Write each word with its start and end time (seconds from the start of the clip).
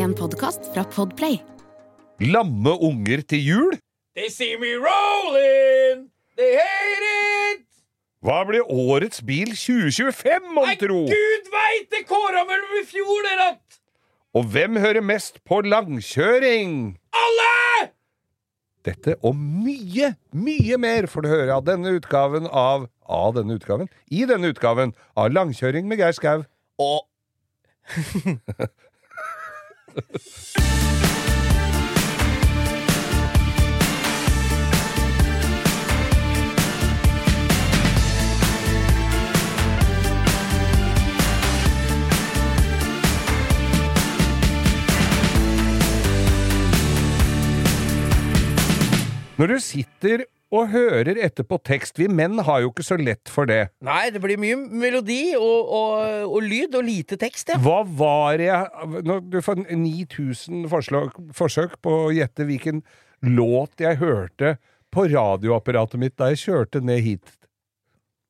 En 0.00 0.12
podkast 0.16 0.70
fra 0.72 0.82
Podplay. 0.94 1.38
Lamme 2.24 2.72
unger 2.86 3.20
til 3.28 3.42
jul? 3.44 3.74
They 4.16 4.30
see 4.32 4.56
me 4.56 4.72
rolling, 4.80 6.06
they 6.40 6.56
hate 6.56 7.10
it! 7.10 7.66
Hva 8.24 8.38
blir 8.48 8.64
årets 8.64 9.20
bil 9.24 9.52
2025, 9.56 10.48
mon 10.56 10.68
Nei, 10.68 10.76
gud 10.80 11.50
veit! 11.52 11.86
Det 11.92 12.02
kåra 12.08 12.46
vel 12.48 12.64
i 12.80 12.82
fjor, 12.88 13.20
det 13.28 13.36
at 13.44 13.78
Og 14.36 14.48
hvem 14.52 14.80
hører 14.82 15.04
mest 15.04 15.40
på 15.48 15.60
langkjøring? 15.66 16.74
Alle! 17.16 17.90
Dette 18.86 19.16
og 19.20 19.36
mye, 19.36 20.14
mye 20.32 20.80
mer 20.80 21.08
får 21.12 21.26
du 21.26 21.32
høre 21.32 21.60
av 21.60 21.66
denne 21.68 21.92
utgaven 21.98 22.48
av 22.48 22.88
Av 23.04 23.34
denne 23.36 23.56
utgaven? 23.60 23.90
I 24.08 24.24
denne 24.30 24.52
utgaven 24.52 24.94
av 25.18 25.32
Langkjøring 25.34 25.88
med 25.90 26.00
Geir 26.00 26.14
Skau. 26.16 26.44
Og 26.80 27.06
Når 49.40 49.46
du 49.46 49.58
sitter 49.64 50.24
og 50.50 50.70
hører 50.72 51.18
etter 51.22 51.46
på 51.46 51.60
tekst 51.62 51.98
Vi 52.00 52.08
menn 52.10 52.40
har 52.46 52.64
jo 52.64 52.72
ikke 52.72 52.86
så 52.86 52.98
lett 52.98 53.30
for 53.30 53.46
det. 53.50 53.70
Nei, 53.86 54.10
det 54.10 54.22
blir 54.22 54.40
mye 54.40 54.58
melodi 54.58 55.36
og, 55.38 55.70
og, 55.70 56.24
og 56.26 56.40
lyd 56.42 56.74
og 56.78 56.86
lite 56.86 57.18
tekst, 57.20 57.52
ja. 57.54 57.58
Hva 57.62 57.82
var 57.84 58.42
jeg 58.42 59.04
Når 59.06 59.22
du 59.30 59.38
får 59.44 59.62
9000 59.70 60.66
forslag, 60.72 61.14
forsøk 61.36 61.78
på 61.84 61.96
å 62.06 62.14
gjette 62.14 62.48
hvilken 62.48 62.82
låt 63.26 63.82
jeg 63.82 64.00
hørte 64.00 64.56
på 64.90 65.06
radioapparatet 65.12 66.00
mitt 66.02 66.16
da 66.18 66.32
jeg 66.32 66.42
kjørte 66.48 66.82
ned 66.82 67.04
hit 67.04 67.36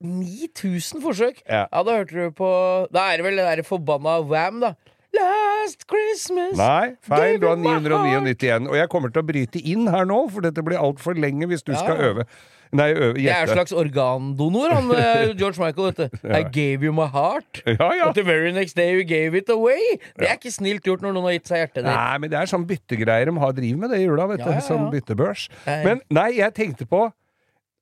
9000 0.00 1.02
forsøk. 1.04 1.42
Ja. 1.44 1.66
Ja, 1.68 1.82
da 1.84 1.98
hørte 1.98 2.16
du 2.16 2.32
på 2.32 2.48
Da 2.92 3.10
er 3.10 3.20
det 3.20 3.26
vel 3.26 3.36
det 3.36 3.44
derre 3.44 3.66
forbanna 3.66 4.20
Wam, 4.24 4.62
da. 4.64 4.74
Last 5.16 5.86
Christmas 5.90 6.54
Nei, 6.58 6.94
feil. 7.02 7.40
Du 7.42 7.48
har 7.50 7.58
999 7.58 8.46
igjen. 8.46 8.70
Og 8.70 8.78
jeg 8.78 8.88
kommer 8.92 9.12
til 9.12 9.22
å 9.24 9.26
bryte 9.26 9.60
inn 9.62 9.90
her 9.90 10.06
nå, 10.08 10.22
for 10.30 10.46
dette 10.46 10.62
blir 10.66 10.80
altfor 10.80 11.18
lenge 11.18 11.48
hvis 11.50 11.66
du 11.66 11.72
Ja, 11.74 11.82
skal 11.82 12.00
øve. 12.10 12.26
Nei, 12.70 12.92
øve, 12.94 13.18
jeg 13.18 13.34
er 13.34 13.48
en 13.48 13.50
slags 13.50 13.72
organdonor, 13.74 14.70
han 14.70 14.92
eh, 14.94 15.32
George 15.34 15.58
Michael, 15.58 15.90
vet 15.90 15.96
du. 15.98 16.28
I 16.30 16.44
gave 16.54 16.86
you 16.86 16.92
my 16.94 17.08
heart. 17.10 17.62
Ja, 17.66 17.88
ja. 17.98 18.06
But 18.06 18.14
the 18.14 18.22
very 18.22 18.52
next 18.54 18.76
day 18.78 18.94
you 18.94 19.02
gave 19.02 19.34
it 19.34 19.50
away. 19.50 19.98
Det 20.18 20.28
er 20.28 20.38
ikke 20.38 20.54
snilt 20.54 20.86
gjort 20.86 21.02
når 21.02 21.16
noen 21.16 21.26
har 21.32 21.34
gitt 21.40 21.50
seg 21.50 21.64
hjertet 21.64 21.80
ditt. 21.82 21.90
Nei, 21.90 22.18
men 22.22 22.30
det 22.30 22.38
er 22.38 22.52
sånn 22.52 22.68
byttegreier 22.70 23.26
de 23.32 23.34
har 23.42 23.56
driver 23.58 23.82
med 23.82 23.90
det 23.90 23.98
i 23.98 24.06
jula, 24.06 24.28
vet 24.30 24.44
du. 24.44 24.46
Ja, 24.46 24.54
ja, 24.54 24.60
ja. 24.62 24.66
Sånn 24.68 24.86
byttebørs. 24.94 25.48
Men 25.66 26.04
nei, 26.14 26.28
jeg 26.38 26.54
tenkte 26.54 26.86
på 26.86 27.08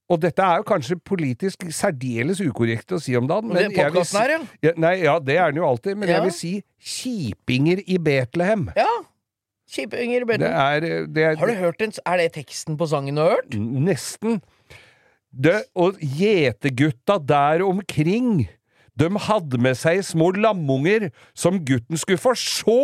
og 0.09 0.21
dette 0.23 0.41
er 0.41 0.63
jo 0.63 0.65
kanskje 0.69 0.97
politisk 1.05 1.67
særdeles 1.75 2.41
ukorrekt 2.41 2.95
å 2.97 3.01
si 3.03 3.17
om 3.19 3.27
dagen. 3.29 3.53
Men 3.53 3.71
jeg 3.77 3.93
vil 3.93 4.07
si, 4.09 4.17
her, 4.17 4.35
ja. 4.65 4.73
Nei, 4.81 4.95
ja, 5.05 5.19
det 5.21 5.37
er 5.37 5.53
den 5.53 5.61
jo 5.61 5.69
alltid. 5.69 5.99
Men 6.01 6.09
Ja. 6.09 6.15
jeg 6.17 6.29
vil 6.29 6.33
si 6.33 6.53
kjipinger 6.81 7.83
i 7.85 7.99
Betlehem. 7.99 8.71
Ja. 8.77 8.89
Kjipinger 9.69 10.25
i 10.25 10.39
Det 10.41 10.49
er, 10.49 10.81
det 11.07 11.25
er, 11.25 11.37
Har 11.37 11.47
du 11.47 11.55
hørt 11.61 11.79
den? 11.79 11.93
Er 12.07 12.17
det 12.17 12.33
teksten 12.33 12.79
på 12.81 12.89
sangen 12.89 13.17
du 13.17 13.21
har 13.21 13.37
hørt? 13.37 13.51
Nesten. 13.53 14.41
Det, 15.29 15.65
og 15.77 15.99
gjetegutta 16.01 17.19
der 17.21 17.61
omkring 17.67 18.49
de 18.99 19.09
hadde 19.29 19.59
med 19.63 19.77
seg 19.79 20.01
små 20.07 20.31
lamunger 20.35 21.09
som 21.39 21.59
gutten 21.67 21.99
skulle 22.01 22.19
få 22.21 22.33
se! 22.39 22.75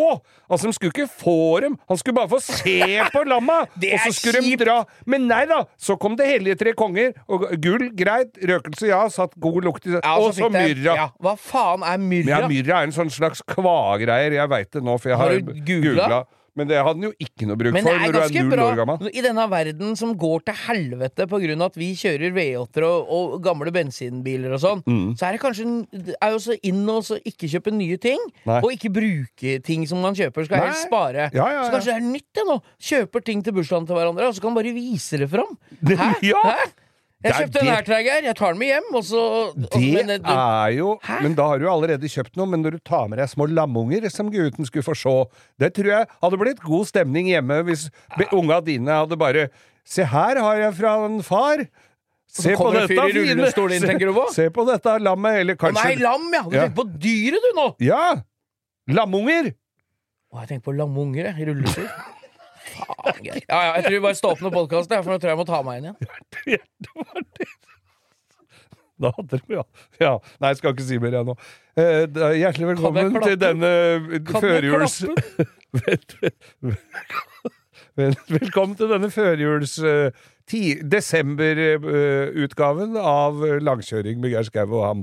Altså, 0.48 0.68
de 0.68 0.76
skulle 0.76 0.92
ikke 0.94 1.08
få 1.10 1.36
dem, 1.64 1.74
han 1.90 1.98
skulle 2.00 2.16
bare 2.20 2.30
få 2.30 2.38
se 2.44 2.76
på 3.14 3.24
lamma! 3.26 3.62
Og 3.64 3.82
så 3.82 4.12
skulle 4.14 4.14
skulle 4.20 4.44
de 4.46 4.54
dra. 4.64 4.76
Men 5.10 5.26
nei 5.30 5.42
da! 5.50 5.62
Så 5.80 5.96
kom 6.00 6.14
det 6.20 6.28
hellige 6.30 6.58
tre 6.60 6.74
konger, 6.78 7.12
og 7.26 7.48
gull, 7.64 7.88
greit, 7.98 8.38
røkelse, 8.38 8.88
ja, 8.92 9.02
satt 9.12 9.34
god 9.42 9.60
lukt 9.66 9.88
i 9.90 9.96
Ja, 9.96 10.14
Og 10.20 10.30
så 10.36 10.44
så 10.46 10.52
myrra. 10.54 10.94
Ja, 11.02 11.08
hva 11.24 11.34
faen 11.40 11.82
er 11.86 11.98
myrra? 12.02 12.38
ja, 12.38 12.48
myrra 12.50 12.80
er 12.82 12.88
en 12.90 12.94
sånn 12.94 13.10
slags 13.12 13.42
kvagreier, 13.50 14.38
jeg 14.38 14.52
veit 14.54 14.70
det 14.76 14.84
nå, 14.84 14.96
for 15.00 15.12
jeg 15.14 15.20
Har 15.20 15.34
har, 15.34 15.60
googlet. 15.66 16.32
Men 16.56 16.68
det 16.70 16.76
hadde 16.78 17.00
den 17.00 17.08
jo 17.08 17.14
ikke 17.18 17.46
noe 17.48 17.58
bruk 17.58 17.74
for 17.74 17.82
når 17.82 18.12
du 18.14 18.18
er 18.20 18.34
null 18.44 18.50
bra 18.52 18.64
år 18.70 18.76
gammel. 18.78 19.08
i 19.10 19.22
denne 19.24 19.44
verden 19.50 19.96
som 19.98 20.12
går 20.16 20.44
til 20.46 20.54
helvete 20.68 21.26
på 21.26 21.40
grunn 21.42 21.64
av 21.64 21.72
at 21.72 21.78
vi 21.80 21.88
kjører 21.98 22.30
V8-er 22.36 22.86
og, 22.86 23.10
og 23.16 23.34
gamle 23.42 23.72
bensinbiler 23.74 24.54
og 24.54 24.60
sånn, 24.62 24.82
Mm. 24.86 25.16
så 25.18 25.26
er 25.26 25.32
det 25.32 25.40
kanskje 25.42 25.66
er 26.22 26.30
jo 26.30 26.38
så 26.38 26.54
inn 26.62 26.84
å 26.86 27.00
ikke 27.26 27.50
kjøpe 27.50 27.72
nye 27.74 27.98
ting, 27.98 28.20
Nei. 28.46 28.60
og 28.60 28.70
ikke 28.70 28.92
bruke 28.94 29.56
ting 29.66 29.86
som 29.90 29.98
man 30.04 30.14
kjøper. 30.14 30.44
Skal 30.46 30.58
Nei. 30.62 30.66
helst 30.70 30.86
spare. 30.86 31.30
Ja, 31.34 31.48
ja, 31.50 31.64
Så 31.66 31.74
kanskje 31.74 31.90
det 31.90 31.98
er 31.98 32.06
nytt 32.12 32.30
det 32.38 32.46
nå. 32.46 32.60
Kjøper 32.78 33.24
ting 33.24 33.42
til 33.42 33.52
bursdagen 33.56 33.86
til 33.88 33.96
hverandre, 33.98 34.28
og 34.28 34.34
så 34.34 34.40
kan 34.44 34.52
man 34.54 34.62
bare 34.62 34.74
vise 34.76 35.18
det 35.18 35.30
fram. 35.30 35.58
Hæ? 35.82 36.12
Ja. 36.30 36.38
Hæ? 36.44 36.70
Jeg 37.24 37.32
kjøpte 37.38 37.60
en 37.62 37.70
airtrager, 37.72 38.26
jeg 38.28 38.36
tar 38.36 38.52
den 38.52 38.58
med 38.60 38.68
hjem, 38.68 38.88
og 38.98 39.04
så 39.08 39.20
Det 39.56 39.80
men, 39.94 40.06
du- 40.20 40.30
er 40.34 40.72
jo 40.76 40.98
Hæ? 41.02 41.20
Men 41.24 41.34
da 41.38 41.46
har 41.48 41.58
du 41.62 41.66
allerede 41.72 42.10
kjøpt 42.12 42.36
noe. 42.36 42.46
Men 42.46 42.62
når 42.62 42.76
du 42.76 42.78
tar 42.84 43.08
med 43.08 43.18
deg 43.18 43.28
små 43.32 43.46
lamunger 43.48 44.04
som 44.12 44.28
gutten 44.30 44.66
skulle 44.68 44.84
få 44.84 44.94
se, 44.94 45.14
det 45.58 45.72
tror 45.74 45.88
jeg 45.92 46.06
hadde 46.22 46.38
blitt 46.42 46.60
god 46.60 46.84
stemning 46.86 47.26
hjemme 47.32 47.62
hvis 47.64 47.86
ja. 48.18 48.28
unga 48.36 48.60
dine 48.60 48.92
hadde 48.92 49.16
bare 49.16 49.48
Se 49.84 50.04
her 50.04 50.38
har 50.40 50.56
jeg 50.56 50.74
fra 50.78 50.92
en 51.04 51.18
far. 51.22 51.64
Se 52.28 52.54
på 52.56 52.70
dette 52.72 52.88
fine 52.88 53.24
inn, 53.30 53.42
se- 53.46 54.12
på? 54.16 54.24
Se 54.36 54.46
på 54.50 54.64
dette 54.66 54.94
lammet, 55.00 55.40
eller 55.42 55.54
Å 55.54 55.60
kanskje 55.60 55.84
nei, 55.84 55.94
lam, 56.00 56.24
ja! 56.32 56.42
Du 56.42 56.56
Ja. 56.56 56.62
tenker 56.68 56.78
på 56.78 56.86
dyret, 56.98 57.44
du, 57.44 57.50
nå! 57.56 57.66
Ja! 57.84 58.14
Lamunger! 58.88 59.52
Å, 60.32 60.40
jeg 60.40 60.48
tenker 60.48 60.64
på 60.72 60.76
lamunger, 60.76 61.28
jeg. 61.30 61.36
I 61.40 61.44
rullestol. 61.52 61.88
Faen. 62.72 63.20
Ja, 63.26 63.34
ja, 63.50 63.60
jeg 63.76 63.82
tror 63.84 63.94
vi 63.96 64.00
bare 64.06 64.16
stopper 64.18 64.44
med 64.48 64.54
podkast, 64.56 64.88
for 64.94 65.10
nå 65.12 65.16
tror 65.20 65.28
jeg 65.30 65.34
jeg 65.34 65.40
må 65.42 65.46
ta 65.48 65.58
meg 65.66 65.74
inn 65.80 65.86
igjen. 65.90 65.98
Det 66.84 66.92
var 66.96 67.14
det. 67.22 67.48
Da 69.04 69.08
hadde 69.16 69.38
de, 69.40 69.46
ja. 69.56 69.62
ja. 70.00 70.12
Nei, 70.40 70.48
jeg 70.52 70.58
skal 70.60 70.70
ikke 70.74 70.86
si 70.86 70.96
mer, 71.02 71.12
jeg 71.18 71.24
nå. 71.26 71.34
Eh, 71.74 72.04
da- 72.14 72.36
hjertelig 72.38 72.68
velkommen 72.74 73.08
til 73.24 73.36
denne 73.42 73.70
førjuls... 74.30 74.96
Velkommen 77.98 78.76
til 78.78 78.88
denne 78.94 79.08
førjuls... 79.14 79.74
Desemberutgaven 80.44 80.84
Desember-utgaven 80.92 82.90
av 83.00 83.32
Langkjøring 83.64 84.16
med 84.20 84.28
Geir 84.34 84.44
Skau 84.50 84.68
og 84.76 84.82
han 84.84 85.00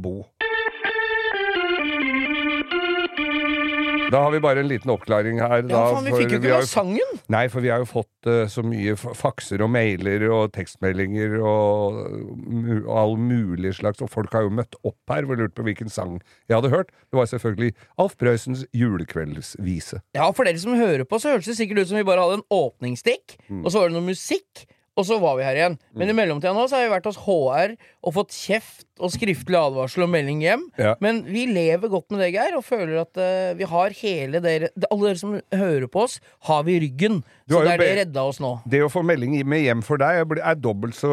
Da 4.12 4.20
har 4.26 4.34
vi 4.34 4.42
bare 4.44 4.60
en 4.64 4.68
liten 4.68 4.92
oppklaring 4.92 5.40
her. 5.40 5.64
Ja, 5.72 5.82
faen, 5.94 6.08
vi 6.10 6.14
fikk 6.20 6.34
jo 6.36 6.40
ikke 6.42 6.68
sangen! 6.68 7.14
Nei, 7.32 7.46
for 7.54 7.64
vi 7.64 7.72
har 7.72 7.80
jo 7.84 7.88
fått 7.88 8.28
uh, 8.30 8.44
så 8.52 8.64
mye 8.66 8.94
fakser 9.00 9.64
og 9.64 9.72
mailer 9.72 10.26
og 10.30 10.52
tekstmeldinger 10.56 11.38
og 11.40 12.02
mu 12.44 12.82
all 12.92 13.16
mulig 13.22 13.72
slags, 13.80 14.04
og 14.04 14.12
folk 14.12 14.34
har 14.36 14.44
jo 14.48 14.52
møtt 14.60 14.76
opp 14.84 15.14
her 15.16 15.28
og 15.30 15.40
lurt 15.40 15.56
på 15.56 15.64
hvilken 15.68 15.92
sang 15.92 16.18
jeg 16.50 16.58
hadde 16.58 16.74
hørt. 16.74 16.92
Det 17.08 17.20
var 17.22 17.30
selvfølgelig 17.32 17.72
Alf 18.04 18.18
Prøysens 18.20 18.66
julekveldsvise. 18.76 20.02
Ja, 20.18 20.28
for 20.36 20.48
dere 20.48 20.60
som 20.62 20.76
hører 20.78 21.06
på, 21.08 21.20
så 21.22 21.34
hørtes 21.36 21.52
det 21.54 21.58
sikkert 21.60 21.84
ut 21.86 21.92
som 21.92 22.00
vi 22.02 22.08
bare 22.08 22.24
hadde 22.28 22.42
en 22.42 22.48
åpningsstikk, 22.52 23.38
Mm. 23.52 23.66
og 23.66 23.72
så 23.74 23.80
var 23.82 23.90
det 23.90 23.96
noe 23.98 24.06
musikk, 24.12 24.66
og 25.00 25.06
så 25.08 25.18
var 25.24 25.38
vi 25.40 25.46
her 25.48 25.56
igjen. 25.56 25.76
Men 25.96 26.12
i 26.12 26.16
mellomtida 26.16 26.52
nå 26.56 26.66
så 26.68 26.76
har 26.78 26.84
vi 26.88 26.92
vært 26.92 27.08
hos 27.08 27.20
HR 27.24 27.76
og 28.02 28.16
fått 28.18 28.34
kjeft 28.36 28.88
og 29.02 29.10
skriftlig 29.14 29.56
advarsel 29.58 30.04
og 30.06 30.12
melding 30.14 30.42
hjem. 30.44 30.66
Ja. 30.78 30.94
Men 31.02 31.22
vi 31.32 31.46
lever 31.50 31.90
godt 31.90 32.12
med 32.12 32.22
det, 32.22 32.32
Geir, 32.36 32.58
og 32.58 32.66
føler 32.68 33.00
at 33.02 33.18
uh, 33.18 33.54
vi 33.58 33.66
har 33.72 33.96
hele 34.02 34.42
dere 34.44 34.70
Alle 34.92 35.08
dere 35.10 35.22
som 35.22 35.38
hører 35.56 35.88
på 35.92 36.04
oss, 36.04 36.20
har 36.50 36.66
vi 36.68 36.76
i 36.76 36.82
ryggen. 36.84 37.22
Så 37.50 37.62
det 37.66 37.74
er 37.74 37.82
det 37.82 37.90
redda 38.02 38.26
oss 38.30 38.40
nå. 38.44 38.52
Det 38.70 38.84
å 38.86 38.92
få 38.92 39.02
melding 39.08 39.34
med 39.50 39.64
hjem 39.64 39.82
for 39.86 40.00
deg 40.02 40.36
er 40.38 40.60
dobbelt 40.60 40.96
så, 40.96 41.12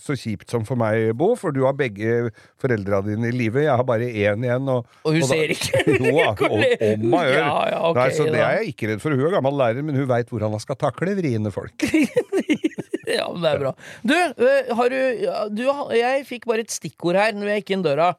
så 0.00 0.16
kjipt 0.18 0.50
som 0.50 0.64
for 0.68 0.78
meg, 0.80 1.10
Bo, 1.18 1.32
for 1.38 1.54
du 1.54 1.64
har 1.66 1.76
begge 1.78 2.30
foreldra 2.62 3.02
dine 3.06 3.30
i 3.30 3.34
live. 3.36 3.66
Jeg 3.66 3.74
har 3.74 3.86
bare 3.86 4.08
én 4.08 4.46
igjen. 4.46 4.70
Og, 4.70 4.86
Og 5.04 5.18
hun 5.18 5.26
da- 5.26 5.32
ser 5.34 5.54
ikke. 5.56 5.84
Jo 6.00 6.14
om, 6.30 6.62
om 6.62 7.16
gjør. 7.20 7.36
Ja, 7.36 7.58
ja, 7.74 7.80
okay, 7.90 8.00
Nei, 8.00 8.08
så 8.16 8.26
det 8.30 8.38
da. 8.38 8.46
er 8.48 8.60
jeg 8.62 8.72
ikke 8.74 8.92
redd 8.92 9.02
for. 9.02 9.14
Hun 9.18 9.28
er 9.28 9.36
gammel 9.36 9.58
lærer, 9.60 9.84
men 9.86 9.98
hun 9.98 10.08
veit 10.10 10.30
hvordan 10.32 10.54
hun 10.56 10.62
skal 10.62 10.78
takle 10.80 11.18
vriene 11.18 11.52
folk. 11.54 11.74
Ja, 13.18 13.28
men 13.32 13.44
det 13.44 13.52
er 13.52 13.62
bra. 13.64 13.72
Du, 14.06 14.16
øh, 14.16 14.74
har 14.78 14.92
du, 14.92 15.00
du 15.56 15.64
Jeg 15.96 16.26
fikk 16.28 16.46
bare 16.50 16.66
et 16.66 16.74
stikkord 16.74 17.18
her 17.18 17.34
når 17.36 17.54
jeg 17.54 17.64
gikk 17.64 17.74
inn 17.76 17.86
døra. 17.86 18.12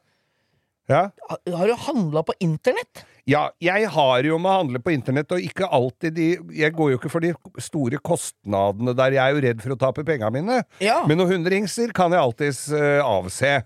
Ja? 0.90 1.08
Har 1.30 1.56
har 1.56 1.70
du 1.70 1.74
handla 1.86 2.22
på 2.26 2.34
internett? 2.42 3.04
Ja, 3.28 3.52
jeg 3.62 3.86
har 3.94 4.26
jo 4.26 4.38
med 4.42 4.50
å 4.50 4.56
handle 4.64 4.80
på 4.82 4.90
internett, 4.90 5.30
og 5.30 5.44
ikke 5.44 5.68
alltid 5.70 6.16
de 6.16 6.28
Jeg 6.58 6.74
går 6.74 6.90
jo 6.90 6.98
ikke 6.98 7.12
for 7.12 7.22
de 7.22 7.30
store 7.62 8.00
kostnadene 8.02 8.94
der. 8.98 9.14
Jeg 9.14 9.22
er 9.22 9.36
jo 9.36 9.44
redd 9.44 9.62
for 9.62 9.74
å 9.76 9.78
tape 9.78 10.04
penga 10.06 10.30
mine. 10.34 10.62
Ja. 10.82 11.02
Men 11.06 11.20
noen 11.20 11.36
hundringser 11.36 11.94
kan 11.94 12.14
jeg 12.14 12.22
alltids 12.22 12.66
uh, 12.74 12.98
avse. 13.04 13.60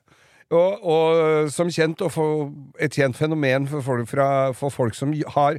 Og, 0.52 0.84
og 0.86 1.48
som 1.50 1.72
kjent, 1.72 2.04
og 2.04 2.12
for 2.14 2.52
et 2.78 2.94
kjent 2.94 3.16
fenomen 3.18 3.66
for 3.70 3.82
folk, 3.82 4.06
fra, 4.12 4.28
for 4.54 4.70
folk 4.70 4.94
som 4.94 5.10
har 5.34 5.58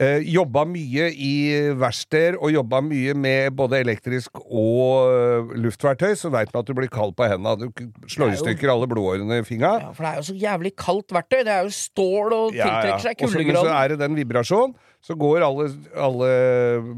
eh, 0.00 0.18
jobba 0.28 0.64
mye 0.68 1.06
i 1.12 1.32
verksteder 1.80 2.36
og 2.40 2.52
jobba 2.52 2.80
mye 2.84 3.14
med 3.16 3.54
både 3.56 3.80
elektrisk 3.84 4.40
og 4.44 5.12
eh, 5.12 5.54
luftverktøy, 5.66 6.14
så 6.18 6.30
veit 6.34 6.52
man 6.54 6.64
at 6.64 6.68
du 6.70 6.74
blir 6.76 6.90
kald 6.92 7.14
på 7.16 7.28
hendene. 7.30 7.70
Du 7.70 8.08
slår 8.08 8.32
i 8.32 8.34
Det 8.34 8.40
er 8.40 8.42
stykker 8.44 8.72
alle 8.74 8.88
blodårene 8.90 9.40
i 9.40 9.46
fingra. 9.46 9.74
Ja, 9.80 9.92
for 9.96 10.04
det 10.06 10.12
er 10.12 10.16
jo 10.22 10.26
så 10.30 10.36
jævlig 10.42 10.74
kaldt 10.76 11.14
verktøy. 11.16 11.40
Det 11.46 11.54
er 11.54 11.62
jo 11.68 11.72
stål 11.76 12.36
og 12.36 12.52
tiltrekker 12.52 13.00
seg 13.32 13.54
Og 13.56 13.64
så- 13.64 13.72
er 13.84 13.88
det 13.88 13.98
den 14.04 14.14
vibrasjonen, 14.16 14.74
så 15.06 15.14
går 15.14 15.42
alle, 15.46 15.68
alle 15.94 16.28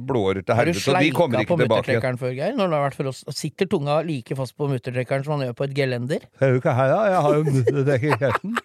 blodårer 0.08 0.42
til 0.46 0.54
Har 0.56 0.64
du 0.64 0.70
helvete, 0.72 0.94
og 0.94 1.02
de 1.02 1.10
kommer 1.12 1.38
sleika 1.38 1.48
på 1.48 1.58
ikke 1.58 1.68
tilbake. 1.68 1.88
igjen. 1.92 2.00
muttertrekkeren 2.00 2.18
før, 2.18 2.32
Geir? 2.38 2.54
Når 2.56 2.68
det 2.70 2.76
har 2.78 2.84
vært 2.90 2.94
for 2.96 3.10
oss 3.10 3.24
Sitter 3.36 3.66
tunga 3.68 4.00
like 4.06 4.36
fast 4.38 4.56
på 4.56 4.68
muttertrekkeren 4.70 5.24
som 5.26 5.36
man 5.38 5.46
gjør 5.48 5.56
på 5.58 5.64
et 5.68 5.74
gelender? 5.76 6.20
Er 6.40 6.54
jo 6.54 6.60
ikke 6.62 6.72
her, 6.74 6.88
da? 6.88 7.00
Jeg 7.12 7.20
har 7.26 7.34
jo 7.34 7.44
muttertrekkeren. 7.44 8.56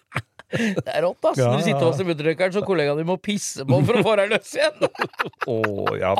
Det 0.54 0.86
er 0.86 1.02
rått, 1.04 1.20
ass! 1.30 1.40
Ja, 1.40 1.50
Når 1.50 1.60
du 1.62 1.66
sitter 1.66 1.88
hos 1.88 2.00
muttertrekkeren, 2.06 2.54
så 2.54 2.62
kollegaen 2.66 3.00
din 3.00 3.08
må 3.08 3.18
pisse 3.22 3.66
på 3.68 3.80
for 3.88 4.00
å 4.00 4.04
få 4.06 4.14
deg 4.20 4.32
løs 4.34 4.54
igjen! 4.56 4.86
Å, 5.54 5.58
oh, 5.58 5.92
ja. 5.98 6.14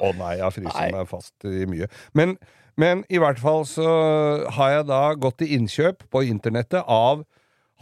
oh, 0.00 0.14
nei, 0.18 0.36
jeg 0.40 0.56
fryser 0.60 0.94
meg 0.94 1.10
fast 1.10 1.48
i 1.48 1.66
mye. 1.70 1.90
Men, 2.16 2.36
men 2.80 3.04
i 3.12 3.20
hvert 3.22 3.40
fall 3.42 3.66
så 3.68 3.88
har 4.56 4.76
jeg 4.78 4.88
da 4.90 5.02
gått 5.20 5.40
til 5.42 5.56
innkjøp 5.58 6.06
på 6.12 6.24
internettet 6.30 6.86
av 6.86 7.26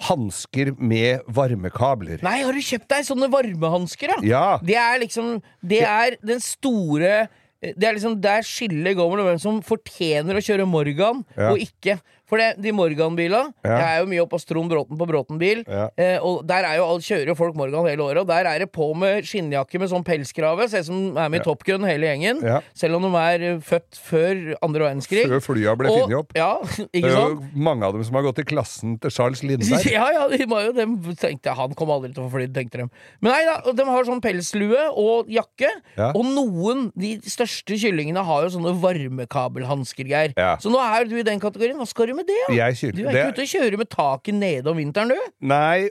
hansker 0.08 0.72
med 0.78 1.26
varmekabler. 1.34 2.22
Nei, 2.22 2.38
har 2.46 2.54
du 2.54 2.62
kjøpt 2.62 2.88
deg 2.92 3.06
sånne 3.08 3.28
varmehansker, 3.32 4.14
da? 4.14 4.18
Ja. 4.26 4.46
Det 4.62 4.78
er 4.78 5.00
liksom 5.02 5.38
Det 5.58 5.82
er 5.82 6.18
den 6.22 6.42
store 6.44 7.26
det 7.58 7.82
er 7.82 7.96
liksom 7.96 8.20
Der 8.22 8.44
skillet 8.46 8.94
går 8.94 9.08
mellom 9.10 9.26
hvem 9.32 9.40
som 9.42 9.56
fortjener 9.66 10.38
å 10.38 10.42
kjøre 10.44 10.66
Morgan, 10.70 11.24
Ja. 11.34 11.50
og 11.50 11.58
ikke. 11.58 11.96
For 12.28 12.36
det, 12.40 12.50
de 12.60 12.72
Morgan-bila 12.76 13.38
Ja. 13.64 13.70
Jeg 13.78 13.88
er 13.88 14.00
jo 14.02 14.08
mye 14.10 14.22
oppe 14.24 14.36
hos 14.36 14.44
Trond 14.48 14.68
Bråten 14.70 14.98
på 15.00 15.06
Bråten 15.08 15.38
bil. 15.40 15.62
Ja. 15.66 15.88
Eh, 15.96 16.18
og 16.24 16.42
der 16.48 16.66
er 16.68 16.76
jo 16.78 16.86
kjører 17.00 17.30
jo 17.32 17.34
folk 17.38 17.56
Morgan 17.56 17.86
hele 17.88 18.04
året, 18.04 18.20
og 18.22 18.28
der 18.28 18.44
er 18.50 18.58
det 18.62 18.68
på 18.74 18.90
med 18.98 19.24
skinnjakke 19.28 19.80
med 19.80 19.88
sånn 19.90 20.04
pelskrave. 20.06 20.68
Ser 20.68 20.84
ut 20.84 20.88
som 20.90 20.98
de 21.14 21.20
er 21.24 21.32
med 21.32 21.40
i 21.40 21.44
Top 21.46 21.64
Gun, 21.64 21.84
hele 21.88 22.06
gjengen. 22.10 22.42
Ja. 22.44 22.60
Selv 22.76 22.98
om 22.98 23.06
de 23.06 23.12
er 23.22 23.44
eh, 23.54 23.60
født 23.64 23.96
før 24.08 24.42
andre 24.64 24.84
verdenskrig. 24.88 25.24
Før 25.30 25.44
flya 25.48 25.74
ble 25.78 25.88
Og- 25.92 26.02
funnet 26.04 26.18
opp. 26.20 26.36
Ja, 26.36 26.50
Det 26.92 27.04
er 27.04 27.16
jo 27.16 27.40
mange 27.54 27.84
av 27.88 27.92
dem 27.96 28.04
som 28.04 28.14
har 28.18 28.26
gått 28.28 28.42
i 28.42 28.46
klassen 28.48 28.98
til 29.00 29.10
Charles 29.14 29.42
Lindberg. 29.46 29.88
Ja, 29.98 30.06
ja, 30.12 30.26
de 30.28 30.44
var 30.50 30.66
jo 30.68 30.72
dem 30.76 30.98
tenkte 31.18 31.54
Han 31.56 31.72
kom 31.78 31.90
aldri 31.90 32.12
til 32.12 32.22
å 32.24 32.28
få 32.28 32.38
fly, 32.38 32.46
tenkte 32.52 32.82
de. 32.82 32.88
Men 33.24 33.32
nei 33.32 33.40
da, 33.48 33.72
de 33.72 33.84
har 33.88 34.04
sånn 34.08 34.20
pelslue 34.24 34.84
og 34.92 35.30
jakke. 35.32 35.70
Ja. 35.96 36.10
Og 36.12 36.26
noen, 36.28 36.88
de 36.98 37.14
største 37.24 37.78
kyllingene, 37.80 38.20
har 38.28 38.44
jo 38.46 38.52
sånne 38.58 38.74
varmekabelhansker, 38.82 40.06
Geir. 40.08 40.34
Ja. 40.38 40.56
Så 40.60 40.70
nå 40.72 40.80
er 40.82 41.08
du 41.08 41.16
i 41.18 41.24
den 41.26 41.40
kategorien. 41.42 41.78
Hva 41.78 41.86
skal 41.88 42.10
du 42.10 42.17
med 42.18 42.28
det? 42.28 42.40
da? 42.48 42.56
Jeg 42.58 42.78
kjører- 42.82 42.98
Du 42.98 43.06
er 43.06 43.14
ikke 43.14 43.32
ute 43.32 43.46
og 43.46 43.52
kjører 43.54 43.78
med 43.84 43.90
taket 43.94 44.34
nede 44.38 44.70
om 44.72 44.76
vinteren, 44.82 45.14
du? 45.14 45.30
Nei, 45.54 45.88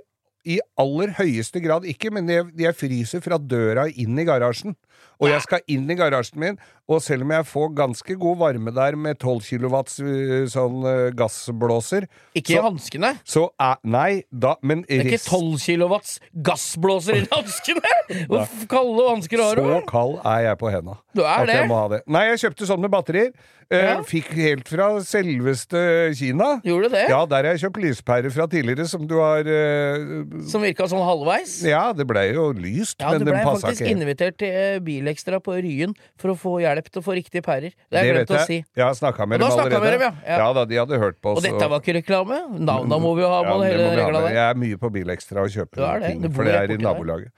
i 0.48 0.60
aller 0.80 1.12
høyeste 1.18 1.60
grad 1.64 1.84
ikke, 1.92 2.12
men 2.16 2.30
jeg, 2.32 2.46
jeg 2.56 2.76
fryser 2.80 3.24
fra 3.26 3.38
døra 3.42 3.88
inn 3.92 4.20
i 4.20 4.24
garasjen. 4.28 4.78
Og 5.20 5.28
jeg 5.32 5.42
skal 5.44 5.60
inn 5.68 5.90
i 5.92 5.96
garasjen 6.00 6.40
min, 6.40 6.60
og 6.88 7.02
selv 7.04 7.26
om 7.26 7.32
jeg 7.36 7.46
får 7.50 7.74
ganske 7.76 8.16
god 8.20 8.38
varme 8.40 8.72
der 8.76 8.96
med 8.96 9.18
12 9.20 9.42
kilowatts 9.44 10.00
øh, 10.00 10.46
sånn 10.52 10.78
øh, 10.88 11.10
gassblåser 11.20 12.08
Ikke 12.38 12.56
i 12.56 12.62
hanskene. 12.64 13.14
så 13.28 13.50
er 13.60 13.76
Nei, 13.84 14.24
da 14.32 14.56
Men 14.64 14.86
Det 14.88 15.00
er 15.02 15.12
ikke 15.12 15.24
12 15.26 15.60
kilowatts 15.66 16.18
gassblåser 16.34 17.20
i 17.22 17.28
hanskene! 17.36 17.94
Hvor 18.30 18.48
kalde 18.72 19.10
hansker 19.10 19.44
har 19.44 19.60
du? 19.60 19.64
Så 19.68 19.82
kald 19.90 20.18
er 20.24 20.46
jeg 20.48 20.58
på 20.62 20.72
henda. 20.72 20.96
Du 21.18 21.24
er 21.28 21.46
det? 21.50 21.60
det. 21.92 22.02
Nei, 22.08 22.24
jeg 22.32 22.44
kjøpte 22.46 22.68
sånn 22.70 22.84
med 22.86 22.94
batterier. 22.94 23.32
Eh, 23.68 23.84
Ja. 23.84 23.98
Fikk 24.08 24.30
helt 24.40 24.70
fra 24.72 24.86
selveste 25.04 25.80
Kina. 26.16 26.62
Gjorde 26.64 26.88
du 26.88 26.94
det? 26.96 27.02
Ja, 27.12 27.26
der 27.28 27.44
har 27.44 27.56
jeg 27.58 27.66
kjøpt 27.66 27.82
lyspærer 27.84 28.32
fra 28.32 28.46
tidligere, 28.48 28.86
som 28.88 29.04
du 29.10 29.18
har 29.20 29.44
uh, 29.44 30.24
Som 30.48 30.64
virka 30.64 30.88
sånn 30.88 31.04
halvveis? 31.04 31.58
Ja, 31.68 31.90
det 31.96 32.06
blei 32.08 32.30
jo 32.32 32.50
lyst, 32.56 33.02
Ja, 33.04 33.12
men 33.12 33.26
du 33.26 33.32
den 33.34 33.42
passa 33.44 33.74
ikke. 33.74 33.74
faktisk 33.74 33.84
blei 33.84 33.92
faktisk 33.92 33.92
invitert 33.92 34.38
til 34.40 34.56
eh, 34.56 34.80
Bilekstra 34.88 35.42
på 35.44 35.58
Ryen 35.60 35.96
for 36.20 36.32
å 36.32 36.38
få 36.40 36.54
hjelp 36.64 36.77
til 36.86 37.02
å 37.02 37.04
få 37.06 37.16
riktige 37.18 37.42
pærer. 37.42 37.72
Det 37.90 37.98
har 37.98 38.04
Det 38.04 38.08
jeg 38.08 38.28
glemt 38.28 38.30
å 38.38 38.46
si. 38.46 38.64
Snakka 38.76 39.28
med 39.28 39.40
dem 39.40 39.50
allerede. 39.52 39.82
med 39.82 39.92
dem, 39.92 40.02
ja. 40.02 40.38
Ja. 40.38 40.54
da, 40.54 40.66
de 40.66 40.76
hadde 40.76 41.00
hørt 41.00 41.22
på 41.22 41.30
oss. 41.34 41.38
Og 41.38 41.44
dette 41.44 41.70
var 41.70 41.80
ikke 41.82 41.96
reklame? 42.02 42.60
Navna 42.60 43.00
må 43.00 43.16
vi 43.16 43.22
jo 43.22 43.30
ha 43.30 43.44
Ja, 43.44 43.58
med 43.58 43.66
det 43.66 43.72
hele 43.74 43.84
vi 43.84 44.02
ha 44.02 44.06
regla 44.08 44.22
der. 44.22 44.36
Jeg 44.36 44.50
er 44.50 44.54
mye 44.56 44.78
på 44.78 44.92
Bilekstra 44.94 45.42
og 45.42 45.50
kjøper 45.50 45.76
Du 45.76 45.84
er 45.84 46.00
det. 46.00 46.12
ting, 46.22 46.32
for 46.34 46.44
det 46.44 46.54
er 46.56 46.64
i 46.64 46.68
der. 46.78 46.78
nabolaget. 46.78 47.32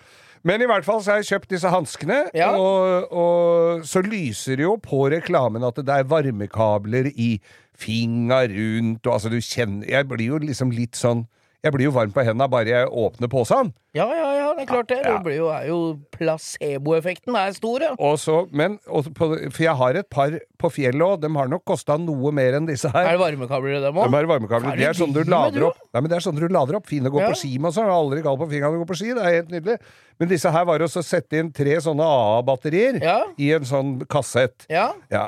Men 0.44 0.62
i 0.62 0.65
hvert 0.65 0.86
fall 0.86 1.01
så 1.03 1.12
har 1.12 1.18
jeg 1.21 1.27
kjøpt 1.41 1.50
disse 1.50 1.68
hanskene, 1.69 2.30
Ja. 2.33 2.51
og, 2.56 3.12
og 3.12 3.81
så 3.83 4.01
lyser 4.01 4.56
det 4.56 4.63
jo 4.63 4.77
på 4.77 5.09
reklamen 5.12 5.63
at 5.68 5.75
det 5.75 5.89
er 5.89 6.03
varmekabler 6.03 7.12
i 7.15 7.41
finga 7.75 8.44
rundt, 8.47 9.06
og 9.07 9.13
altså 9.13 9.30
du 9.31 9.38
kjenner 9.39 9.88
Jeg 9.88 10.07
blir 10.07 10.25
jo 10.27 10.38
liksom 10.39 10.71
litt 10.71 10.95
sånn 10.95 11.27
Jeg 11.60 11.74
blir 11.76 11.90
jo 11.90 11.92
varm 11.92 12.12
på 12.16 12.24
hendene 12.24 12.46
bare 12.48 12.70
jeg 12.72 12.88
åpner 12.88 13.28
posen. 13.28 13.74
Ja, 13.98 14.06
ja, 14.16 14.28
ja, 14.38 14.46
det 14.56 14.62
er 14.64 14.68
klart 14.70 14.88
det. 14.88 15.00
Ja. 15.04 15.18
Det 15.18 15.26
blir 15.26 15.36
jo, 15.42 15.48
er 15.52 15.66
jo 15.68 15.80
Placeboeffekten 16.16 17.36
er 17.36 17.52
stor, 17.58 17.84
ja. 17.84 17.90
Og 18.00 18.16
så, 18.22 18.36
men, 18.56 18.78
og 18.88 19.10
på, 19.18 19.28
for 19.52 19.64
jeg 19.66 19.74
har 19.82 19.98
et 20.00 20.08
par 20.14 20.38
på 20.62 20.70
fjellet 20.72 21.04
òg, 21.04 21.18
de 21.24 21.32
har 21.36 21.50
nok 21.52 21.66
kosta 21.68 21.98
noe 22.00 22.32
mer 22.36 22.56
enn 22.60 22.70
disse 22.70 22.88
her. 22.94 23.10
Er 23.10 23.18
det 23.18 23.22
varmekabler 23.26 23.76
i 23.76 23.82
dem 23.84 24.00
De 24.00 24.06
er 24.22 24.30
varmekabler. 24.32 24.70
Er 24.72 24.80
Det 24.80 24.86
det 24.86 24.88
er 24.94 25.00
sånn 25.02 25.16
du 25.16 25.20
lader 25.28 25.68
opp. 25.72 25.82
Nei, 25.92 26.00
men 26.06 26.10
det 26.14 26.18
er 26.22 26.26
sånn 26.30 26.40
du 26.40 26.48
lader 26.48 26.80
opp. 26.80 26.88
Fine 26.88 27.12
å 27.12 27.16
gå 27.18 27.22
Ja. 27.26 27.34
på 27.34 27.42
ski 27.42 27.52
med 27.58 27.72
og 27.74 27.76
sånn. 27.76 27.90
Jeg 27.90 27.94
har 27.96 28.04
aldri 28.06 28.24
galt 28.30 28.40
på 28.40 28.50
fingrene 28.54 28.72
når 28.72 28.80
du 28.80 28.84
går 28.86 28.92
på 28.94 29.00
ski. 29.02 29.12
Det 29.20 29.26
er 29.26 29.36
helt 29.42 29.52
nydelig. 29.58 29.78
Men 30.20 30.32
disse 30.32 30.52
her 30.56 30.66
var 30.72 30.80
også 30.88 31.04
å 31.04 31.08
sette 31.10 31.40
inn 31.44 31.52
tre 31.52 31.76
sånne 31.84 32.08
AA-batterier 32.16 33.02
Ja. 33.04 33.20
i 33.38 33.52
en 33.58 33.68
sånn 33.68 33.94
kassett. 34.08 34.64
Ja. 34.72 34.94
Ja, 35.12 35.28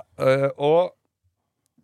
og 0.58 0.94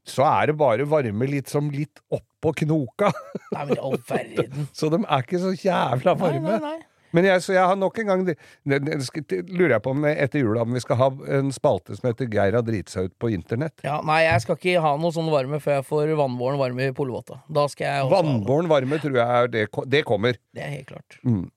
så 0.08 0.24
er 0.24 0.48
det 0.54 0.58
bare 0.58 0.86
varme 0.88 1.28
litt 1.28 1.50
som 1.52 1.68
litt 1.74 2.00
oppå 2.48 2.54
knoka. 2.64 3.12
Nei, 3.56 3.66
men 3.66 3.80
all 3.80 3.98
verden. 4.08 4.68
så 4.74 4.90
de 4.94 5.02
er 5.04 5.26
ikke 5.26 5.40
så 5.44 5.52
jævla 5.60 6.16
varme. 6.20 6.54
nei, 6.56 6.62
nei. 6.64 6.78
Men 7.16 7.24
jeg, 7.24 7.40
så 7.42 7.54
jeg 7.56 7.64
har 7.64 7.78
nok 7.80 7.96
en 8.02 8.10
gang 8.12 8.24
det, 8.28 8.34
det, 8.68 8.82
det, 8.84 9.38
lurer 9.48 9.78
jeg 9.78 9.84
på 9.86 9.94
om 9.96 10.04
etter 10.10 10.42
jula 10.44 10.66
om 10.68 10.74
vi 10.76 10.82
skal 10.84 11.00
ha 11.00 11.08
en 11.40 11.54
spalte 11.56 11.96
som 11.96 12.10
heter 12.10 12.28
Geir 12.30 12.58
har 12.60 12.66
driti 12.68 12.92
seg 12.92 13.08
ut 13.08 13.16
på 13.18 13.32
internett. 13.32 13.80
Ja, 13.88 14.02
nei, 14.06 14.20
jeg 14.26 14.44
skal 14.44 14.60
ikke 14.60 14.84
ha 14.84 14.92
noe 15.00 15.16
sånn 15.16 15.32
varme 15.32 15.62
før 15.64 15.80
jeg 15.80 15.88
får 15.88 16.12
vannbåren 16.20 16.60
varme 16.60 16.90
i 16.92 16.96
polvotta. 16.96 17.40
Vannbåren 17.48 18.68
varme 18.70 19.00
tror 19.02 19.22
jeg 19.22 19.40
er 19.40 19.52
det, 19.56 19.66
det 19.96 20.04
kommer. 20.06 20.36
Det 20.52 20.68
er 20.68 20.76
helt 20.76 20.92
klart. 20.92 21.18
Mm. 21.24 21.48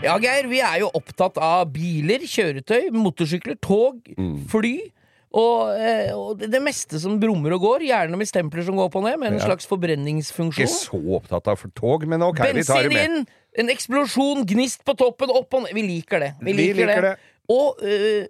Ja, 0.00 0.14
Geir, 0.16 0.46
vi 0.50 0.62
er 0.64 0.78
jo 0.82 0.88
opptatt 0.96 1.36
av 1.44 1.68
biler, 1.74 2.22
kjøretøy, 2.24 2.88
motorsykler, 2.98 3.58
tog, 3.62 4.00
Mm. 4.18 4.48
fly. 4.48 4.90
Og, 5.30 5.76
eh, 5.78 6.10
og 6.10 6.40
det, 6.42 6.58
meste 6.62 6.98
som 6.98 7.14
brummer 7.22 7.54
og 7.54 7.62
går, 7.62 7.84
gjerne 7.86 8.18
med 8.18 8.26
stempler 8.26 8.64
som 8.66 8.74
går 8.74 8.88
opp 8.88 8.96
og 8.98 9.04
ned, 9.04 9.18
med 9.20 9.30
en 9.32 9.38
Ja. 9.38 9.46
slags 9.46 9.68
Ikke 10.66 10.66
så 10.74 10.98
opptatt 11.16 11.46
av 11.46 11.56
for 11.60 11.70
tog, 11.70 12.06
men 12.08 12.20
ok, 12.22 12.40
vi 12.52 12.64
tar 12.66 12.82
det 12.82 12.90
Bensin 12.90 13.04
inn! 13.20 13.26
En 13.58 13.68
eksplosjon, 13.68 14.44
gnist 14.46 14.84
på 14.86 14.94
toppen, 14.98 15.30
opp 15.30 15.54
og 15.54 15.62
ned. 15.64 15.74
Vi 15.74 15.82
liker 15.82 16.20
det. 16.22 16.34
Vi 16.40 16.52
Vi 16.52 16.56
liker, 16.58 16.86
liker 16.86 17.02
det. 17.02 17.10
det. 17.18 17.29
Og 17.50 17.80
øh, 17.82 18.26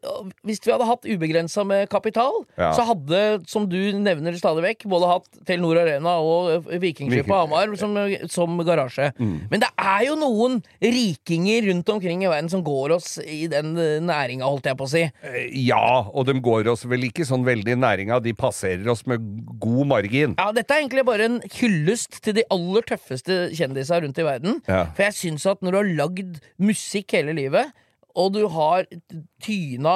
hvis 0.48 0.62
vi 0.64 0.72
hadde 0.72 0.86
hatt 0.88 1.04
ubegrensa 1.04 1.64
med 1.68 1.88
kapital, 1.92 2.40
Ja. 2.56 2.70
så 2.76 2.86
hadde, 2.88 3.20
som 3.50 3.66
du 3.68 3.76
nevner 4.00 4.32
stadig 4.38 4.62
vekk, 4.64 4.86
både 4.88 5.10
hatt 5.10 5.26
Telenor 5.48 5.80
Arena 5.82 6.14
og 6.24 6.50
øh, 6.54 6.80
Vikingskipet 6.80 7.26
Viking. 7.26 7.34
Hamar 7.36 7.74
som, 7.80 7.96
som 8.32 8.56
garasje. 8.64 9.10
Mm. 9.20 9.34
Men 9.52 9.60
det 9.64 9.68
er 9.76 10.06
jo 10.08 10.16
noen 10.20 10.58
rikinger 10.80 11.68
rundt 11.68 11.88
omkring 11.92 12.24
i 12.24 12.30
verden 12.30 12.48
som 12.52 12.62
går 12.66 12.94
oss 12.96 13.18
i 13.22 13.44
den 13.52 13.74
øh, 13.76 13.98
næringa, 14.04 14.48
holdt 14.48 14.70
jeg 14.70 14.78
på 14.80 14.88
å 14.88 14.92
si. 14.94 15.04
Eh, 15.06 15.48
Ja, 15.70 15.82
og 16.08 16.24
de 16.30 16.34
går 16.40 16.70
oss 16.72 16.86
vel 16.88 17.04
ikke 17.10 17.26
sånn 17.28 17.44
veldig 17.46 17.74
i 17.76 17.80
næringa, 17.80 18.20
de 18.24 18.32
passerer 18.38 18.88
oss 18.90 19.04
med 19.10 19.20
god 19.60 19.86
margin. 19.92 20.34
Ja, 20.40 20.48
Dette 20.56 20.74
er 20.76 20.82
egentlig 20.84 21.04
bare 21.08 21.28
en 21.28 21.38
hyllest 21.60 22.20
til 22.24 22.38
de 22.40 22.46
aller 22.54 22.86
tøffeste 22.88 23.50
kjendisa 23.56 24.00
rundt 24.02 24.18
i 24.20 24.26
verden. 24.26 24.60
Ja. 24.70 24.86
For 24.96 25.06
jeg 25.08 25.18
syns 25.18 25.46
at 25.50 25.60
når 25.64 25.76
du 25.76 25.80
har 25.82 25.92
lagd 26.04 26.40
musikk 26.60 27.12
hele 27.18 27.34
livet, 27.36 27.70
og 28.14 28.32
du 28.34 28.42
har 28.48 28.86
tyna 29.44 29.92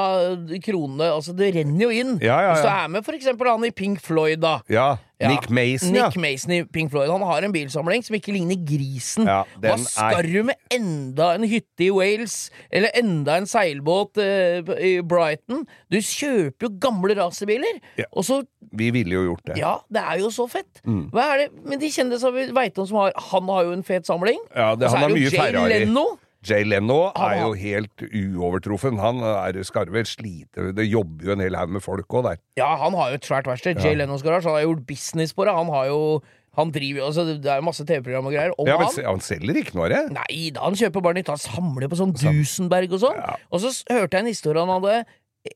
kronene 0.64 1.11
Altså, 1.14 1.35
det 1.37 1.52
renner 1.56 1.87
jo 1.87 1.90
inn. 1.94 2.14
Ja, 2.23 2.37
ja, 2.40 2.42
ja. 2.49 2.52
Hvis 2.54 2.64
du 2.66 2.71
er 2.73 2.92
med 2.94 3.04
for 3.06 3.16
eksempel 3.16 3.50
han 3.50 3.66
i 3.66 3.73
Pink 3.75 4.00
Floyd, 4.04 4.40
da. 4.44 4.59
Ja. 4.73 4.94
Nick 5.25 5.47
Mason. 5.49 5.92
Nick 5.94 6.16
Mason 6.21 6.52
i 6.52 6.59
Pink 6.68 6.90
Floyd. 6.92 7.09
Han 7.09 7.23
har 7.25 7.44
en 7.47 7.52
bilsamling 7.54 8.02
som 8.04 8.16
ikke 8.18 8.35
ligner 8.35 8.59
grisen. 8.66 9.25
Ja, 9.30 9.42
Hva 9.62 9.76
skal 9.80 10.26
du 10.28 10.42
med 10.44 10.59
enda 10.75 11.30
en 11.38 11.47
hytte 11.49 11.87
i 11.87 11.90
Wales, 11.94 12.50
eller 12.68 12.92
enda 12.99 13.38
en 13.40 13.47
seilbåt 13.49 14.21
eh, 14.21 14.61
i 14.85 14.90
Brighton? 15.06 15.62
Du 15.88 15.97
kjøper 16.02 16.68
jo 16.68 16.73
gamle 16.83 17.16
racerbiler, 17.16 17.78
Ja. 18.00 18.09
og 18.12 18.26
så 18.26 18.42
Vi 18.75 18.90
ville 18.90 19.14
jo 19.14 19.23
gjort 19.30 19.44
det. 19.47 19.56
ja, 19.62 19.76
det 19.92 20.02
er 20.02 20.18
jo 20.21 20.28
så 20.35 20.49
fett. 20.50 20.83
Mm. 20.85 21.06
Hva 21.14 21.25
er 21.33 21.44
det 21.44 21.49
Men 21.71 21.78
de 21.80 21.88
kjendisene 21.94 22.33
vi 22.35 22.47
veit 22.56 22.78
om 22.83 22.87
som 22.90 22.97
har 22.99 23.12
Han 23.30 23.49
har 23.49 23.64
jo 23.68 23.73
en 23.78 23.85
fet 23.87 24.04
samling. 24.09 24.40
Ja, 24.54 24.75
det, 24.75 24.88
Og 24.88 24.90
så 24.90 24.97
han 24.99 25.04
er 25.04 25.14
det 25.14 25.21
mye 25.21 25.25
jo 25.30 25.30
Jay 25.30 25.40
Ferrari. 25.40 25.78
Leno. 25.87 26.04
Jay 26.45 26.65
Leno 26.67 27.09
er 27.17 27.41
jo 27.41 27.51
helt 27.59 28.05
uovertruffen. 28.05 28.99
Han 29.03 29.23
er, 29.25 29.59
skarver, 29.67 30.07
sliter 30.09 30.45
slite 30.45 30.77
Det 30.77 30.87
jobber 30.87 31.29
jo 31.31 31.35
en 31.37 31.43
hel 31.45 31.57
haug 31.59 31.75
med 31.77 31.85
folk 31.85 32.09
òg 32.15 32.25
der. 32.29 32.41
Ja, 32.61 32.71
han 32.81 32.97
har 32.99 33.13
jo 33.13 33.19
et 33.21 33.29
svært 33.29 33.49
verksted. 33.51 33.81
Jay 33.83 33.97
Lenos 33.99 34.25
garasje. 34.25 34.51
Han 34.51 34.59
har 34.61 34.67
gjort 34.67 34.87
business 34.89 35.35
på 35.35 35.47
det. 35.49 35.55
Han 35.57 35.73
har 35.73 35.91
jo 35.91 36.01
Han 36.55 36.71
driver 36.71 37.01
jo 37.01 37.07
altså, 37.09 37.25
Det 37.27 37.51
er 37.51 37.59
jo 37.59 37.67
masse 37.67 37.83
TV-program 37.83 38.27
og 38.31 38.33
greier 38.37 38.53
om 38.55 38.69
Ja, 38.69 38.77
men 38.79 38.87
han. 38.87 39.05
han 39.17 39.21
selger 39.21 39.57
ikke 39.59 39.75
noe 39.75 39.89
av 39.89 39.95
det. 39.97 40.03
Nei 40.15 40.51
da, 40.55 40.63
han 40.69 40.79
kjøper 40.79 41.03
bare 41.03 41.19
nytt. 41.19 41.33
Han 41.33 41.43
samler 41.43 41.91
på 41.91 41.99
sånn 41.99 42.15
Dusenberg 42.15 42.95
og 42.95 43.03
sånn. 43.03 43.19
Ja. 43.19 43.35
Og 43.51 43.65
så 43.65 43.73
hørte 43.91 44.21
jeg 44.21 44.23
en 44.23 44.31
historie 44.31 44.63
han 44.63 44.71
hadde 44.71 45.05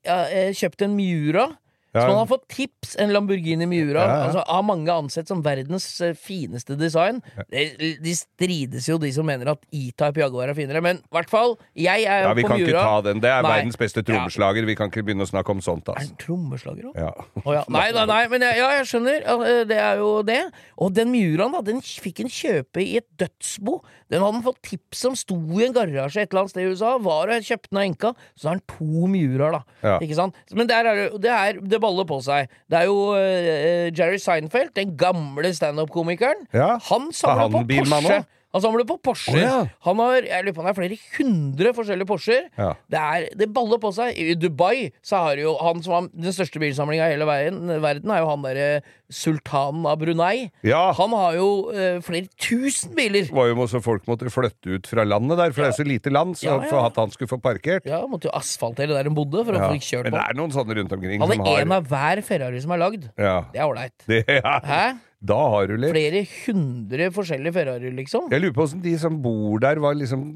ja, 0.03 0.19
eh, 0.27 0.51
kjøpt 0.57 0.83
en 0.85 0.97
Miura. 0.99 1.47
Så 1.95 2.05
man 2.07 2.19
har 2.21 2.27
fått 2.29 2.45
tips 2.53 2.97
en 3.01 3.13
Lamborghini 3.15 3.67
Miura, 3.67 4.03
Ja, 4.05 4.09
ja. 4.09 4.25
altså 4.29 4.43
av 4.47 4.65
mange 4.69 4.93
ansett 4.93 5.27
som 5.31 5.41
verdens 5.43 5.87
eh, 6.05 6.13
fineste 6.15 6.77
design. 6.79 7.23
De, 7.51 7.97
de 8.05 8.13
strides 8.15 8.89
jo, 8.91 8.99
de 9.01 9.11
som 9.15 9.25
mener 9.27 9.49
at 9.55 9.63
E-Type 9.73 10.21
Jaguar 10.21 10.53
er 10.53 10.55
finere, 10.59 10.83
men 10.85 11.01
i 11.01 11.15
hvert 11.17 11.31
fall, 11.33 11.57
jeg 11.75 12.05
er 12.05 12.27
Ja, 12.29 12.35
vi 12.37 12.45
på 12.45 12.51
kan 12.53 12.61
ikke 12.61 12.71
Miura. 12.75 12.83
ta 12.85 13.01
den. 13.09 13.21
Det 13.25 13.31
er 13.33 13.43
Nei. 13.43 13.55
verdens 13.57 13.81
beste 13.81 14.03
trommeslager. 14.05 14.67
Vi 14.69 14.77
kan 14.79 14.93
ikke 14.93 15.03
begynne 15.09 15.25
å 15.25 15.31
snakke 15.31 15.51
om 15.57 15.61
sånt, 15.65 15.89
Er 15.89 15.97
altså. 15.97 16.13
den 16.13 16.21
trommeslager 16.27 16.91
òg? 16.93 16.99
Ja. 17.01 17.13
Oh, 17.45 17.53
ja. 17.57 17.65
Nei, 17.69 17.87
nei, 17.97 18.05
nei, 18.13 18.21
men 18.29 18.45
jeg, 18.47 18.59
ja, 18.61 18.69
jeg 18.79 18.87
skjønner. 18.93 19.25
Eh, 19.25 19.65
Det 19.69 19.79
er 19.81 19.97
jo 20.05 20.11
det. 20.23 20.41
Og 20.79 20.93
den 20.95 21.11
Miuraen, 21.11 21.53
da, 21.57 21.63
den 21.65 21.81
fikk 21.81 22.21
en 22.21 22.29
kjøpe 22.33 22.85
i 22.85 22.99
et 23.01 23.09
dødsbo. 23.19 23.81
Den 24.13 24.23
hadde 24.23 24.39
han 24.39 24.45
fått 24.47 24.61
tips 24.65 25.05
om 25.09 25.17
sto 25.19 25.37
i 25.59 25.65
en 25.67 25.73
garasje 25.77 26.23
et 26.23 26.31
eller 26.33 26.45
annet 26.45 26.53
sted 26.55 26.63
i 26.65 26.71
USA. 26.73 26.95
Var 26.99 27.33
og 27.35 27.49
kjøpte 27.49 27.73
den 27.73 27.81
av 27.81 27.85
enka. 27.89 28.13
Så 28.37 28.49
har 28.49 28.57
han 28.57 28.63
to 28.69 29.09
Miuraer, 29.11 29.59
da. 29.59 29.99
Ikke 30.05 30.17
sant? 30.17 30.37
Men 30.53 30.67
der 30.71 30.85
er 30.89 30.95
det, 31.03 31.09
det, 31.25 31.33
er, 31.35 31.61
det 31.61 31.78
baller 31.83 32.07
på 32.09 32.21
seg. 32.25 32.49
Det 32.71 32.79
er 32.81 32.89
jo 32.89 32.97
uh, 33.15 33.89
Jerry 33.93 34.19
Seinfeld, 34.23 34.75
den 34.77 34.97
gamle 35.01 35.55
standup-komikeren. 35.55 36.47
Ja. 36.55 36.75
Han 36.91 37.09
Er 37.09 37.17
samler 37.23 37.49
på 37.53 37.65
Porsche. 37.69 37.97
også? 37.97 38.25
Han 38.57 38.63
samler 38.65 38.87
på 38.89 38.97
Porscher. 39.05 39.35
Oh, 39.37 39.43
ja. 39.43 39.57
Han 39.85 39.99
har 40.01 40.25
jeg 40.25 40.45
lurer 40.47 40.55
på 40.57 40.63
han 40.65 40.71
er 40.71 40.77
flere 40.79 40.97
hundre 41.19 41.73
forskjellige 41.77 42.09
Porscher. 42.09 42.47
Ja. 42.57 42.71
Det, 42.89 43.01
er, 43.03 43.27
det 43.37 43.49
baller 43.53 43.81
på 43.83 43.91
seg. 43.93 44.17
I 44.17 44.37
Dubai 44.41 44.89
så 45.05 45.21
har 45.27 45.43
jo 45.43 45.53
han 45.61 45.83
som 45.85 45.93
har 45.97 46.07
den 46.15 46.33
største 46.33 46.63
bilsamlinga 46.63 47.11
i 47.11 47.13
hele 47.13 47.27
verden, 47.29 47.69
verden 47.85 48.15
er 48.15 48.23
jo 48.23 48.31
han 48.31 48.47
derre 48.47 48.69
sultanen 49.13 49.85
av 49.89 49.99
Brunei. 50.01 50.49
ja. 50.67 50.81
Han 50.99 51.13
har 51.17 51.37
jo 51.39 51.49
eh, 51.73 51.99
flere 52.05 52.29
tusen 52.41 52.95
biler. 52.97 53.29
Det 53.29 53.37
var 53.37 53.51
jo 53.51 53.59
også 53.65 53.81
folk 53.85 54.09
måtte 54.09 54.33
flytte 54.33 54.79
ut 54.79 54.89
fra 54.91 55.05
landet 55.07 55.39
der, 55.41 55.53
for 55.53 55.65
det 55.65 55.71
er 55.73 55.79
så 55.79 55.87
lite 55.89 56.13
land, 56.13 56.37
så 56.41 56.57
for 56.69 56.87
at 56.89 56.97
han 57.01 57.13
skulle 57.15 57.31
få 57.31 57.41
parkert. 57.43 57.87
Ja, 57.89 58.01
Måtte 58.09 58.31
jo 58.31 58.35
asfaltere 58.37 58.97
der 58.97 59.05
de 59.09 59.13
bodde 59.15 59.45
for 59.45 59.57
å 59.57 59.69
få 59.69 59.77
kjørt 59.85 60.09
Men 60.09 60.17
det 60.17 60.25
er 60.25 60.39
noen 60.39 60.55
sånne 60.55 60.79
rundt 60.81 60.95
omkring 60.97 61.21
Han 61.21 61.35
er 61.37 61.37
en 61.37 61.75
har 61.75 61.77
av 61.83 61.91
hver 61.93 62.23
Ferrari 62.25 62.63
som 62.65 62.73
er 62.77 62.81
lagd. 62.81 63.11
ja. 63.21 63.37
Det 63.53 63.61
er 63.61 63.69
ålreit. 63.69 64.09
Ja. 64.09 64.57
Hæ? 64.65 64.83
Da 65.19 65.39
har 65.51 65.67
du 65.67 65.75
litt. 65.81 65.91
Flere 65.91 66.23
hundre 66.47 67.09
forskjellige 67.15 67.55
Ferrarier, 67.57 67.95
liksom. 67.97 68.29
Jeg 68.31 68.43
lurer 68.43 68.55
på 68.55 68.65
hvordan 68.65 68.83
de 68.85 68.95
som 69.03 69.17
bor 69.25 69.59
der, 69.65 69.81
var 69.83 69.97
liksom 69.99 70.27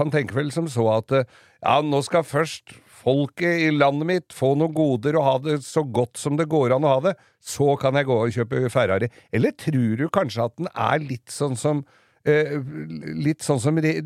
Han 0.00 0.12
tenker 0.14 0.38
vel 0.38 0.52
som 0.54 0.68
så 0.72 0.86
at 0.94 1.12
eh, 1.12 1.26
ja, 1.60 1.74
nå 1.84 2.00
skal 2.06 2.24
først 2.24 2.72
folket 2.98 3.66
i 3.66 3.68
landet 3.74 4.08
mitt 4.08 4.34
få 4.34 4.54
noen 4.58 4.74
goder 4.74 5.18
og 5.18 5.26
ha 5.26 5.34
det 5.44 5.58
så 5.66 5.84
godt 5.84 6.18
som 6.20 6.38
det 6.40 6.48
går 6.50 6.74
an 6.76 6.86
å 6.88 6.94
ha 6.96 7.04
det. 7.10 7.14
Så 7.44 7.74
kan 7.80 8.00
jeg 8.00 8.08
gå 8.08 8.16
og 8.16 8.32
kjøpe 8.34 8.64
Ferrari. 8.72 9.10
Eller 9.34 9.52
tror 9.60 10.00
du 10.00 10.08
kanskje 10.12 10.48
at 10.48 10.56
den 10.56 10.72
er 10.72 11.04
litt 11.04 11.28
sånn 11.32 11.58
som 11.58 11.84
eh, 12.24 12.56
Litt 13.18 13.44
sånn 13.44 13.60
som 13.60 13.76
de, 13.84 13.98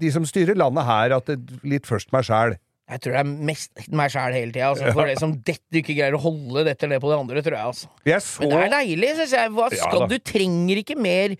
de 0.00 0.14
som 0.14 0.24
styrer 0.26 0.56
landet 0.58 0.88
her, 0.88 1.18
at 1.20 1.28
det 1.28 1.60
litt 1.68 1.88
først 1.88 2.16
meg 2.16 2.24
sjæl. 2.28 2.56
Jeg 2.90 3.02
tror 3.04 3.14
det 3.14 3.20
er 3.20 3.30
mest 3.50 3.84
meg 3.94 4.10
sjæl 4.10 4.34
hele 4.34 4.50
tida. 4.54 4.70
Altså, 4.72 4.90
for 4.96 5.06
det 5.06 5.16
som 5.20 5.34
dette 5.46 5.62
du 5.70 5.78
ikke 5.78 5.94
greier 5.94 6.16
å 6.16 6.22
holde 6.24 6.64
dette 6.66 6.86
eller 6.86 6.98
det 6.98 7.04
på 7.04 7.12
det 7.12 7.18
andre, 7.20 7.42
tror 7.46 7.56
jeg. 7.56 7.70
altså 7.70 8.10
Jeg 8.10 8.24
så 8.26 8.42
Men 8.42 8.52
det 8.52 8.60
er 8.64 8.72
deilig, 8.74 9.10
syns 9.20 9.34
jeg. 9.36 9.52
Hva 9.54 9.68
skal 9.70 10.02
ja, 10.02 10.08
du 10.10 10.16
trenger 10.32 10.82
ikke 10.82 10.96
mer, 10.98 11.36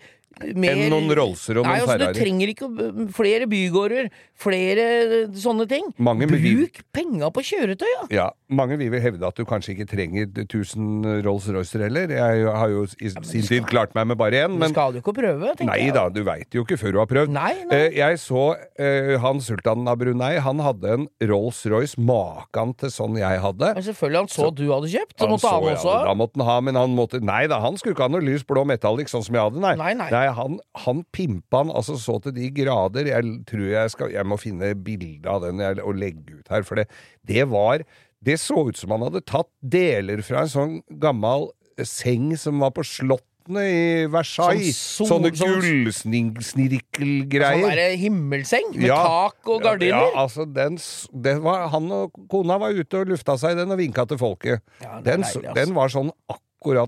mer 0.55 0.71
enn 0.73 0.89
noen 0.89 1.11
Rollser 1.17 1.59
og 1.59 1.65
Nei, 1.67 1.77
noen 1.81 1.89
altså, 1.91 2.13
du 2.13 2.19
trenger 2.19 2.51
ikke 2.53 2.67
flere 3.13 3.45
bygårder, 3.51 4.07
flere 4.41 4.85
eh, 5.03 5.27
sånne 5.37 5.67
ting. 5.69 5.89
Mange 6.01 6.25
vil- 6.31 6.39
Bruk 6.41 6.79
penga 6.95 7.29
på 7.35 7.43
kjøretøy, 7.45 7.85
ja. 7.91 8.05
Ja, 8.11 8.27
mange 8.49 8.77
vil 8.79 8.89
vel 8.89 9.01
hevde 9.03 9.27
at 9.27 9.35
du 9.37 9.43
kanskje 9.45 9.75
ikke 9.75 9.85
trenger 9.91 10.25
1000 10.45 11.21
Rolls-Roycer 11.25 11.83
heller. 11.85 12.09
Jeg 12.15 12.45
har 12.47 12.69
jo 12.73 12.85
i 12.99 13.09
sin 13.27 13.45
tid 13.45 13.67
klart 13.69 13.93
meg 13.95 14.07
med 14.07 14.17
bare 14.17 14.41
én, 14.47 14.55
Du 14.55 14.57
men 14.63 14.73
skal 14.73 14.93
jo 14.97 15.01
ikke 15.03 15.13
prøve, 15.19 15.53
tenker 15.59 15.69
Nei 15.69 15.79
jeg. 15.85 15.93
da, 15.93 16.07
du 16.09 16.23
veit 16.23 16.47
jo 16.57 16.63
ikke 16.65 16.79
før 16.81 16.91
du 16.95 16.99
har 17.03 17.09
prøvd. 17.11 17.29
Nei, 17.35 17.53
nei. 17.69 17.77
Eh, 17.77 17.97
Jeg 18.01 18.17
så 18.23 18.55
eh, 18.79 19.17
han 19.21 19.39
sultanen 19.43 19.87
av 19.87 19.99
Brunei, 20.01 20.39
han 20.41 20.57
hadde 20.59 20.95
en 20.97 21.07
Rolls-Royce 21.21 21.97
maken 22.01 22.73
til 22.81 22.89
sånn 22.93 23.17
jeg 23.19 23.39
hadde. 23.43 23.73
Men 23.77 23.83
selvfølgelig, 23.85 24.23
han 24.23 24.31
så 24.31 24.49
du 24.55 24.65
hadde 24.71 24.89
kjøpt. 24.95 25.15
Så 25.17 25.25
Han 25.27 25.33
måtte 25.35 25.51
han 25.51 25.61
så, 25.61 25.67
ja, 25.69 25.75
også 25.77 25.91
ha. 25.93 26.01
Da 26.09 26.13
måtte 26.17 26.37
han 26.41 26.47
ha, 26.49 26.57
men 26.61 26.75
han 26.81 26.95
måtte 26.97 27.21
Nei 27.21 27.45
da, 27.51 27.59
han 27.61 27.77
skulle 27.77 27.93
ikke 27.95 28.07
ha 28.07 28.13
noe 28.15 28.25
lys 28.25 28.43
blå 28.47 28.65
metallic 28.65 29.09
sånn 29.11 29.23
som 29.23 29.35
jeg 29.37 29.43
hadde, 29.45 29.61
nei. 29.61 29.75
Nei, 29.77 29.93
nei. 29.99 30.09
Han, 30.29 30.59
han 30.85 31.03
pimpa 31.11 31.57
han 31.63 31.71
altså 31.73 31.95
så 31.97 32.19
til 32.21 32.33
de 32.35 32.49
grader. 32.51 33.05
Jeg 33.09 33.23
tror 33.49 33.65
jeg 33.71 33.89
skal 33.93 34.11
Jeg 34.11 34.25
må 34.25 34.37
finne 34.37 34.75
bilde 34.75 35.25
av 35.29 35.41
den 35.41 35.59
jeg, 35.59 35.79
og 35.81 35.95
legge 35.95 36.37
ut 36.39 36.47
her, 36.49 36.61
for 36.63 36.75
det, 36.75 36.87
det 37.25 37.47
var 37.49 37.83
Det 38.23 38.37
så 38.39 38.67
ut 38.69 38.77
som 38.77 38.91
han 38.91 39.01
hadde 39.07 39.23
tatt 39.25 39.49
deler 39.63 40.21
fra 40.21 40.43
en 40.45 40.51
sånn 40.53 40.77
gammel 41.01 41.49
seng 41.81 42.35
som 42.37 42.59
var 42.61 42.69
på 42.75 42.83
slottene 42.85 43.63
i 43.65 44.05
Versailles. 44.13 44.77
Sånn 44.77 45.07
sol- 45.07 45.09
Sånne 45.09 45.31
gullsnirkelgreier. 45.33 45.95
Sånn 45.97 46.33
gullsnirkelgreier. 46.35 47.63
derre 47.71 47.97
himmelseng 47.97 48.75
med 48.75 48.87
Ja. 48.87 48.99
tak 49.07 49.47
og 49.49 49.63
gardiner. 49.63 50.11
Ja, 50.13 50.21
altså, 50.25 50.45
den, 50.45 50.77
den 51.23 51.41
var, 51.41 51.67
han 51.73 51.91
og 51.91 52.11
kona 52.29 52.59
var 52.61 52.69
ute 52.77 53.01
og 53.01 53.07
lufta 53.09 53.37
seg 53.41 53.57
den 53.57 53.71
og 53.71 53.77
vinka 53.81 54.05
til 54.07 54.17
folket. 54.21 54.61
Ja, 54.83 55.01
den, 55.01 55.21
deilig, 55.21 55.41
altså. 55.41 55.55
den 55.55 55.73
var 55.73 55.87
sånn 55.89 56.11
akkurat 56.29 56.47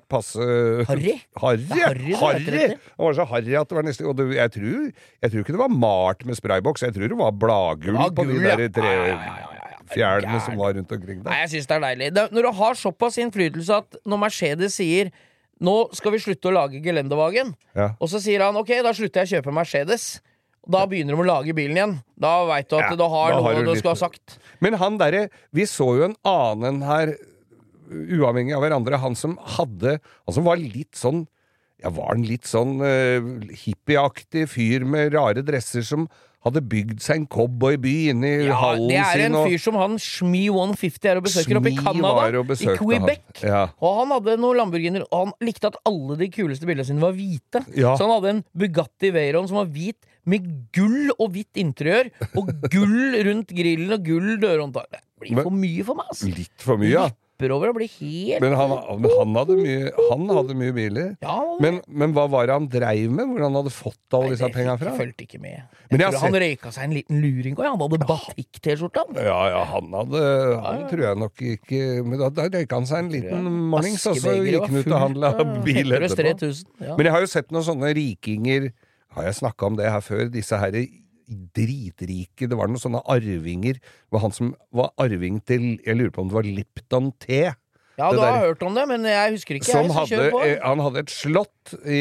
passe 0.09 0.37
Harry? 0.87 1.15
Harry, 1.41 1.65
harry, 1.69 2.13
harry. 2.13 2.77
Han 2.97 3.05
var 3.07 3.13
så 3.17 3.25
harry 3.25 3.55
at 3.57 3.69
det 3.69 3.75
var 3.75 3.83
nesten 3.83 4.05
Og 4.07 4.15
det, 4.17 4.27
jeg, 4.35 4.51
tror, 4.51 4.91
jeg 5.23 5.31
tror 5.31 5.39
ikke 5.43 5.55
det 5.55 5.61
var 5.63 5.73
malt 5.73 6.25
med 6.25 6.37
sprayboks, 6.37 6.81
jeg 6.85 6.93
tror 6.93 7.07
det 7.09 7.17
var 7.17 7.31
bladgull 7.31 7.95
Ja, 7.97 8.09
på 8.13 8.25
de 8.29 8.39
der 8.43 8.67
tre 8.69 8.93
Ja, 9.97 10.17
ja, 10.17 10.19
ja. 10.23 10.39
som 10.39 10.55
var 10.57 10.73
rundt 10.73 10.91
omkring 10.91 11.19
der. 11.21 11.29
Nei, 11.29 11.39
jeg 11.43 11.49
syns 11.51 11.67
det 11.69 11.75
er 11.75 11.81
deilig. 11.83 12.05
Det, 12.15 12.21
når 12.33 12.41
du 12.47 12.51
har 12.57 12.73
såpass 12.79 13.17
innflytelse 13.21 13.75
at 13.83 13.97
når 14.09 14.21
Mercedes 14.23 14.77
sier 14.79 15.11
nå 15.63 15.73
skal 15.95 16.15
vi 16.15 16.21
slutte 16.23 16.49
å 16.49 16.53
lage 16.55 16.79
gelendevagen, 16.83 17.53
Ja. 17.77 17.91
og 17.99 18.09
så 18.09 18.19
sier 18.23 18.41
han 18.41 18.55
ok, 18.57 18.71
da 18.83 18.93
slutter 18.95 19.21
jeg 19.23 19.29
å 19.29 19.33
kjøpe 19.37 19.53
Mercedes. 19.53 20.07
Da 20.63 20.85
begynner 20.87 21.15
de 21.17 21.21
å 21.21 21.27
lage 21.27 21.53
bilen 21.55 21.75
igjen. 21.77 21.93
Da 22.19 22.45
veit 22.47 22.69
du 22.71 22.77
at 22.79 22.89
Ja, 22.89 22.95
du 22.95 23.03
har 23.11 23.33
noe 23.35 23.43
har 23.43 23.59
du 23.59 23.67
du 23.67 23.75
skal 23.79 23.91
ha 23.93 23.99
sagt. 23.99 24.37
Men 24.63 24.73
han 24.79 24.97
derre 24.97 25.25
Vi 25.51 25.65
så 25.67 25.89
jo 25.99 26.05
en 26.07 26.15
annen 26.23 26.81
her, 26.87 27.13
uavhengig 27.89 28.55
av 28.55 28.63
hverandre, 28.65 28.99
han 29.01 29.15
som 29.15 29.37
hadde 29.57 29.97
Han 30.25 30.35
som 30.35 30.45
var 30.47 30.57
litt 30.61 30.95
sånn 30.99 31.25
Ja, 31.83 31.89
var 31.91 32.13
han 32.13 32.23
litt 32.27 32.47
sånn 32.47 32.77
uh, 32.79 33.49
hippieaktig 33.65 34.47
fyr 34.51 34.85
med 34.87 35.13
rare 35.17 35.43
dresser 35.43 35.83
som 35.83 36.07
hadde 36.43 36.59
bygd 36.67 36.99
seg 36.99 37.21
en 37.21 37.25
cowboyby 37.31 38.09
inni 38.11 38.31
Ja, 38.49 38.57
hallen 38.59 38.89
det 38.91 38.97
er 38.99 39.21
en 39.29 39.35
og- 39.39 39.45
fyr 39.47 39.61
som 39.63 39.77
han 39.79 39.93
Shmi 39.95 40.41
150 40.51 41.07
er 41.07 41.19
og 41.21 41.23
besøker 41.23 41.55
oppe 41.59 41.71
i 41.71 41.77
Canada. 41.77 42.43
I 42.51 42.75
Quebec. 42.75 43.21
han. 43.39 43.47
Ja. 43.47 43.61
Og 43.79 43.99
han 44.01 44.11
hadde 44.11 44.35
noen 44.41 44.57
Lamborghiner, 44.59 45.05
og 45.09 45.21
han 45.21 45.31
likte 45.47 45.71
at 45.71 45.77
alle 45.87 46.17
de 46.19 46.27
kuleste 46.35 46.67
bildene 46.67 46.83
sine 46.89 46.99
var 46.99 47.15
hvite. 47.15 47.63
Ja. 47.79 47.93
Så 47.95 48.03
han 48.03 48.11
hadde 48.17 48.33
en 48.33 48.43
Bugatti 48.59 49.13
Veyron 49.15 49.47
som 49.47 49.61
var 49.61 49.71
hvit, 49.71 49.95
med 50.27 50.45
gull 50.75 51.11
og 51.17 51.31
hvitt 51.31 51.59
interiør, 51.63 52.11
og 52.35 52.51
gull 52.71 53.15
rundt 53.23 53.47
grillen 53.55 53.95
og 53.95 54.03
gull 54.03 54.35
dørhåndtak. 54.43 54.91
Det 54.91 55.29
blir 55.29 55.43
for 55.47 55.55
mye 55.55 55.83
for 55.87 55.95
meg, 55.95 56.11
ass. 56.11 56.23
Litt 56.27 56.63
for 56.63 56.79
mye, 56.79 56.91
ja. 56.91 57.07
Vipper 57.33 57.53
over 57.55 57.71
og 57.71 57.77
blir 57.79 57.89
helt 57.89 58.43
Men 58.43 58.53
han, 58.53 58.71
men 59.01 59.11
han, 59.17 59.31
hadde 59.39 59.55
mye, 59.57 59.91
han 60.09 60.27
hadde 60.29 60.55
mye 60.57 60.73
biler. 60.75 61.07
Ja, 61.23 61.37
Men, 61.63 61.79
men 61.87 62.13
hva 62.13 62.27
var 62.29 62.45
det 62.47 62.53
han 62.53 62.67
dreiv 62.69 63.11
med? 63.11 63.25
Hvor 63.31 63.41
han 63.47 63.57
hadde 63.57 63.73
fått 63.73 64.17
alle 64.17 64.35
disse 64.35 64.49
pengene 64.53 64.75
penga 64.77 64.93
fra? 64.93 64.93
fulgte 64.99 65.25
ikke 65.25 65.41
med. 65.41 65.63
Men 65.89 66.03
Jeg 66.03 66.13
tror 66.13 66.23
han 66.27 66.37
røyka 66.43 66.71
seg 66.75 66.85
en 66.87 66.95
liten 66.95 67.21
luring, 67.23 67.57
og 67.57 67.65
han 67.65 67.81
hadde 67.81 68.01
batikk-T-skjorta. 68.13 69.05
Ja, 69.17 69.39
ja, 69.49 69.63
han 69.73 69.89
hadde 69.97 70.23
Han 70.67 70.85
tror 70.91 71.05
jeg 71.07 71.21
nok 71.23 71.43
ikke 71.53 71.81
Men 72.05 72.17
da, 72.21 72.29
da 72.37 72.47
røyka 72.53 72.79
han 72.79 72.89
seg 72.89 73.03
en 73.03 73.11
liten 73.13 73.51
mornings, 73.73 74.05
og 74.09 74.21
så 74.21 74.37
gikk 74.39 74.67
han 74.69 74.79
ut 74.79 74.91
og 74.93 74.99
handla 75.07 75.33
bil 75.65 75.97
etterpå. 75.97 76.21
3000. 76.37 76.73
Ja. 76.85 76.97
Men 76.97 77.09
jeg 77.09 77.17
har 77.17 77.25
jo 77.25 77.31
sett 77.33 77.53
noen 77.53 77.65
sånne 77.65 77.93
rikinger 77.97 78.69
Har 79.17 79.27
jeg 79.29 79.41
snakka 79.41 79.71
om 79.71 79.79
det 79.79 79.89
her 79.89 80.05
før? 80.05 80.27
Disse 80.33 80.57
her 80.61 80.77
dritrike 81.55 82.47
Det 82.49 82.57
var 82.59 82.69
noen 82.71 82.81
sånne 82.81 83.03
arvinger. 83.09 83.79
Det 83.81 84.15
var 84.15 84.23
han 84.25 84.35
som 84.35 84.53
var 84.75 84.93
arving 85.01 85.41
til 85.47 85.75
Jeg 85.83 85.99
lurer 85.99 86.13
på 86.13 86.23
om 86.23 86.31
det 86.31 86.37
var 86.37 86.47
Lipton 86.47 87.11
T. 87.21 87.43
ja, 87.97 88.07
du 88.09 88.17
har 88.17 88.39
hørt 88.41 88.63
om 88.65 88.73
det, 88.73 88.87
men 88.89 89.05
jeg 89.05 89.35
husker 89.35 89.59
ikke. 89.59 89.69
Jeg, 89.69 89.91
hadde, 89.93 90.29
på. 90.33 90.39
eh, 90.41 90.55
han 90.63 90.81
hadde 90.81 91.03
et 91.03 91.13
slott 91.13 91.75
i, 91.85 91.99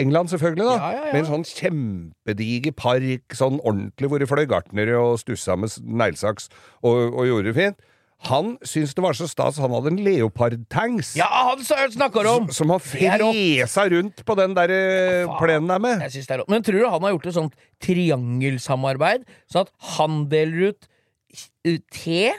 England, 0.00 0.30
selvfølgelig, 0.32 0.64
da. 0.64 0.76
Ja, 0.78 0.88
ja, 0.94 1.02
ja. 1.08 1.12
Med 1.12 1.20
en 1.20 1.28
sånn 1.28 1.44
kjempediger 1.48 2.72
park, 2.72 3.36
sånn 3.36 3.60
ordentlig, 3.60 4.08
hvor 4.08 4.22
det 4.22 4.30
fløy 4.30 4.46
gartnere 4.48 4.96
og 4.96 5.18
stussa 5.20 5.58
med 5.60 5.76
neglesaks 5.84 6.48
og, 6.80 7.12
og 7.12 7.28
gjorde 7.28 7.50
det 7.52 7.58
fint. 7.58 7.84
Han 8.26 8.56
syntes 8.66 8.96
det 8.98 9.02
var 9.04 9.14
så 9.14 9.28
stas, 9.30 9.60
han 9.62 9.70
hadde 9.70 9.92
en 9.92 10.00
leopardtanks. 10.02 11.12
Ja, 11.20 11.28
han 11.52 11.62
snakker 11.62 12.26
om! 12.26 12.48
Som 12.50 12.72
han 12.74 12.82
Det 12.82 13.06
er 13.06 13.22
fresa 13.22 13.84
rundt 13.92 14.24
på 14.26 14.34
den 14.40 14.56
der 14.56 14.72
ja, 14.74 15.36
plenen 15.38 15.70
der 15.70 15.78
med. 15.78 16.02
Men 16.50 16.66
tror 16.66 16.80
du 16.82 16.88
han 16.90 17.06
har 17.06 17.14
gjort 17.14 17.28
et 17.30 17.36
sånt 17.38 17.54
triangelsamarbeid, 17.84 19.26
sånn 19.46 19.68
at 19.68 19.72
han 19.94 20.24
deler 20.32 20.72
ut 20.72 20.88
eh, 21.62 21.78
te 21.94 22.32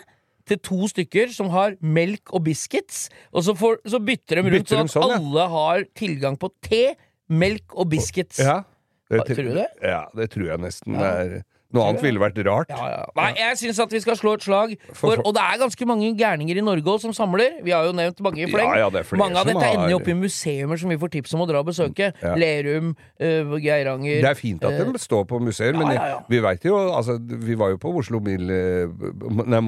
til 0.49 0.59
to 0.65 0.89
stykker 0.89 1.31
som 1.33 1.51
har 1.53 1.77
melk 1.79 2.33
og 2.33 2.43
biscuits, 2.47 3.07
og 3.31 3.45
så, 3.45 3.55
får, 3.57 3.79
så 3.87 4.01
bytter 4.01 4.39
de 4.41 4.45
rundt 4.47 4.65
Bytter 4.65 4.79
sånn 4.79 4.89
at 4.89 4.95
sånn, 4.95 5.13
ja. 5.13 5.19
alle 5.21 5.47
har 5.53 5.85
tilgang 5.97 6.39
på 6.41 6.49
te, 6.65 6.83
melk 7.29 7.77
og 7.77 7.91
biscuits. 7.93 8.41
Ja. 8.41 8.63
Tror 9.09 9.45
du 9.47 9.53
det? 9.57 9.69
Ja, 9.81 10.03
det 10.17 10.29
tror 10.33 10.51
jeg 10.51 10.61
nesten 10.61 10.97
Ja. 10.97 11.13
er 11.23 11.39
Noe 11.71 11.85
annet 11.85 12.01
ville 12.01 12.17
vært 12.19 12.37
rart. 12.47 12.69
Ja, 12.73 12.85
ja. 12.89 13.01
Nei, 13.15 13.33
jeg 13.37 13.57
syns 13.61 13.79
at 13.83 13.91
vi 13.93 13.99
skal 14.01 14.15
slå 14.17 14.33
et 14.33 14.41
slag 14.41 14.71
For- 14.97 15.21
Og 15.23 15.33
det 15.35 15.41
er 15.43 15.59
ganske 15.61 15.85
mange 15.85 16.07
gærninger 16.17 16.57
i 16.57 16.61
Norge 16.65 16.81
òg 16.83 16.99
som 17.03 17.11
samler. 17.13 17.59
Vi 17.63 17.69
har 17.71 17.85
jo 17.85 17.91
nevnt 17.93 18.19
mange 18.25 18.41
i 18.41 18.47
fleng. 18.49 18.71
Ja, 18.75 18.89
mange 19.19 19.37
av 19.37 19.45
dette 19.45 19.61
ender 19.61 19.83
har- 19.85 19.89
jo 19.89 19.99
opp 19.99 20.07
i 20.07 20.13
museumer 20.17 20.79
som 20.79 20.89
vi 20.89 20.97
får 20.97 21.11
tips 21.11 21.33
om 21.35 21.41
å 21.41 21.47
dra 21.47 21.59
og 21.59 21.67
besøke. 21.67 22.11
Lerum, 22.39 22.95
uh, 23.21 23.53
Geiranger 23.61 24.21
Det 24.21 24.31
er 24.31 24.33
fint 24.39 24.63
at 24.65 24.77
de 24.93 24.97
står 24.99 25.25
på 25.29 25.39
museer, 25.39 25.73
men 25.77 25.89
Eh, 25.99 26.15
vi 26.29 26.39
veit 26.39 26.63
jo 26.63 26.75
altså, 26.93 27.17
Vi 27.19 27.55
var 27.55 27.69
jo 27.69 27.77
på 27.77 27.93
Oslo, 27.97 28.19
Mil, 28.19 28.49
eh, 28.49 28.87
nei, 29.45 29.59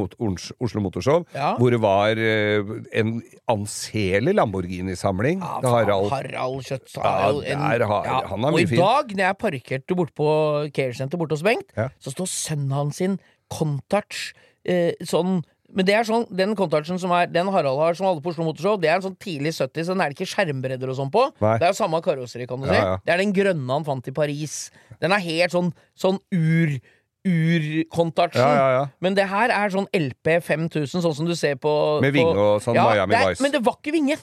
Oslo 0.61 0.81
Motorshow, 0.81 1.25
hvor 1.57 1.69
det 1.69 1.79
var 1.81 2.11
eh, 2.17 2.61
en 2.93 3.21
anselig 3.49 4.33
Lamborghini-samling. 4.33 5.39
Ja, 5.41 5.59
Harald 5.69 6.09
Harald 6.11 6.63
Kjøtt 6.65 6.95
jo 6.95 7.41
en- 7.41 7.59
har- 7.59 8.27
han 8.27 8.43
er 8.45 8.51
Og 8.51 8.59
i 8.59 8.65
fin. 8.65 8.77
dag, 8.79 9.07
når 9.09 9.25
jeg 9.27 9.37
parkerte 9.37 9.95
bort 9.95 10.13
på 10.15 10.71
Care 10.73 10.93
Center 10.93 11.17
borte 11.17 11.31
hos 11.31 11.41
Bengt, 11.43 11.69
Ja. 11.75 11.89
Så 11.99 12.13
står 12.13 12.29
sønnen 12.31 12.75
hans 12.75 13.01
sin 13.01 13.17
Contouch 13.51 14.31
eh, 14.63 14.93
sånn 15.03 15.41
men 15.71 15.87
det 15.87 15.93
er 15.95 16.07
sånn, 16.07 16.25
den 16.35 16.51
Contouchen 16.59 16.99
som 16.99 17.13
er 17.15 17.29
Den 17.31 17.47
Harald 17.53 17.79
har 17.79 17.95
som 17.95 18.09
alle 18.09 18.19
på 18.23 18.33
Oslo 18.33 18.43
Motorshow, 18.43 18.75
det 18.81 18.89
er 18.91 18.97
en 18.97 19.05
sånn 19.05 19.17
tidlig 19.23 19.53
70, 19.55 19.85
så 19.87 19.93
den 19.93 20.01
er 20.03 20.11
det 20.11 20.17
ikke 20.17 20.31
skjermbredder 20.33 20.91
og 20.91 20.97
sånn 20.97 21.11
på. 21.13 21.21
Nei. 21.39 21.53
Det 21.61 21.67
er 21.67 21.71
jo 21.71 21.77
samme 21.79 22.01
karosseri, 22.03 22.47
kan 22.49 22.59
du 22.59 22.67
si. 22.67 22.75
Ja, 22.75 22.89
ja. 22.89 22.97
Det 23.05 23.13
er 23.13 23.21
den 23.23 23.31
grønne 23.35 23.77
han 23.77 23.87
fant 23.87 24.09
i 24.11 24.15
Paris. 24.15 24.57
Den 24.99 25.15
er 25.15 25.23
helt 25.23 25.55
sånn, 25.55 25.71
sånn 25.95 26.19
ur 26.35 26.75
Ur-Contouchen. 27.21 28.41
Ja, 28.41 28.53
ja, 28.57 28.69
ja. 28.73 28.85
Men 29.03 29.13
det 29.17 29.27
her 29.29 29.51
er 29.53 29.73
sånn 29.73 29.85
LP 29.93 30.39
5000, 30.41 31.03
sånn 31.03 31.13
som 31.19 31.27
du 31.29 31.35
ser 31.37 31.59
på 31.61 31.71
Med 32.01 32.15
vinger 32.15 32.33
vinge 32.33 32.45
og 32.55 32.63
sånn 32.65 32.79
Miami 32.79 33.13
Vice. 33.13 33.43
Men 33.45 33.53
det 33.53 33.61
var 33.65 33.77
ikke 33.77 33.93
vinge! 33.93 34.17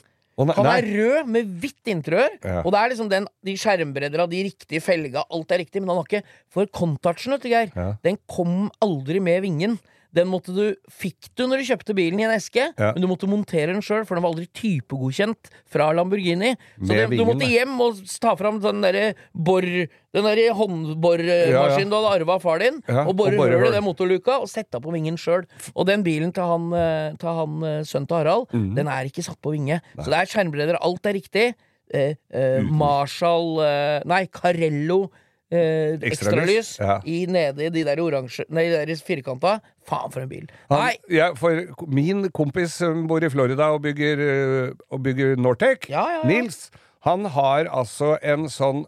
Nei, 0.47 0.55
Han 0.55 0.65
er 0.71 0.85
rød 0.87 1.27
med 1.27 1.47
hvitt 1.59 1.89
interiør, 1.91 2.29
Ja. 2.43 2.61
og 2.63 2.71
det 2.71 2.79
er 2.79 2.89
liksom 2.93 3.09
den, 3.09 3.27
de 3.43 3.55
skjermbredder 3.59 4.19
av 4.23 4.29
de 4.29 4.43
riktige 4.47 4.81
felga, 4.81 5.25
alt 5.29 5.51
er 5.51 5.57
riktig, 5.65 5.81
men 5.81 5.89
han 5.89 5.97
har 5.97 6.05
ikke 6.07 6.23
For 6.49 6.65
Contouchen, 6.65 7.31
vet 7.35 7.41
du, 7.43 7.49
Geir, 7.49 7.71
Ja. 7.75 7.93
den 8.03 8.17
kom 8.27 8.69
aldri 8.81 9.19
med 9.19 9.41
vingen. 9.43 9.79
Den 10.15 10.25
måtte 10.31 10.53
du, 10.55 10.63
fikk 10.89 11.27
du 11.37 11.43
når 11.45 11.61
du 11.61 11.67
kjøpte 11.67 11.93
bilen 11.97 12.21
i 12.21 12.25
en 12.25 12.33
eske, 12.33 12.71
Ja. 12.79 12.91
men 12.95 13.03
du 13.03 13.07
måtte 13.11 13.29
montere 13.29 13.73
den 13.75 13.83
sjøl, 13.85 14.07
for 14.09 14.17
den 14.17 14.25
var 14.25 14.33
aldri 14.33 14.47
typegodkjent 14.57 15.51
fra 15.69 15.91
Lamborghini. 15.93 16.55
Så 16.81 16.89
det, 16.89 17.03
du 17.13 17.21
måtte 17.27 17.45
hjem 17.49 17.75
og 17.85 18.01
ta 18.21 18.33
fram 18.39 18.61
den 18.63 18.81
derre 18.85 19.13
bor... 19.33 19.61
Den 20.09 20.25
derre 20.25 20.47
håndbormaskinen 20.57 21.53
Ja, 21.53 21.67
ja. 21.69 21.85
du 21.85 21.93
hadde 21.93 22.13
arva 22.15 22.39
av 22.39 22.41
far 22.41 22.57
din, 22.63 22.79
og 22.89 23.11
bore 23.19 23.37
hull 23.37 23.67
i 23.67 23.73
den 23.75 23.85
motorluka, 23.85 24.39
og 24.41 24.49
sette 24.49 24.81
på 24.81 24.89
vingen 24.95 25.19
sjøl. 25.21 25.45
Og 25.75 25.85
den 25.85 26.01
bilen 26.01 26.33
til 26.33 26.49
han, 26.49 26.65
eh, 26.73 27.13
til 27.21 27.37
han 27.37 27.61
eh, 27.61 27.79
sønnen 27.85 28.09
til 28.09 28.17
Harald, 28.17 28.47
mm. 28.49 28.71
den 28.79 28.89
er 28.89 29.05
ikke 29.05 29.21
satt 29.27 29.37
på 29.45 29.53
vinge. 29.53 29.77
Så 29.99 30.09
det 30.09 30.17
er 30.17 30.31
skjermbredder, 30.33 30.81
alt 30.81 31.05
er 31.05 31.13
riktig. 31.19 31.47
Eh, 31.93 32.15
eh, 32.33 32.65
Marshall 32.65 33.59
eh, 33.65 34.01
Nei, 34.09 34.23
Carello 34.33 35.11
eh, 35.51 35.97
Ekstralys, 36.09 36.75
ja. 36.79 36.99
i 37.05 37.25
nede 37.29 37.65
i 37.67 37.69
de 37.73 37.83
der 37.87 38.01
oransje 38.03 38.45
Nei, 38.49 38.67
de 38.69 38.85
der 38.85 39.01
firkanta. 39.05 39.59
Faen, 39.89 40.11
for 40.13 40.21
en 40.23 40.29
bil. 40.29 40.47
Han, 40.69 40.79
Nei! 40.85 40.95
ja, 41.15 41.31
for 41.37 41.51
min 41.89 42.29
kompis 42.35 42.77
som 42.81 43.07
bor 43.09 43.23
i 43.25 43.29
Florida 43.33 43.71
og 43.73 43.81
bygger, 43.85 44.23
eh, 44.25 44.73
og 44.89 45.03
bygger 45.05 45.35
Nortec, 45.41 45.89
Ja. 45.89 46.05
Nils, 46.27 46.69
han 47.07 47.25
har 47.31 47.65
altså 47.71 48.17
en 48.21 48.49
sånn 48.51 48.85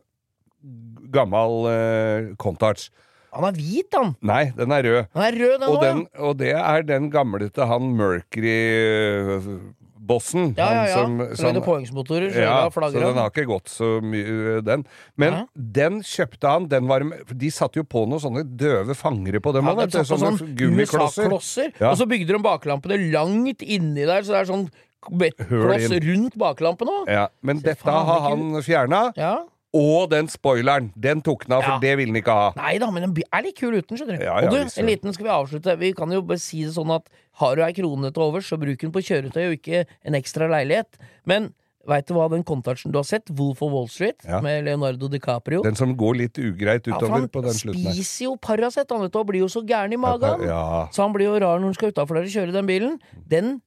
gammel 1.12 1.66
eh, 1.72 2.36
Contouch. 2.42 2.90
Han 3.32 3.46
er 3.48 3.56
hvit, 3.56 3.88
han! 3.96 4.10
Nei, 4.28 4.52
den 4.58 4.74
er 4.76 4.84
rød. 4.84 5.06
Den 5.16 5.24
er 5.24 5.38
rød, 5.40 5.54
den 5.62 5.70
Og, 5.70 5.76
også, 5.78 5.86
den, 5.88 6.02
og 6.20 6.34
det 6.42 6.52
er 6.60 6.84
den 6.84 7.08
gamle 7.14 7.48
til 7.50 7.64
han 7.70 7.94
Mercury-bossen. 7.96 9.62
Ja. 10.02 10.54
Ja, 10.58 10.68
ja, 10.74 10.84
ja. 10.90 10.94
Som, 10.98 11.20
Som 11.38 11.46
lagde 11.46 11.62
påhengsmotorer. 11.66 12.34
ja, 12.42 12.70
så 12.74 12.92
den 12.94 13.18
har 13.20 13.30
ikke 13.30 13.46
gått 13.46 13.70
så 13.70 14.02
mye, 14.02 14.62
den. 14.66 14.86
Men 15.16 15.34
Ja. 15.34 15.46
den 15.56 16.02
kjøpte 16.02 16.48
han. 16.50 16.68
Den 16.68 16.88
var, 16.88 17.06
de 17.28 17.52
satte 17.52 17.78
jo 17.78 17.84
på 17.84 18.08
noen 18.10 18.20
sånne 18.24 18.44
døve 18.58 18.96
fangere 18.98 19.40
på 19.40 19.54
dem. 19.54 19.66
Ja, 19.66 19.86
de 19.86 20.04
sånne 20.06 20.38
sånn 20.38 20.56
gummiklosser. 20.58 21.72
Ja. 21.80 21.92
og 21.92 21.98
så 21.98 22.08
bygde 22.10 22.34
de 22.34 22.42
baklampene 22.42 22.98
langt 23.12 23.62
inni 23.62 24.06
der, 24.06 24.24
så 24.24 24.34
det 24.34 24.42
er 24.42 24.50
sånn 24.54 24.70
bettkloss 25.10 25.90
rundt 26.04 26.36
baklampen 26.38 26.88
òg. 26.92 27.08
Ja, 27.10 27.28
men 27.42 27.58
så 27.62 27.64
dette 27.72 27.90
har 27.92 28.22
han 28.30 28.62
fjerna. 28.62 29.12
Ja. 29.18 29.36
Og 29.74 30.10
den 30.12 30.28
spoileren, 30.28 30.90
den 31.00 31.22
tok 31.24 31.46
han 31.48 31.54
av, 31.58 31.64
for 31.64 31.72
Ja. 31.78 31.80
det 31.80 31.94
ville 31.98 32.12
han 32.12 32.20
ikke 32.22 32.34
ha. 32.36 32.52
Nei 32.58 32.78
da, 32.78 32.90
men 32.92 33.14
den 33.14 33.24
er 33.32 33.42
litt 33.46 33.56
kul 33.56 33.72
uten, 33.78 33.96
skjønner 33.98 34.18
du. 34.20 34.24
Ja, 34.26 34.40
ja, 34.42 34.50
og 34.50 34.52
du, 34.52 34.82
en 34.82 34.86
liten 34.90 35.14
skal 35.16 35.26
vi 35.30 35.32
avslutte. 35.32 35.78
Vi 35.80 35.94
kan 35.94 36.12
jo 36.12 36.22
bare 36.22 36.40
si 36.44 36.66
det 36.66 36.74
sånn 36.76 36.92
at 36.94 37.08
har 37.40 37.56
du 37.56 37.64
ei 37.64 37.72
krone 37.72 38.12
til 38.12 38.22
overs, 38.26 38.50
så 38.52 38.60
bruk 38.60 38.78
den 38.84 38.92
på 38.92 39.00
kjøretøy 39.00 39.46
og 39.48 39.56
ikke 39.62 39.86
en 40.04 40.14
ekstra 40.20 40.50
leilighet. 40.52 41.00
Men 41.26 41.54
veit 41.88 42.06
du 42.06 42.14
hva 42.14 42.28
den 42.30 42.44
Contouchen 42.44 42.92
du 42.92 43.00
har 43.00 43.08
sett, 43.08 43.32
Wolf 43.32 43.62
of 43.64 43.72
Wall 43.72 43.88
Street, 43.88 44.20
Ja. 44.28 44.42
med 44.42 44.66
Leonardo 44.66 45.08
DiCaprio 45.08 45.64
Den 45.64 45.74
som 45.76 45.96
går 45.98 46.16
litt 46.20 46.38
ugreit 46.38 46.84
utover 46.86 47.22
ja, 47.22 47.28
på 47.28 47.42
den 47.42 47.54
slutten 47.58 47.84
Han 47.88 47.94
spiser 47.96 48.26
jo 48.26 48.36
Paracet, 48.36 48.86
han 48.92 49.02
vet 49.02 49.12
du, 49.12 49.18
og 49.20 49.26
blir 49.32 49.40
jo 49.40 49.48
så 49.48 49.64
gæren 49.66 49.92
i 49.94 49.98
magen. 49.98 50.44
Ja. 50.46 50.90
Så 50.92 51.02
han 51.02 51.14
blir 51.16 51.26
jo 51.32 51.40
rar 51.40 51.58
når 51.58 51.72
han 51.72 51.74
skal 51.80 51.90
utafor 51.92 52.20
der 52.20 52.28
og 52.28 52.36
kjøre 52.36 52.52
den 52.54 52.68
bilen. 52.68 53.00
Den 53.26 53.62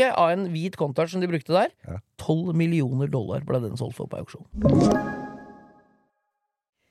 vraket 0.00 0.16
av 0.18 0.30
en 0.32 0.48
hvit 0.52 0.76
Countach 0.76 1.10
som 1.12 1.20
de 1.20 1.28
brukte 1.28 1.52
der, 1.52 1.70
Ja. 1.86 2.00
12 2.18 2.54
millioner 2.54 3.08
dollar 3.08 3.40
ble 3.44 3.60
den 3.60 3.76
solgt 3.76 3.96
for 3.96 4.06
på 4.06 4.18
auksjon. 4.18 4.46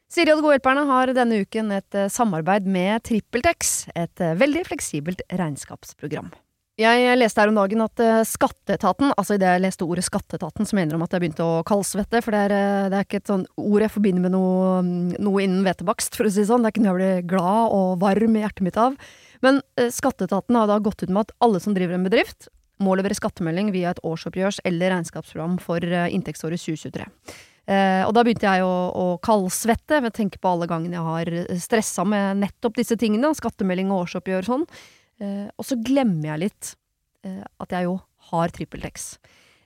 Siri 0.10 0.32
og 0.32 0.40
De 0.40 0.42
gode 0.42 0.58
hjelperne 0.58 0.86
har 0.88 1.14
denne 1.14 1.46
uken 1.46 1.72
et 1.72 1.94
eh, 1.94 2.10
samarbeid 2.10 2.66
med 2.66 3.04
TrippelTex, 3.04 3.90
et 3.96 4.20
eh, 4.20 4.34
veldig 4.36 4.66
fleksibelt 4.66 5.22
regnskapsprogram. 5.30 6.32
Jeg 6.80 7.18
leste 7.20 7.42
her 7.42 7.50
om 7.50 7.56
dagen 7.60 7.82
at 7.84 8.00
eh, 8.00 8.24
Skatteetaten, 8.26 9.14
altså 9.16 9.36
idet 9.36 9.54
jeg 9.54 9.62
leste 9.62 9.86
ordet 9.86 10.04
Skatteetaten, 10.08 10.66
så 10.66 10.76
mener 10.76 10.98
de 10.98 11.04
at 11.04 11.14
jeg 11.14 11.22
begynte 11.22 11.46
å 11.46 11.62
kaldsvette, 11.62 12.24
for 12.24 12.32
det 12.32 12.42
er, 12.50 12.90
det 12.90 12.98
er 12.98 13.06
ikke 13.06 13.22
et 13.22 13.30
sånn 13.30 13.46
ord 13.56 13.86
jeg 13.86 13.94
forbinder 13.94 14.26
med 14.26 14.34
noe, 14.34 14.82
mm, 14.82 15.18
noe 15.22 15.44
innen 15.46 15.62
hvetebakst, 15.68 16.18
for 16.18 16.26
å 16.26 16.32
si 16.34 16.42
det 16.42 16.50
sånn. 16.50 16.66
Det 16.66 16.72
er 16.72 16.74
ikke 16.74 16.86
noe 16.88 16.96
jeg 16.96 17.02
blir 17.02 17.30
glad 17.30 17.76
og 17.78 18.00
varm 18.02 18.36
i 18.40 18.42
hjertet 18.42 18.66
mitt 18.66 18.82
av. 18.82 18.98
Men 19.46 19.62
Skatteetaten 19.78 20.58
har 20.58 20.68
da 20.68 20.82
gått 20.84 21.06
ut 21.06 21.12
med 21.14 21.30
at 21.30 21.38
alle 21.40 21.62
som 21.62 21.78
driver 21.78 21.96
en 21.96 22.10
bedrift, 22.10 22.50
må 22.84 22.96
levere 22.96 23.18
skattemelding 23.18 23.74
via 23.76 23.94
et 23.94 24.02
årsoppgjørs- 24.08 24.62
eller 24.68 24.94
regnskapsprogram 24.96 25.58
for 25.64 25.84
eh, 25.84 26.10
inntektsåret 26.16 26.62
2023. 26.62 27.08
Eh, 27.70 28.04
og 28.08 28.14
da 28.18 28.24
begynte 28.26 28.50
jeg 28.50 28.66
å, 28.66 28.76
å 28.98 29.06
kaldsvette 29.22 30.00
ved 30.02 30.10
å 30.10 30.18
tenke 30.18 30.40
på 30.42 30.50
alle 30.50 30.68
gangene 30.70 30.98
jeg 30.98 31.06
har 31.06 31.60
stressa 31.62 32.06
med 32.08 32.42
nettopp 32.42 32.80
disse 32.80 32.98
tingene, 32.98 33.30
skattemelding 33.38 33.92
og 33.94 34.08
årsoppgjør 34.08 34.42
og 34.42 34.50
sånn. 34.50 34.66
Eh, 35.22 35.46
og 35.54 35.68
så 35.68 35.78
glemmer 35.86 36.32
jeg 36.32 36.44
litt 36.48 36.72
eh, 37.28 37.44
at 37.62 37.76
jeg 37.76 37.90
jo 37.90 38.00
har 38.32 38.56
TrippelTex. 38.56 39.12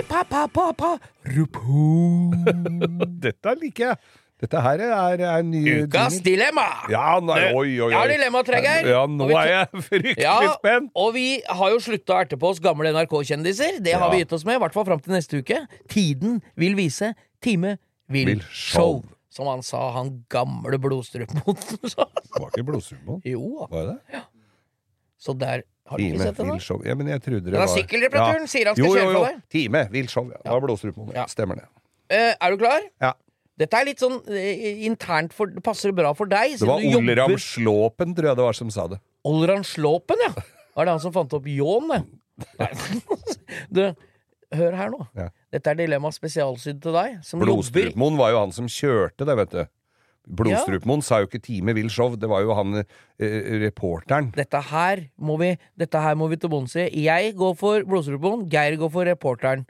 Dette 3.24 3.54
liker 3.60 3.84
jeg. 3.90 3.96
Dette 4.44 4.60
her 4.60 4.80
er, 4.82 5.20
er 5.22 5.42
ny 5.46 5.60
Ukas 5.84 6.16
jingle. 6.16 6.24
dilemma! 6.26 6.64
Ja, 6.90 7.20
nei, 7.22 7.36
oi, 7.54 7.54
oi, 7.54 7.76
oi. 7.86 7.90
Jeg 7.92 7.98
har 8.00 8.08
dilemma, 8.10 8.40
Tregeir. 8.44 8.88
Ja, 8.90 9.02
nå 9.08 9.28
er 9.30 9.46
jeg 9.52 9.66
fryktelig 9.86 10.24
Ja, 10.24 10.34
spent. 10.58 10.90
og 10.98 11.12
vi 11.14 11.26
har 11.46 11.70
jo 11.72 11.78
slutta 11.84 12.16
å 12.16 12.18
erte 12.24 12.36
på 12.40 12.50
oss 12.50 12.58
gamle 12.64 12.90
NRK-kjendiser. 12.92 13.72
Det 13.84 13.94
har 14.00 14.10
vi 14.12 14.18
gitt 14.24 14.34
oss 14.36 14.44
med, 14.48 14.58
i 14.58 14.62
hvert 14.64 14.74
fall 14.76 14.86
fram 14.88 15.00
til 15.04 15.14
neste 15.14 15.38
uke. 15.40 15.58
Tiden 15.92 16.40
vil 16.60 16.74
vise, 16.76 17.12
time 17.44 17.76
vil, 18.10 18.26
Vil 18.34 18.42
show. 18.50 19.00
show. 19.00 19.10
Som 19.34 19.48
han 19.50 19.62
sa, 19.66 19.80
han 19.96 20.08
gamle 20.30 20.76
blodstrupmoten. 20.82 21.78
Det 21.82 21.94
var 22.40 22.48
ikke 22.50 22.66
Blodstrupmoen. 22.68 23.20
jo 23.26 23.42
da. 23.62 23.66
Var 23.72 23.84
det 23.92 23.98
Ja. 24.18 24.22
Så 25.24 25.32
der 25.40 25.58
har 25.84 26.00
du 26.00 26.04
ikke 26.04 26.16
Time 26.16 26.24
sett 26.24 26.38
det, 26.38 26.46
da? 26.48 26.76
Ja, 26.88 26.94
men 26.96 27.10
jeg 27.12 27.22
trodde 27.24 27.52
det 27.52 27.60
var 27.60 27.68
sykkelreparaturen 27.68 28.46
var 28.46 28.50
sier 28.50 28.70
han 28.70 28.76
skal 28.78 28.86
jo, 28.86 28.92
jo, 28.92 29.00
kjøre 29.00 29.10
jo. 29.10 29.18
for 29.18 29.28
deg. 29.28 29.42
Time 29.52 29.82
vil 29.92 30.08
show. 30.08 30.30
Ja. 30.32 30.40
Det 30.40 30.54
var 30.54 30.64
Blodstrupmoen. 30.64 31.12
Ja. 31.16 31.26
Stemmer 31.28 31.60
det. 31.60 31.66
Eh, 32.14 32.32
er 32.32 32.54
du 32.54 32.62
klar? 32.62 32.86
Ja. 33.04 33.12
Dette 33.60 33.78
er 33.78 33.86
litt 33.86 34.00
sånn 34.02 34.16
eh, 34.32 34.80
internt 34.88 35.34
for 35.36 35.52
Det 35.52 35.62
passer 35.64 35.92
bra 35.94 36.10
for 36.16 36.30
deg. 36.30 36.56
Det 36.58 36.68
var 36.68 36.80
Olram 36.80 37.10
du 37.10 37.14
Ramslåpen, 37.20 38.16
tror 38.16 38.30
jeg 38.30 38.40
det 38.40 38.48
var, 38.48 38.56
som 38.56 38.72
sa 38.74 38.88
det. 38.90 38.98
Olram 39.28 39.62
Slåpen, 39.64 40.24
ja. 40.24 40.32
Var 40.74 40.88
det 40.88 40.96
han 40.96 41.04
som 41.04 41.14
fant 41.14 41.36
opp 41.36 41.46
ljåen, 41.48 41.92
det? 41.92 42.02
Du, 43.76 43.84
hør 44.58 44.76
her 44.80 44.90
nå. 44.90 45.04
Ja. 45.14 45.28
Dette 45.54 45.70
er 45.70 45.78
dilemma 45.78 46.10
spesialsydd 46.14 46.80
til 46.82 46.96
deg, 46.96 47.20
som 47.26 47.44
Blodstrupmoen 47.44 48.18
var 48.18 48.32
jo 48.34 48.40
han 48.42 48.56
som 48.56 48.68
kjørte 48.70 49.28
det, 49.28 49.36
vet 49.44 49.54
du. 49.54 49.62
Blodstrupmoen 50.26 51.02
sa 51.04 51.18
jo 51.20 51.26
ikke 51.28 51.42
'Time 51.42 51.74
vil 51.76 51.88
show', 51.92 52.16
det 52.16 52.28
var 52.28 52.40
jo 52.42 52.54
han 52.56 52.74
eh, 52.80 53.60
reporteren. 53.66 54.30
Dette 54.32 54.60
her 54.70 55.08
må 55.20 55.36
vi, 55.38 55.58
dette 55.76 56.00
her 56.00 56.14
må 56.16 56.28
vi 56.30 56.36
til 56.40 56.48
bunns 56.48 56.74
i. 56.76 56.88
Jeg 57.04 57.34
går 57.36 57.54
for 57.60 57.84
Blodstrupmoen, 57.84 58.48
Geir 58.48 58.76
går 58.80 58.90
for 58.90 59.04
reporteren. 59.04 59.66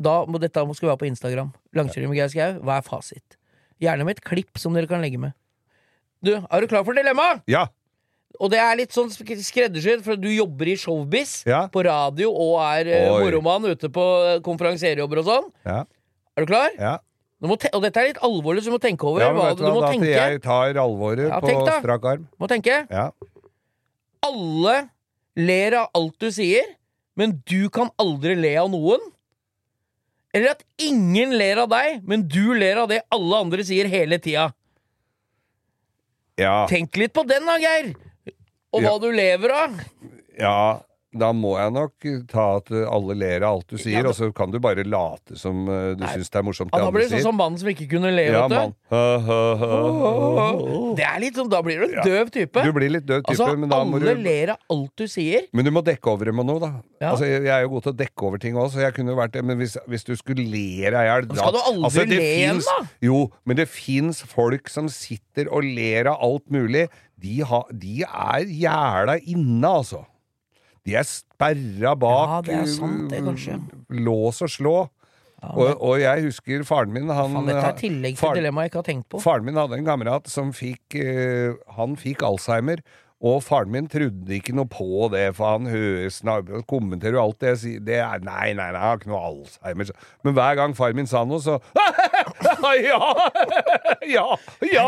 Da 0.00 0.24
må 0.26 0.38
dette 0.40 0.60
skal 0.74 0.88
være 0.92 0.98
på 1.00 1.06
Instagram. 1.08 1.52
Langkjøring 1.74 2.08
med 2.10 2.16
Geir 2.18 2.28
Skau. 2.32 2.60
Hva 2.64 2.78
er 2.78 2.82
fasit? 2.86 3.36
Gjerne 3.80 4.04
med 4.04 4.18
et 4.18 4.24
klipp 4.24 4.58
som 4.58 4.74
dere 4.74 4.86
kan 4.86 5.00
legge 5.00 5.18
med. 5.18 5.32
Du, 6.22 6.34
er 6.36 6.60
du 6.60 6.66
klar 6.70 6.84
for 6.84 6.92
dilemma? 6.94 7.42
Ja! 7.50 7.66
Og 8.40 8.48
det 8.50 8.58
er 8.62 8.76
litt 8.78 8.94
sånn 8.94 9.10
sk- 9.12 9.36
skreddersydd, 9.44 10.00
for 10.06 10.16
du 10.16 10.28
jobber 10.32 10.70
i 10.72 10.76
showbiz 10.80 11.42
Ja. 11.46 11.66
på 11.68 11.82
radio 11.84 12.30
og 12.32 12.60
er 12.64 12.86
eh, 12.88 13.08
moromann 13.10 13.66
ute 13.68 13.90
på 13.92 14.04
eh, 14.24 14.38
konferansierjobber 14.40 15.18
og 15.20 15.24
sånn. 15.28 15.50
Ja. 15.66 15.82
Er 16.36 16.46
du 16.46 16.48
klar? 16.48 16.70
ja. 16.78 16.98
Du 17.42 17.48
og 17.50 17.82
dette 17.82 17.98
er 17.98 18.06
litt 18.12 18.20
alvorlig, 18.22 18.62
så 18.62 18.70
du 18.70 18.76
må 18.76 18.78
tenke 18.82 19.02
over 19.08 19.24
ja 19.24 19.32
men 19.32 19.40
hva 19.42 19.48
vet 19.50 19.56
du, 19.58 19.62
du 19.64 19.66
hva, 19.66 19.74
må 19.74 19.80
da 19.82 19.88
tenke. 19.90 20.10
jeg 20.14 20.42
tar 20.44 20.76
alvoret 20.78 21.24
Ja, 21.26 21.40
på 21.42 21.64
strak 21.82 22.04
arm. 22.06 22.28
Må 22.38 22.46
tenke. 22.50 22.76
Ja. 22.86 23.08
Alle 24.22 24.74
ler 25.34 25.74
av 25.80 25.88
alt 25.98 26.14
du 26.22 26.28
sier, 26.30 26.68
men 27.18 27.40
du 27.50 27.66
kan 27.74 27.90
aldri 27.98 28.36
le 28.38 28.52
av 28.62 28.70
noen. 28.70 29.02
Eller 30.32 30.54
at 30.54 30.62
ingen 30.80 31.34
ler 31.36 31.64
av 31.64 31.68
deg, 31.74 31.98
men 32.08 32.22
du 32.30 32.54
ler 32.54 32.78
av 32.84 32.88
det 32.94 33.02
alle 33.12 33.40
andre 33.42 33.66
sier 33.66 33.90
hele 33.90 34.20
tida. 34.22 34.52
Ja. 36.40 36.54
Tenk 36.70 36.94
litt 36.96 37.12
på 37.12 37.26
den 37.28 37.44
da, 37.50 37.58
Geir! 37.60 37.90
Og 38.72 38.80
hva 38.86 38.94
Ja. 38.94 38.98
du 39.02 39.10
lever 39.12 39.50
av. 39.52 39.74
ja. 40.38 40.80
Da 41.12 41.28
må 41.36 41.54
jeg 41.60 41.72
nok 41.74 42.06
ta 42.30 42.44
at 42.56 42.70
alle 42.72 43.16
ler 43.20 43.44
av 43.44 43.58
alt 43.58 43.72
du 43.72 43.76
sier, 43.76 44.00
Ja, 44.00 44.08
og 44.08 44.16
så 44.16 44.30
kan 44.34 44.52
du 44.52 44.58
bare 44.64 44.84
late 44.86 45.36
som 45.36 45.66
uh, 45.68 45.92
du 45.98 46.04
syns 46.06 46.32
det 46.32 46.40
er 46.40 46.46
morsomt 46.46 46.72
Ja, 46.72 46.86
da 46.86 46.92
blir 46.94 47.04
det 47.04 47.18
sånn 47.18 47.26
som 47.28 47.36
mannen 47.36 47.60
som 47.60 47.68
ikke 47.68 47.88
kunne 47.90 48.12
le, 48.14 48.24
Ja, 48.32 48.46
vet 48.48 48.72
du. 48.72 48.76
Det 50.96 51.06
er 51.06 51.18
litt 51.22 51.36
sånn, 51.38 51.50
Da 51.52 51.60
blir 51.64 51.82
du 51.82 51.86
en 51.90 51.96
Ja. 51.98 52.04
døv 52.06 52.30
type. 52.32 52.64
Du 52.64 52.72
blir 52.72 52.90
litt 52.94 53.04
døv 53.06 53.20
type, 53.26 53.34
altså, 53.34 53.56
men 53.58 53.68
da 53.68 53.82
må 53.84 54.00
alle 54.00 54.14
du 54.16 54.22
ler 54.24 54.54
av 54.54 54.58
alt 54.72 54.92
du 54.96 55.04
sier. 55.10 55.46
Men 55.52 55.68
du 55.68 55.72
må 55.74 55.82
dekke 55.84 56.12
over 56.12 56.30
det 56.30 56.34
med 56.34 56.48
noe, 56.48 56.60
da. 56.62 56.70
Ja. 57.02 57.10
Altså, 57.12 57.26
jeg, 57.28 57.44
er 57.46 57.64
jo 57.66 57.72
god 57.74 57.86
til 57.86 57.92
å 57.92 57.98
dekke 57.98 58.26
over 58.28 58.42
ting 58.42 58.56
òg, 58.56 58.70
så 58.72 58.82
jeg 58.84 58.96
kunne 58.96 59.16
vært 59.18 59.34
det. 59.36 59.44
Men 59.44 59.60
hvis, 59.60 59.76
hvis 59.90 60.06
du 60.08 60.14
skulle 60.16 60.44
le 60.44 60.64
deg 60.88 60.96
i 60.96 61.08
hjel 61.08 61.28
Men 61.28 61.40
skal 61.40 61.52
du 61.56 61.60
aldri 61.60 61.88
altså, 61.90 62.06
le 62.08 62.20
igjen, 62.22 62.62
da? 62.68 62.78
Jo, 63.04 63.18
men 63.44 63.60
det 63.60 63.68
fins 63.68 64.22
folk 64.28 64.70
som 64.72 64.88
sitter 64.92 65.50
og 65.52 65.66
ler 65.66 66.08
av 66.12 66.22
alt 66.24 66.48
mulig. 66.52 66.88
De, 67.22 67.36
ha, 67.46 67.62
de 67.70 68.00
er 68.06 68.48
jævla 68.48 69.18
inne, 69.20 69.68
altså. 69.68 70.06
De 70.86 70.96
er 70.98 71.06
sperra 71.06 71.94
bak 71.98 72.32
Ja, 72.32 72.40
det 72.46 72.56
er 72.58 72.66
sant, 72.70 73.06
det, 73.12 73.22
kanskje. 73.26 73.60
lås 74.02 74.42
og 74.42 74.50
slå. 74.50 74.74
og, 75.42 75.70
og 75.82 75.94
jeg 75.98 76.26
husker 76.28 76.62
faren 76.66 76.92
min 76.94 77.08
han, 77.10 77.32
Faen, 77.34 77.48
dette 77.50 77.68
er 77.68 77.78
tillegg 77.78 78.18
til 78.18 78.36
dilemmaet 78.38 78.68
jeg 78.68 78.72
ikke 78.72 78.82
har 78.82 78.88
tenkt 78.90 79.08
på. 79.10 79.22
Faren 79.22 79.46
min 79.46 79.58
hadde 79.58 79.78
en 79.78 79.86
kamerat 79.86 80.28
som 80.30 80.52
fikk 80.54 80.98
uh, 81.02 81.58
Han 81.78 81.96
fikk 81.98 82.22
Alzheimer. 82.26 82.82
Og 83.22 83.38
faren 83.46 83.70
min 83.70 83.86
trodde 83.86 84.34
ikke 84.34 84.54
noe 84.58 84.66
på 84.66 85.06
det, 85.12 85.28
for 85.38 85.54
han 85.54 85.68
hører 85.70 86.10
kommenterer 86.66 87.14
jo 87.14 87.22
alt 87.22 87.38
det 87.38 87.52
jeg 87.52 87.60
sier. 87.60 87.84
Det 87.86 88.00
er, 88.02 88.24
nei, 88.26 88.48
nei, 88.50 88.66
nei, 88.66 88.80
jeg 88.80 88.82
har 88.82 88.98
ikke 88.98 89.12
noe 89.12 89.20
Alzheimer. 89.28 89.92
Men 90.26 90.34
hver 90.34 90.58
gang 90.58 90.74
faren 90.74 90.98
min 90.98 91.10
sa 91.10 91.22
noe, 91.22 91.38
så 91.42 91.60
Ja! 92.82 92.98
Ja! 94.08 94.26
Ja! 94.72 94.86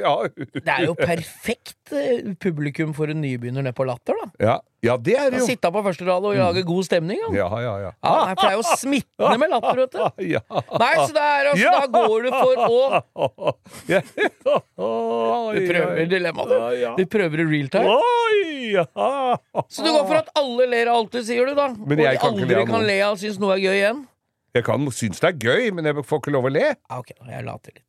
Ja! 0.00 0.14
Det 0.54 0.72
er 0.72 0.84
jo 0.86 0.94
perfekt 0.98 1.92
eh, 1.96 2.32
publikum 2.40 2.92
for 2.96 3.10
en 3.10 3.20
nybegynner 3.22 3.64
nede 3.66 3.76
på 3.76 3.86
Latter, 3.88 4.16
da. 4.20 4.28
Ja, 4.40 4.56
ja 4.86 4.96
det 5.00 5.16
er 5.18 5.30
det 5.32 5.40
jo. 5.42 5.46
Sitte 5.50 5.70
på 5.72 5.82
første 5.84 6.06
rad 6.08 6.24
og 6.26 6.36
lage 6.38 6.62
god 6.66 6.86
stemning. 6.86 7.20
Ja. 7.34 7.48
Ja, 7.50 7.60
ja, 7.64 7.74
ja. 7.86 7.90
Ja, 8.04 8.34
det 8.34 8.48
er 8.50 8.56
jo 8.58 8.64
smittende 8.76 9.36
med 9.42 9.52
latter, 9.54 9.82
vet 9.84 9.92
du. 9.96 9.98
Ja. 10.34 10.42
Nei, 10.50 10.92
så 11.00 11.10
det 11.16 11.24
er 11.24 11.50
altså, 11.50 11.70
da 11.74 11.86
går 11.90 12.18
du 12.22 12.30
for 12.34 12.54
å 12.60 12.80
Du 15.54 15.60
prøver 15.66 16.06
dilemmaet, 16.10 16.48
du. 16.50 16.56
Du 17.00 17.04
prøver 17.10 17.42
i 17.42 17.48
real 17.50 17.68
time. 17.72 17.98
Så 19.68 19.82
du 19.84 19.90
går 19.90 20.06
for 20.06 20.20
at 20.20 20.30
alle 20.38 20.68
ler 20.70 20.92
av 20.92 21.02
alt 21.02 21.12
du 21.16 21.20
sier, 21.26 21.46
du, 21.48 21.56
da. 21.58 21.70
Men 21.74 21.98
og 21.98 22.04
de 22.04 22.14
kan 22.20 22.30
aldri 22.36 22.64
kan 22.70 22.86
le 22.86 22.98
av 23.08 23.18
synes 23.20 23.40
noe 23.42 23.56
er 23.56 23.64
gøy 23.64 23.76
igjen. 23.80 24.00
Jeg 24.54 24.64
kan 24.66 24.86
synes 24.90 25.20
det 25.22 25.28
er 25.30 25.38
gøy, 25.38 25.68
men 25.76 25.86
jeg 25.86 26.02
får 26.04 26.20
ikke 26.24 26.32
lov 26.34 26.48
å 26.48 26.52
le. 26.52 26.72
Ok, 26.96 27.12
jeg 27.30 27.44
later 27.46 27.74
litt. 27.76 27.86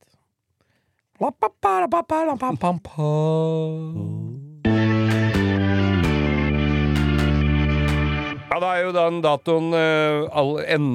Ja, 8.52 8.58
da 8.60 8.70
er 8.76 8.82
jo 8.84 8.92
den 8.96 9.20
datoen 9.24 9.70
all, 10.36 10.58
en, 10.68 10.88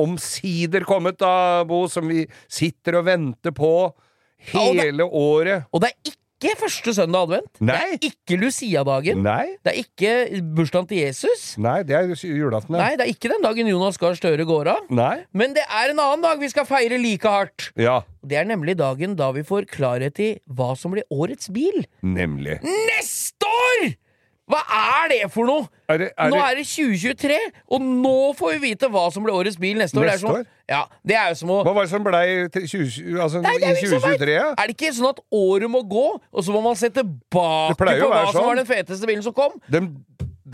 omsider 0.00 0.82
kommet, 0.88 1.20
da, 1.22 1.62
Bo, 1.68 1.84
som 1.90 2.08
vi 2.10 2.24
sitter 2.50 2.98
og 3.00 3.06
venter 3.06 3.54
på 3.54 3.70
Ja, 4.50 4.60
og 4.60 4.74
det- 4.74 4.82
hele 4.88 5.04
året. 5.08 5.64
Og 5.72 5.80
det 5.84 5.92
er 5.92 6.10
ikke 6.10 6.23
første 6.60 6.92
søndag 6.94 7.24
advent. 7.26 7.60
Nei. 7.64 7.74
Det 7.74 7.84
er 7.84 8.10
ikke 8.10 8.38
Lucia-dagen. 8.40 9.22
Nei, 9.24 9.56
Det 9.64 9.72
er 9.72 9.78
ikke 9.80 10.42
bursdagen 10.54 10.88
til 10.88 10.98
Jesus. 10.98 11.56
nei, 11.58 11.82
det 11.82 11.96
er 11.96 12.12
julaften. 12.12 12.76
Nei, 12.76 12.96
det 12.96 13.06
er 13.06 13.12
ikke 13.12 13.30
den 13.32 13.42
dagen 13.42 13.66
Jonas 13.70 13.96
Gahr 13.98 14.14
Støre 14.14 14.44
går 14.44 14.68
av. 14.74 14.84
Nei. 14.90 15.24
Men 15.32 15.54
det 15.56 15.64
er 15.64 15.90
en 15.90 15.98
annen 15.98 16.22
dag 16.22 16.38
vi 16.38 16.48
skal 16.52 16.64
feire 16.68 16.98
like 17.00 17.24
hardt. 17.28 17.70
Ja, 17.76 18.02
Det 18.24 18.36
er 18.40 18.44
nemlig 18.44 18.76
dagen 18.76 19.16
da 19.16 19.30
vi 19.32 19.42
får 19.42 19.66
klarhet 19.68 20.18
i 20.20 20.30
hva 20.48 20.76
som 20.76 20.92
blir 20.92 21.04
årets 21.12 21.48
bil. 21.52 21.84
nemlig. 22.02 22.60
Neste 22.62 23.44
år! 23.44 23.94
Hva 24.44 24.60
er 24.76 25.06
det 25.08 25.18
for 25.32 25.48
noe?! 25.48 25.68
Er 25.88 26.00
det, 26.00 26.08
er 26.20 26.32
nå 26.32 26.36
er 26.40 26.58
det 26.58 26.64
2023, 26.68 27.36
og 27.72 27.84
nå 27.84 28.16
får 28.36 28.54
vi 28.54 28.70
vite 28.70 28.88
hva 28.92 29.06
som 29.12 29.24
blir 29.24 29.36
årets 29.36 29.56
bil 29.60 29.78
neste 29.80 29.96
år. 30.00 30.08
Neste 30.10 30.26
sånn- 30.26 30.42
år? 30.42 30.50
Ja, 30.68 30.82
det 31.04 31.16
er 31.20 31.30
jo 31.32 31.38
som 31.40 31.52
å 31.52 31.58
hva 31.64 31.72
var 31.76 31.84
det 31.84 31.92
som 31.92 32.04
blei 32.04 32.24
altså, 32.44 33.40
i 33.40 33.56
vi 33.80 33.88
som 33.88 34.00
vet. 34.04 34.20
2023? 34.20 34.34
Ja? 34.36 34.50
Er 34.52 34.68
det 34.68 34.76
ikke 34.76 34.92
sånn 34.96 35.10
at 35.10 35.22
året 35.32 35.72
må 35.72 35.80
gå, 35.88 36.04
og 36.20 36.44
så 36.44 36.52
må 36.52 36.60
man 36.64 36.76
se 36.80 36.92
tilbake 36.92 37.76
på 37.76 37.88
hva 37.88 37.96
sånn. 37.96 38.32
som 38.32 38.38
sånn. 38.38 38.48
var 38.50 38.60
den 38.60 38.68
feteste 38.68 39.08
bilen 39.08 39.24
som 39.24 39.36
kom? 39.36 39.56
De, 39.72 39.82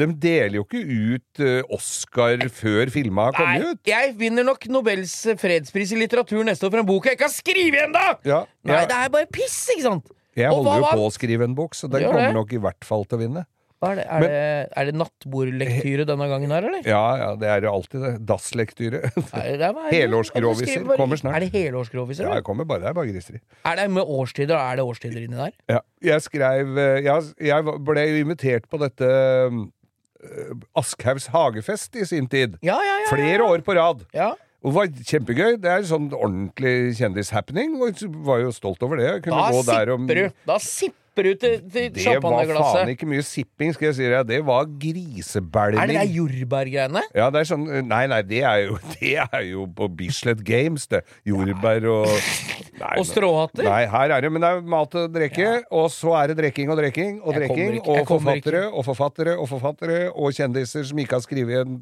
de 0.03 0.09
deler 0.23 0.61
jo 0.61 0.65
ikke 0.67 0.83
ut 0.87 1.43
eh, 1.43 1.75
Oscar 1.75 2.47
før 2.63 2.95
filma 2.95 3.29
har 3.31 3.39
kommet 3.39 3.63
Nei, 3.63 3.75
ut. 3.75 3.83
jeg 3.91 4.15
vinner 4.19 4.47
nok 4.47 4.67
Nobels 4.71 5.15
fredspris 5.39 5.95
i 5.95 6.03
litteratur 6.03 6.43
neste 6.47 6.67
år 6.67 6.75
for 6.77 6.83
en 6.83 6.91
bok 6.91 7.11
jeg 7.11 7.19
ikke 7.19 7.27
har 7.27 7.35
skrevet 7.35 7.87
ennå! 7.89 8.07
Ja, 8.27 8.45
Nei, 8.71 8.85
det 8.87 8.99
er 9.03 9.15
bare 9.19 9.31
piss, 9.31 9.65
ikke 9.75 9.87
sant? 9.89 10.15
Jeg 10.39 10.51
holder 10.55 10.79
jo 10.79 10.91
på 10.95 11.07
å 11.09 11.15
skrive 11.15 11.47
en 11.47 11.59
bok, 11.59 11.75
så 11.75 11.91
den 11.91 12.07
kommer 12.07 12.35
nok 12.39 12.53
i 12.55 12.61
hvert 12.63 12.87
fall 12.87 13.03
til 13.07 13.19
å 13.19 13.25
vinne. 13.27 13.47
Hva 13.81 13.95
er 13.95 13.97
det, 13.97 14.03
er, 14.05 14.21
Men- 14.21 14.29
det, 14.29 14.73
er 14.77 14.89
det 14.91 14.95
nattbordlektyre 15.01 16.05
denne 16.09 16.27
gangen 16.29 16.51
her, 16.53 16.67
eller? 16.69 16.83
Ja, 16.85 17.05
ja, 17.17 17.29
det 17.41 17.49
er 17.49 17.65
jo 17.65 17.71
alltid 17.79 18.03
det. 18.05 18.11
Dasslektyre. 18.29 19.01
Er 19.33 19.65
er? 19.71 19.79
Helårsgroviser 19.95 20.85
kommer 20.99 21.17
snart. 21.17 21.39
Er 21.39 21.47
det 21.47 21.51
helårsgroviser? 21.55 22.29
Ja, 22.29 22.35
det 22.37 22.45
kommer 22.45 22.69
bare, 22.69 22.85
det 22.85 22.91
er 22.91 22.99
bare 22.99 23.09
griseri. 23.09 23.41
Er 23.65 23.81
det 23.81 23.89
med 23.95 24.05
årstider? 24.05 24.61
Er 24.61 24.77
det 24.77 24.85
årstider 24.85 25.25
inni 25.25 25.41
der? 25.41 25.57
Ja. 25.73 25.81
Jeg 26.11 26.27
skrev 26.27 26.77
eh, 26.77 27.01
jeg, 27.07 27.33
jeg 27.49 27.75
ble 27.89 28.05
invitert 28.21 28.69
på 28.69 28.83
dette 28.85 29.09
eh, 29.09 30.55
Askhaugs 30.77 31.31
hagefest 31.33 31.97
i 31.97 32.05
sin 32.05 32.29
tid. 32.29 32.61
Ja, 32.61 32.77
ja, 32.85 33.01
ja. 33.07 33.11
Flere 33.15 33.49
år 33.49 33.65
på 33.65 33.81
rad. 33.81 34.05
Ja. 34.13 34.35
Og 34.61 34.75
det 34.75 34.77
var 34.77 34.89
kjempegøy. 35.09 35.55
Det 35.63 35.71
er 35.73 35.85
sånn 35.89 36.11
ordentlig 36.13 36.93
kjendishappening. 36.99 37.79
Og 37.81 38.03
var 38.27 38.43
jo 38.45 38.53
stolt 38.53 38.83
over 38.85 39.01
det. 39.01 39.07
Jeg 39.09 39.23
kunne 39.25 39.41
Da 39.41 39.53
gå 39.57 39.63
der 39.65 39.93
og 39.95 40.03
sipper 40.05 40.21
du. 40.21 40.41
Da 40.51 40.59
sipper 40.61 41.00
du 41.27 41.31
til, 41.41 41.57
champagneglasset. 41.97 42.49
Det 42.49 42.57
var 42.57 42.77
faen 42.77 42.93
ikke 42.95 43.09
mye 43.11 43.25
sipping, 43.27 43.75
skal 43.77 43.91
jeg 43.91 43.97
si 43.99 44.09
deg. 44.11 44.27
Det 44.29 44.41
var 44.47 44.69
grisebælming. 44.83 45.81
Er 45.83 45.91
det 45.91 45.97
der 45.99 46.15
jordbærgreiene? 46.17 47.03
Ja, 47.17 47.31
det 47.33 47.43
er 47.43 47.51
sånn 47.51 47.67
Nei, 47.91 48.05
nei, 48.11 48.21
det 48.27 48.43
er 48.47 48.65
jo, 48.67 48.79
det 48.97 49.15
er 49.23 49.45
jo 49.49 49.67
på 49.77 49.89
Bislett 50.01 50.43
Games, 50.47 50.87
det. 50.91 51.03
Jordbær 51.29 51.87
og 51.91 52.09
nei, 52.83 52.95
Og 53.01 53.07
stråhatter? 53.09 53.67
Nei, 53.67 53.83
her 53.91 54.17
er 54.17 54.25
det 54.25 54.33
Men 54.33 54.45
det 54.45 54.53
er 54.57 54.65
mat 54.77 54.97
og 55.01 55.11
drikke, 55.15 55.51
og 55.71 55.89
så 55.95 56.15
er 56.21 56.33
det 56.33 56.39
drikking 56.41 56.73
og 56.73 56.81
drikking 56.81 57.21
og 57.21 57.37
drikking, 57.37 57.81
og 57.85 58.05
forfattere 58.09 58.65
og 58.71 58.87
forfattere 58.87 59.37
og 59.37 59.49
forfattere 59.51 60.01
og 60.11 60.35
kjendiser 60.37 60.87
som 60.89 61.01
ikke 61.03 61.19
har 61.19 61.25
skrevet 61.25 61.75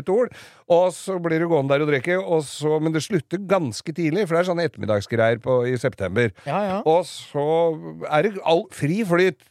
et 0.00 0.10
ord. 0.12 0.32
Og 0.70 0.90
så 0.94 1.18
blir 1.22 1.42
du 1.42 1.48
gående 1.50 1.74
der 1.74 1.84
og 1.84 1.90
drikke, 1.90 2.18
og 2.18 2.44
så 2.46 2.78
Men 2.80 2.94
det 2.94 3.02
slutter 3.04 3.40
ganske 3.48 3.92
tidlig, 3.92 4.26
for 4.26 4.36
det 4.36 4.40
er 4.42 4.48
sånne 4.50 4.64
ettermiddagsgreier 4.68 5.40
på, 5.42 5.60
i 5.68 5.76
september. 5.80 6.30
Ja, 6.46 6.60
ja. 6.64 6.78
Og 6.88 7.04
så 7.08 7.44
er 8.08 8.26
det 8.26 8.38
all, 8.48 8.64
fri 8.80 9.02
flyt. 9.06 9.44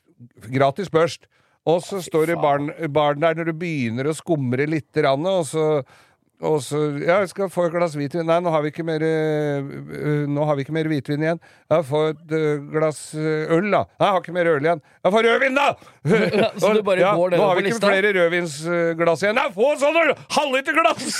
Gratis 0.52 0.92
børst. 0.92 1.30
Og 1.70 1.84
så 1.86 2.00
står 2.02 2.32
det 2.32 2.38
barn, 2.42 2.72
barn 2.94 3.22
der 3.22 3.36
når 3.38 3.52
du 3.52 3.58
begynner 3.62 4.10
å 4.10 4.16
skumre 4.18 4.66
litt, 4.70 4.90
og 5.06 5.44
så 5.48 5.66
Og 6.42 6.62
så 6.64 6.78
Ja, 7.04 7.18
jeg 7.20 7.30
skal 7.34 7.50
få 7.52 7.66
et 7.68 7.74
glass 7.74 7.96
hvitvin. 8.00 8.24
Nei, 8.28 8.38
nå 8.40 8.52
har 8.54 8.62
vi 8.64 8.70
ikke 8.72 8.84
mer 8.88 9.04
øh, 9.04 9.72
øh, 9.92 10.28
Nå 10.32 10.46
har 10.48 10.56
vi 10.56 10.64
ikke 10.64 10.76
mer 10.76 10.88
hvitvin 10.88 11.24
igjen. 11.26 11.40
Jeg 11.70 11.86
får 11.86 12.06
et 12.14 12.32
øh, 12.38 12.62
glass 12.72 13.02
øl, 13.16 13.68
da. 13.74 13.82
Nei, 14.00 14.06
jeg 14.06 14.14
har 14.14 14.22
ikke 14.24 14.36
mer 14.38 14.48
øl 14.54 14.64
igjen. 14.70 14.82
Jeg 15.04 15.12
får 15.16 15.28
rødvin, 15.28 15.58
da! 15.60 15.68
så 16.64 16.72
du 16.74 16.82
bare 16.88 17.12
går 17.20 17.34
nedover 17.34 17.38
Nå 17.38 17.48
har 17.50 17.60
vi 17.60 17.66
ikke 17.68 17.82
flere 17.84 18.14
rødvinsglass 18.16 19.26
igjen. 19.26 19.36
Nei, 19.40 19.48
få 19.58 19.74
sånne 19.84 20.16
halvliterglass! 20.38 21.20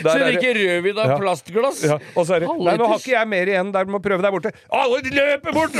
Så 0.00 0.14
du 0.16 0.22
liker 0.24 0.54
rødvin 0.56 0.98
av 0.98 1.10
Ja. 1.10 1.16
plastglass? 1.18 1.82
Ja, 1.84 1.96
og 2.14 2.26
så 2.26 2.34
er 2.36 2.44
det 2.44 2.48
Nei, 2.60 2.74
nå 2.78 2.86
har 2.88 2.98
ikke 3.00 3.12
jeg 3.12 3.28
mer 3.28 3.50
igjen. 3.50 3.72
Der 3.74 3.84
må 3.90 3.98
prøve 4.02 4.22
der 4.24 4.32
borte. 4.32 4.52
Alle 4.70 5.00
løper 5.02 5.52
bort! 5.56 5.74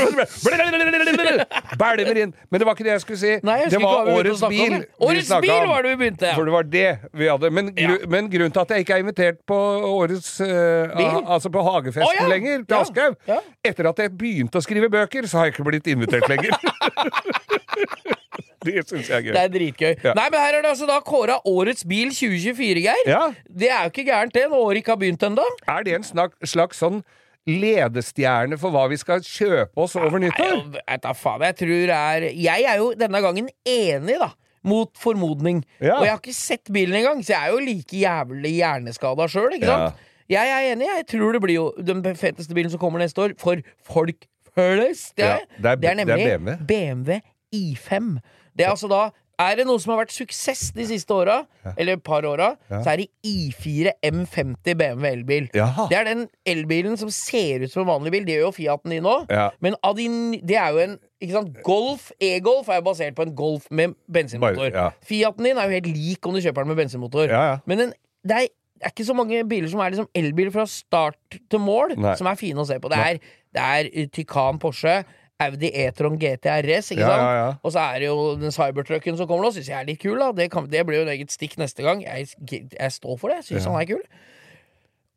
Bælmer 1.79 2.19
inn. 2.23 2.33
Men 2.49 2.59
det 2.61 2.67
var 2.67 2.75
ikke 2.75 2.85
det 2.87 2.93
jeg 2.95 3.03
skulle 3.05 3.21
si. 3.21 3.33
Nei, 3.47 3.57
jeg 3.63 3.71
det 3.75 3.81
var 3.83 4.09
årets 4.11 4.43
bil. 4.51 4.77
Årets 5.01 5.31
bil 5.43 5.67
var 5.71 5.85
det 5.85 5.93
vi 5.93 5.99
begynte, 6.03 6.25
ja. 6.29 6.35
For 6.37 6.47
det 6.47 6.53
var 6.55 6.67
det 6.71 6.87
vi 7.17 7.29
hadde. 7.31 7.51
Men, 7.51 7.60
gru, 7.69 7.93
Ja. 7.99 8.07
men 8.09 8.29
grunnen 8.31 8.53
til 8.55 8.63
at 8.63 8.71
jeg 8.73 8.85
ikke 8.85 8.95
er 8.97 9.03
invitert 9.03 9.37
på 9.47 9.57
årets 9.87 10.31
uh, 10.41 11.29
Altså 11.35 11.51
på 11.53 11.61
hagefesten 11.63 12.07
oh, 12.07 12.15
ja. 12.17 12.25
lenger, 12.31 12.63
til. 12.65 12.79
Aschehoug 12.79 13.17
Ja. 13.29 13.37
Etter 13.63 13.91
at 13.91 14.01
jeg 14.01 14.13
begynte 14.17 14.57
å 14.57 14.65
skrive 14.65 14.89
bøker, 14.91 15.27
så 15.29 15.41
har 15.41 15.49
jeg 15.49 15.55
ikke 15.55 15.67
blitt 15.69 15.87
invitert 15.91 16.25
lenger. 16.31 16.57
det 18.65 18.83
syns 18.89 19.09
jeg 19.09 19.17
er 19.17 19.23
gøy. 19.27 19.31
Det 19.35 19.41
er 19.41 19.53
dritgøy. 19.55 19.93
Nei, 20.17 20.27
men 20.33 20.37
her 20.41 20.57
er 20.57 20.65
det 20.65 20.71
altså 20.73 20.89
da 20.89 20.99
kåra 21.05 21.37
Årets 21.49 21.85
bil 21.87 22.11
2024, 22.13 22.83
Geir. 22.87 23.07
Ja. 23.09 23.23
Det 23.45 23.69
er 23.71 23.87
jo 23.87 23.93
ikke 23.93 24.05
gærent, 24.09 24.35
det, 24.37 24.47
når 24.49 24.67
året 24.67 24.81
ikke 24.81 24.95
har 24.95 25.01
begynt 25.01 25.25
ennå. 25.29 25.45
Er 25.69 25.85
det 25.87 25.97
en 25.97 26.05
slags, 26.07 26.37
slags 26.53 26.81
sånn 26.81 27.01
ledestjerne 27.49 28.57
for 28.61 28.73
hva 28.73 28.83
vi 28.91 28.99
skal 29.01 29.23
kjøpe 29.25 29.81
oss 29.81 29.95
over 29.97 30.21
nyttår? 30.21 30.59
Nei, 30.75 30.83
jeg, 30.85 31.01
jeg, 31.01 31.47
jeg 31.47 31.57
tror 31.63 31.93
er 31.97 32.27
Jeg 32.29 32.67
er 32.69 32.81
jo 32.81 32.91
denne 32.97 33.21
gangen 33.23 33.49
enig, 33.65 34.19
da. 34.21 34.29
Mot 34.63 34.91
formodning. 34.97 35.63
Ja. 35.81 35.95
Og 35.97 36.05
jeg 36.05 36.11
har 36.11 36.19
ikke 36.21 36.33
sett 36.37 36.69
bilen 36.73 36.93
engang, 36.99 37.23
så 37.25 37.33
jeg 37.33 37.47
er 37.47 37.51
jo 37.55 37.59
like 37.65 37.97
jævlig 37.97 38.51
hjerneskada 38.59 39.27
sjøl, 39.27 39.55
ikke 39.57 39.67
Ja. 39.67 39.91
Jeg 40.31 40.47
er 40.47 40.73
enig, 40.75 40.85
jeg 40.87 41.07
tror 41.11 41.33
det 41.33 41.41
blir 41.43 41.55
jo 41.57 41.73
den 41.83 42.03
feteste 42.15 42.53
bilen 42.55 42.69
som 42.71 42.79
kommer 42.79 42.99
neste 42.99 43.19
år, 43.19 43.33
for 43.37 43.57
folk 43.83 44.27
flest. 44.53 45.15
Det 45.17 45.25
Ja, 45.25 45.37
det 45.37 45.41
er- 45.41 45.57
det 45.57 45.65
er 45.65 45.75
det 45.75 45.89
er 45.89 46.37
nemlig 46.37 46.67
BMW 46.67 47.19
i5. 47.53 48.19
Det 48.55 48.65
er 48.65 48.69
altså 48.69 48.87
da 48.87 49.09
er 49.41 49.55
det 49.59 49.65
noe 49.67 49.79
som 49.81 49.93
har 49.93 50.01
vært 50.03 50.13
suksess 50.13 50.71
de 50.75 50.85
siste 50.89 51.13
åra, 51.15 51.39
eller 51.75 51.97
et 51.97 52.03
par 52.03 52.25
åra, 52.27 52.51
så 52.69 52.93
er 52.93 53.01
det 53.03 53.07
I4 53.27 53.93
M50 54.11 54.75
BMW 54.79 55.07
elbil. 55.11 55.47
Det 55.91 55.97
er 55.97 56.07
den 56.09 56.25
elbilen 56.47 56.97
som 56.99 57.09
ser 57.13 57.65
ut 57.65 57.71
som 57.73 57.83
en 57.85 57.91
vanlig 57.93 58.11
bil. 58.15 58.25
Det 58.27 58.35
gjør 58.37 58.47
jo 58.49 58.51
Fiaten 58.59 58.93
din 58.95 59.03
nå. 59.05 59.15
Men 59.63 59.75
av 59.83 59.95
de, 59.97 60.07
det 60.43 60.57
er 60.59 60.71
jo 60.75 60.83
en 60.85 60.97
ikke 61.21 61.35
sant, 61.37 61.59
Golf, 61.65 62.07
E-Golf 62.17 62.69
er 62.73 62.79
jo 62.79 62.85
basert 62.87 63.13
på 63.17 63.27
en 63.27 63.35
Golf 63.37 63.67
med 63.69 63.93
bensinmotor. 64.09 64.71
Fiaten 65.05 65.45
din 65.45 65.57
er 65.61 65.69
jo 65.69 65.75
helt 65.77 65.91
lik 65.93 66.25
om 66.25 66.33
du 66.33 66.41
kjøper 66.41 66.65
den 66.65 66.73
med 66.73 66.81
bensinmotor. 66.81 67.29
Men 67.69 67.83
en, 67.87 67.91
det 68.25 68.39
er, 68.39 68.47
er 68.81 68.89
ikke 68.95 69.05
så 69.05 69.13
mange 69.13 69.43
biler 69.45 69.69
som 69.69 69.79
er 69.85 69.93
liksom 69.93 70.09
elbiler 70.17 70.49
fra 70.55 70.65
start 70.69 71.37
til 71.51 71.61
mål, 71.61 71.93
Nei. 72.01 72.15
som 72.17 72.25
er 72.31 72.39
fine 72.39 72.63
å 72.63 72.65
se 72.65 72.79
på. 72.81 72.89
Det 72.89 72.97
er, 72.97 73.21
det 73.53 73.67
er 73.77 74.09
Tykan 74.17 74.57
Porsche. 74.63 75.03
Audi 75.45 75.71
E-tron 75.85 76.17
GT 76.21 76.47
RS, 76.61 76.91
ikke 76.95 77.07
sant? 77.07 77.21
ja, 77.23 77.31
ja. 77.41 77.47
Og 77.63 77.73
så 77.75 77.83
er 77.87 77.99
det 78.03 78.09
jo 78.11 78.17
den 78.41 78.53
cybertrucken 78.55 79.17
som 79.19 79.27
kommer 79.29 79.47
nå, 79.49 79.53
syns 79.55 79.69
jeg 79.71 79.79
er 79.79 79.87
litt 79.89 80.01
kul. 80.01 80.17
da 80.21 80.31
Det, 80.37 80.49
kan, 80.53 80.67
det 80.71 80.85
blir 80.87 81.01
jo 81.01 81.07
en 81.07 81.13
eget 81.15 81.33
stikk 81.33 81.57
neste 81.61 81.83
gang. 81.85 82.03
Jeg, 82.05 82.29
jeg 82.51 82.91
står 82.99 83.17
for 83.21 83.29
det. 83.33 83.41
Jeg 83.43 83.51
syns 83.55 83.65
Ja. 83.65 83.73
han 83.73 83.81
er 83.81 83.91
kul. 83.95 84.05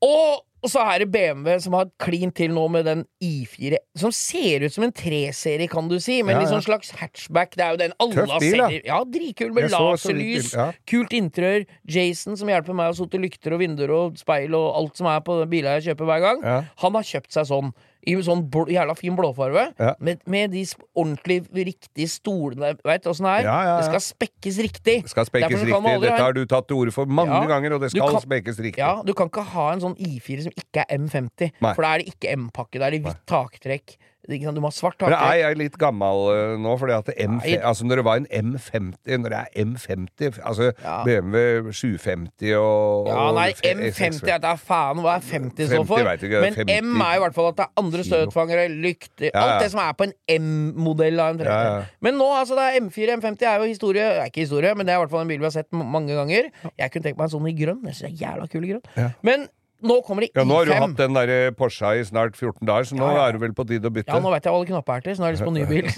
Og, 0.05 0.43
og 0.65 0.69
så 0.69 0.83
er 0.93 1.01
det 1.01 1.07
BMW 1.15 1.55
som 1.65 1.73
har 1.79 1.87
klint 2.03 2.35
til 2.37 2.53
nå 2.53 2.65
med 2.73 2.85
den 2.85 3.05
I4, 3.25 3.79
som 3.97 4.13
ser 4.13 4.67
ut 4.67 4.75
som 4.75 4.85
en 4.85 4.93
3-serie, 4.93 5.69
kan 5.73 5.89
du 5.89 5.97
si. 6.03 6.19
Men 6.27 6.37
Ja, 6.37 6.43
litt 6.43 6.51
sånn 6.53 6.65
slags 6.67 6.91
hatchback. 6.99 7.55
Det 7.57 7.65
er 7.65 7.73
jo 7.73 7.81
den 7.81 7.95
alle 8.05 8.27
Tøff 8.27 8.35
bil, 8.43 8.59
da. 8.61 8.69
Ja, 8.85 8.99
dritkul 9.17 9.55
med 9.57 9.71
laserlys, 9.73 10.51
ja. 10.57 10.67
kult 10.91 11.15
interiør. 11.17 11.65
Jason 11.89 12.37
som 12.41 12.53
hjelper 12.53 12.77
meg 12.77 12.93
å 12.93 12.99
sote 13.01 13.21
lykter 13.23 13.57
og 13.57 13.63
vinduer 13.65 13.95
og 13.97 14.21
speil 14.21 14.57
og 14.59 14.69
alt 14.83 15.01
som 15.01 15.09
er 15.09 15.25
på 15.25 15.39
den 15.41 15.53
bilen 15.57 15.79
jeg 15.79 15.89
kjøper 15.95 16.11
hver 16.13 16.25
gang. 16.27 16.45
Ja. 16.45 16.61
Han 16.85 17.01
har 17.01 17.09
kjøpt 17.15 17.33
seg 17.39 17.49
sånn. 17.49 17.73
I 18.07 18.15
sånn 18.27 18.43
bl 18.53 18.69
jævla 18.75 18.95
fin 18.99 19.17
blåfarve. 19.17 19.67
Ja. 19.81 19.95
Med, 20.05 20.21
med 20.31 20.53
de 20.53 20.65
ordentlig 20.95 21.39
riktige 21.55 22.09
stolene. 22.11 22.75
Veit 22.85 23.07
åssen 23.11 23.29
det 23.29 23.35
er? 23.41 23.49
Ja, 23.49 23.59
ja. 23.69 23.77
Det 23.81 23.89
skal 23.91 24.05
spekkes 24.07 24.59
riktig. 24.65 24.97
Det 25.05 25.11
skal 25.15 25.27
man 25.33 25.55
riktig. 25.65 25.93
aldri 25.95 26.09
Dette 26.11 26.23
har 26.27 26.37
du 26.37 26.43
tatt 26.47 26.69
til 26.69 26.77
orde 26.83 26.95
for 26.95 27.07
mange 27.07 27.45
ganger, 27.51 27.77
og 27.77 27.81
det 27.85 27.91
skal 27.95 28.11
kan- 28.15 28.25
spekkes 28.27 28.59
riktig. 28.61 28.79
Ja, 28.83 29.03
Du 29.05 29.13
kan 29.15 29.29
ikke 29.29 29.45
ha 29.55 29.73
en 29.73 29.81
sånn 29.81 29.97
I4 29.97 30.43
som 30.49 30.53
ikke 30.57 30.85
er 30.85 30.99
M50, 30.99 31.51
Nei. 31.61 31.75
for 31.75 31.83
da 31.83 31.95
er 31.95 31.99
det 32.05 32.13
ikke 32.15 32.33
M-pakke. 32.37 32.79
Da 32.79 32.87
er 32.87 32.91
det 32.91 33.03
hvitt 33.05 33.25
taktrekk. 33.27 33.97
Er 34.25 34.53
Du 34.55 34.61
må 34.63 34.71
ha 34.71 34.75
svart 34.75 34.97
er 35.03 35.11
taktrekk. 35.13 35.41
jeg 35.41 35.59
litt 35.61 35.79
gammel 35.79 36.23
uh, 36.33 36.55
nå? 36.61 36.75
Fordi 36.81 36.95
at 36.97 37.11
M5, 37.15 37.61
altså 37.61 37.87
når 37.87 38.01
det 38.01 38.05
var 38.07 38.21
en 38.23 38.29
M50 38.55 39.19
Når 39.21 39.35
det 39.35 39.41
er 39.41 39.65
M50 39.65 40.39
Altså 40.43 40.71
Ja. 40.85 40.97
BMW 41.05 41.73
750 41.73 42.55
og 42.57 43.09
Ja, 43.11 43.27
nei, 43.37 43.49
og 43.53 43.69
M50 43.75 44.25
jeg 44.25 44.41
vet 44.41 44.61
faen 44.65 45.03
hva 45.05 45.17
er 45.19 45.25
50 45.29 45.69
står 45.71 45.87
for. 45.89 45.99
ikke, 46.15 46.41
Men 46.41 46.55
50 46.55 46.81
M 46.81 47.01
er 47.05 47.19
i 47.19 47.23
hvert 47.25 47.37
fall 47.37 47.51
at 47.53 47.59
det 47.59 47.67
er 47.67 47.83
andre 47.83 48.05
støtfangere, 48.05 48.69
lykter 48.69 49.29
Ja, 49.29 49.33
ja. 49.35 49.45
Alt 49.45 49.65
det 49.65 49.71
som 49.75 49.83
er 49.85 49.93
på 49.99 50.09
en 50.09 50.15
M-modell 50.41 51.21
av 51.21 51.35
en 51.35 51.43
30. 51.43 51.51
Ja, 51.51 51.75
ja. 51.79 51.85
Men 52.05 52.19
nå, 52.21 52.29
altså, 52.39 52.57
det 52.59 52.65
er 52.69 52.81
M4, 52.81 53.19
M50 53.19 53.47
er 53.49 53.61
jo 53.61 53.69
historie. 53.71 54.05
Det 54.05 54.23
er 54.25 54.31
ikke 54.33 54.45
historie, 54.47 54.75
men 54.75 54.87
det 54.87 54.95
er 54.95 55.01
i 55.01 55.05
hvert 55.05 55.13
fall 55.15 55.25
en 55.25 55.33
bil 55.33 55.43
vi 55.43 55.49
har 55.49 55.55
sett 55.55 55.71
mange 55.73 56.17
ganger. 56.17 56.51
Jeg 56.79 56.93
kunne 56.93 57.09
tenkt 57.09 57.19
meg 57.21 57.29
en 57.29 57.35
sånn 57.37 57.51
i 57.51 57.57
grønn. 57.59 57.83
Jeg 57.89 57.99
synes 57.99 58.05
det 58.05 58.11
er 58.15 58.25
jævla 58.25 58.49
kul 58.53 58.65
i 58.67 58.73
grønn. 58.73 59.13
Men 59.27 59.49
nå 59.85 59.99
kommer 60.07 60.25
det 60.27 60.31
Ja, 60.35 60.45
nå 60.49 60.61
har 60.61 60.69
du 60.69 60.75
hatt 60.75 60.97
den 60.99 61.17
der 61.17 61.35
Porscha 61.59 61.95
i 61.99 62.05
snart 62.09 62.37
14 62.39 62.65
dager, 62.67 62.89
så 62.89 62.97
nå 62.99 63.07
Ja, 63.11 63.17
ja. 63.19 63.27
er 63.29 63.37
du 63.37 63.43
vel 63.45 63.55
på 63.57 63.67
tide 63.69 63.91
å 63.91 63.95
bytte. 63.95 64.11
Ja, 64.13 64.21
nå 64.23 64.33
vet 64.35 64.45
jeg 64.47 64.53
hva 64.55 64.61
alle 64.63 64.71
knapper 64.73 64.97
er 64.99 65.05
til, 65.07 65.17
så 65.17 65.23
nå 65.23 65.29
har 65.29 65.35
jeg 65.35 65.39
lyst 65.39 65.49
på 65.49 65.55
ny 65.55 65.65
bil. 65.69 65.91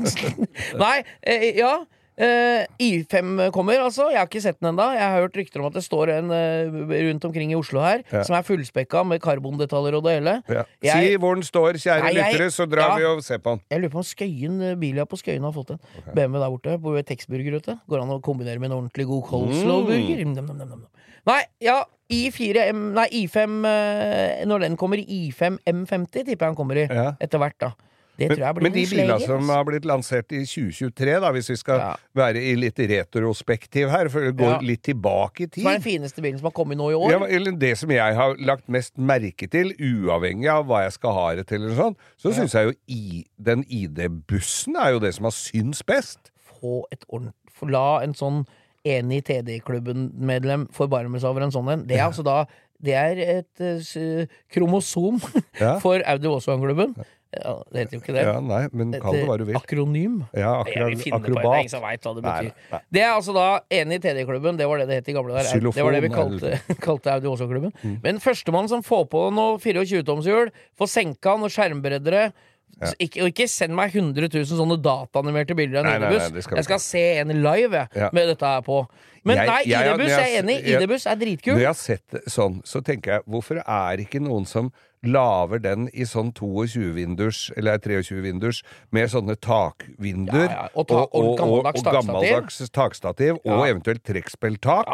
Nei, 0.84 0.96
eh, 1.22 1.46
ja. 1.60 1.72
Eh, 2.16 2.64
I5 2.80 3.50
kommer, 3.52 3.76
altså. 3.84 4.06
Jeg 4.08 4.16
har 4.22 4.28
ikke 4.28 4.40
sett 4.40 4.56
den 4.62 4.70
ennå. 4.70 4.86
Jeg 4.96 5.04
har 5.04 5.20
hørt 5.20 5.34
rykter 5.36 5.60
om 5.60 5.66
at 5.68 5.74
det 5.76 5.82
står 5.84 6.12
en 6.14 6.30
uh, 6.32 6.78
rundt 7.10 7.24
omkring 7.28 7.52
i 7.52 7.58
Oslo 7.58 7.82
her 7.84 8.00
Ja. 8.08 8.22
som 8.24 8.36
er 8.38 8.46
fullspekka 8.46 9.02
med 9.04 9.20
karbondetaljer 9.20 9.98
og 9.98 10.04
det 10.06 10.14
hele. 10.20 10.36
Ja. 10.48 10.64
Jeg- 10.82 11.10
Si 11.10 11.16
hvor 11.20 11.34
den 11.36 11.44
står, 11.44 11.76
kjære 11.76 12.02
Nei, 12.08 12.14
lyttere, 12.16 12.48
så 12.50 12.64
drar 12.66 12.88
Ja. 12.88 12.96
vi 12.96 13.04
og 13.04 13.22
ser 13.22 13.38
på 13.38 13.50
den. 13.56 13.60
Jeg 13.70 13.80
lurer 13.82 13.92
på 13.92 14.00
om 14.00 14.08
Skøyen, 14.08 14.62
eh, 14.62 14.74
Bilia 14.76 15.04
på 15.04 15.16
Skøyen 15.20 15.42
har 15.44 15.52
fått 15.52 15.70
en. 15.76 15.80
BMW 16.14 16.38
der 16.40 16.48
borte, 16.48 16.78
på 16.80 17.04
Texburger 17.04 17.56
ute. 17.60 17.78
Går 17.86 18.00
an 18.00 18.08
å 18.08 18.20
kombinere 18.22 18.58
med 18.58 18.70
en 18.72 18.78
ordentlig 18.78 19.06
god 19.06 19.24
Colslow-burger. 19.28 20.24
Mm. 20.24 20.82
Nei, 21.26 21.42
ja, 21.60 21.84
I4 22.08 22.68
M 22.70 22.94
Nei, 22.94 23.08
I5 23.26 23.64
eh, 23.66 24.44
Når 24.46 24.60
den 24.60 24.76
kommer 24.76 24.96
i 24.96 25.28
I5 25.28 25.58
M50, 25.66 26.24
tipper 26.24 26.46
jeg 26.46 26.54
han 26.54 26.54
kommer 26.54 26.76
i 26.78 26.86
etter 27.20 27.38
hvert, 27.38 27.58
da. 27.58 27.72
Det 28.16 28.28
Men, 28.28 28.36
tror 28.38 28.44
jeg 28.46 28.54
blir 28.56 28.62
men 28.62 28.72
de 28.72 28.82
en 28.82 28.90
bilene 28.90 29.18
som 29.26 29.48
har 29.52 29.64
blitt 29.68 29.84
lansert 29.84 30.32
i 30.32 30.42
2023, 30.48 31.16
da, 31.20 31.30
hvis 31.36 31.50
vi 31.50 31.56
skal 31.60 31.78
Ja. 31.82 31.90
være 32.16 32.40
i 32.40 32.54
litt 32.56 32.78
retrospektiv 32.78 33.90
her, 33.90 34.08
for 34.08 34.20
å 34.20 34.32
går 34.32 34.52
Ja. 34.54 34.58
litt 34.62 34.82
tilbake 34.82 35.40
i 35.44 35.46
tid 35.46 35.62
Som 35.62 35.66
er 35.72 35.78
den 35.78 35.82
fineste 35.82 36.22
bilen 36.22 36.38
som 36.38 36.46
har 36.48 36.52
kommet 36.56 36.78
nå 36.78 36.90
i 36.90 36.94
år. 36.96 37.10
Ja, 37.10 37.18
eller 37.24 37.52
det 37.52 37.76
som 37.78 37.90
jeg 37.90 38.14
har 38.14 38.36
lagt 38.38 38.68
mest 38.68 38.96
merke 38.96 39.48
til, 39.50 39.74
uavhengig 39.76 40.48
av 40.48 40.64
hva 40.66 40.84
jeg 40.84 40.92
skal 40.92 41.12
ha 41.12 41.34
det 41.34 41.46
til, 41.46 41.62
eller 41.62 41.76
sånn, 41.76 41.96
så 42.16 42.32
syns 42.32 42.52
jeg 42.56 42.64
jo 42.70 42.74
i, 42.88 43.24
den 43.38 43.64
ID-bussen 43.68 44.76
er 44.76 44.92
jo 44.92 44.98
det 45.00 45.14
som 45.14 45.24
har 45.24 45.32
syns 45.36 45.82
best. 45.84 46.30
få 46.60 46.84
et 46.90 47.04
ordentlig 47.12 47.34
La 47.68 48.00
en 48.02 48.12
sånn 48.14 48.46
enig 48.84 49.24
TD-klubben-medlem 49.24 50.68
forbarme 50.72 51.18
seg 51.20 51.30
over 51.30 51.42
en 51.46 51.50
sånn 51.54 51.68
en. 51.72 51.86
Det 51.86 51.98
er 51.98 52.06
altså 52.08 52.24
da 52.24 52.44
Det 52.82 52.92
er 52.92 53.16
et 53.16 53.60
uh, 53.64 54.26
kromosom 54.52 55.16
Ja. 55.58 55.78
for 55.84 56.02
Audi 56.04 56.28
Volkswagen-klubben. 56.28 56.92
Ja, 57.34 57.52
det 57.72 57.80
heter 57.82 57.96
jo 57.96 58.00
ikke 58.00 58.14
det. 58.14 58.22
Ja, 58.24 58.36
nei, 58.40 58.68
men 58.72 58.92
kall 59.02 59.12
det 59.12 59.24
hva 59.28 59.36
du 59.36 59.44
vil. 59.44 59.56
akronym. 59.58 60.20
Ja, 60.32 60.62
Jeg 60.64 60.86
vil 60.86 60.96
finne 61.02 61.18
akrobat. 61.18 61.42
på 61.42 61.50
det, 61.50 61.56
er 61.56 61.60
ingen 61.66 61.72
som 61.74 61.82
veit 61.82 62.00
hva 62.06 62.14
det 62.14 62.22
betyr. 62.24 62.48
nei, 62.48 62.70
nei. 62.72 62.80
Det 62.96 63.02
er 63.02 63.10
altså 63.12 63.34
da 63.36 63.46
enig 63.70 63.98
i 63.98 64.02
TD-klubben, 64.06 64.56
det 64.56 64.66
var 64.70 64.78
det 64.78 64.86
det 64.88 64.94
het 65.02 65.08
i 65.08 65.12
gamle 65.12 65.34
der. 65.34 65.60
Det 65.60 65.84
var 65.84 65.92
det 65.92 66.02
vi 66.06 66.08
kalte, 66.14 66.60
kalte 66.86 67.12
Audi 67.12 67.26
Åsa-klubben. 67.26 67.72
Mm. 67.82 67.96
Men 68.02 68.18
førstemann 68.24 68.68
som 68.72 68.82
får 68.86 69.08
på 69.12 69.26
noe 69.34 69.58
24-tomshjul, 69.58 70.52
får 70.78 70.86
senka 70.94 71.36
noen 71.36 71.50
skjermbreddere 71.52 72.32
Ja. 72.76 72.90
ikke, 73.00 73.22
Og 73.24 73.28
ikke 73.30 73.46
send 73.48 73.72
meg 73.72 73.94
100 73.94 74.28
000 74.28 74.44
sånne 74.44 74.76
dataanimerte 74.84 75.54
bilder 75.56 75.78
av 75.80 75.86
en 76.02 76.10
vi 76.12 76.42
Jeg 76.58 76.64
skal 76.66 76.78
se 76.78 77.04
en 77.22 77.28
live 77.42 77.88
Ja. 77.96 78.10
med 78.12 78.28
dette 78.28 78.44
her 78.44 78.60
på. 78.60 78.86
Men 79.24 79.36
Jeg- 79.38 79.46
nei, 79.48 79.62
jeg 79.64 79.86
er 79.86 80.42
enig. 80.42 80.58
ID-buss 80.66 81.06
er 81.06 81.16
Når 81.16 81.58
jeg 81.58 81.66
har 81.66 81.74
sett 81.74 82.02
det 82.12 82.24
sånn, 82.26 82.60
så 82.64 82.82
tenker 82.84 83.12
jeg 83.14 83.22
hvorfor 83.26 83.62
er 83.66 83.96
ikke 84.04 84.20
noen 84.20 84.46
som 84.46 84.70
lager 85.04 85.58
den 85.62 85.88
i 85.94 86.02
sånn 86.08 86.32
22-vindus, 86.32 87.50
eller 87.56 87.78
23-vindus, 87.78 88.62
med 88.92 89.08
sånne 89.12 89.36
takvinduer, 89.36 90.48
Ja, 90.48 90.62
ja, 90.62 90.68
og 90.74 90.88
ta- 90.88 91.06
og 91.12 91.36
gammeldags 91.38 91.82
og 91.84 91.92
gammeldags 91.92 92.70
takstativ, 92.70 93.34
og 93.44 93.66
Ja. 93.66 93.72
eventuelt 93.74 94.02
trekkspilltak, 94.02 94.86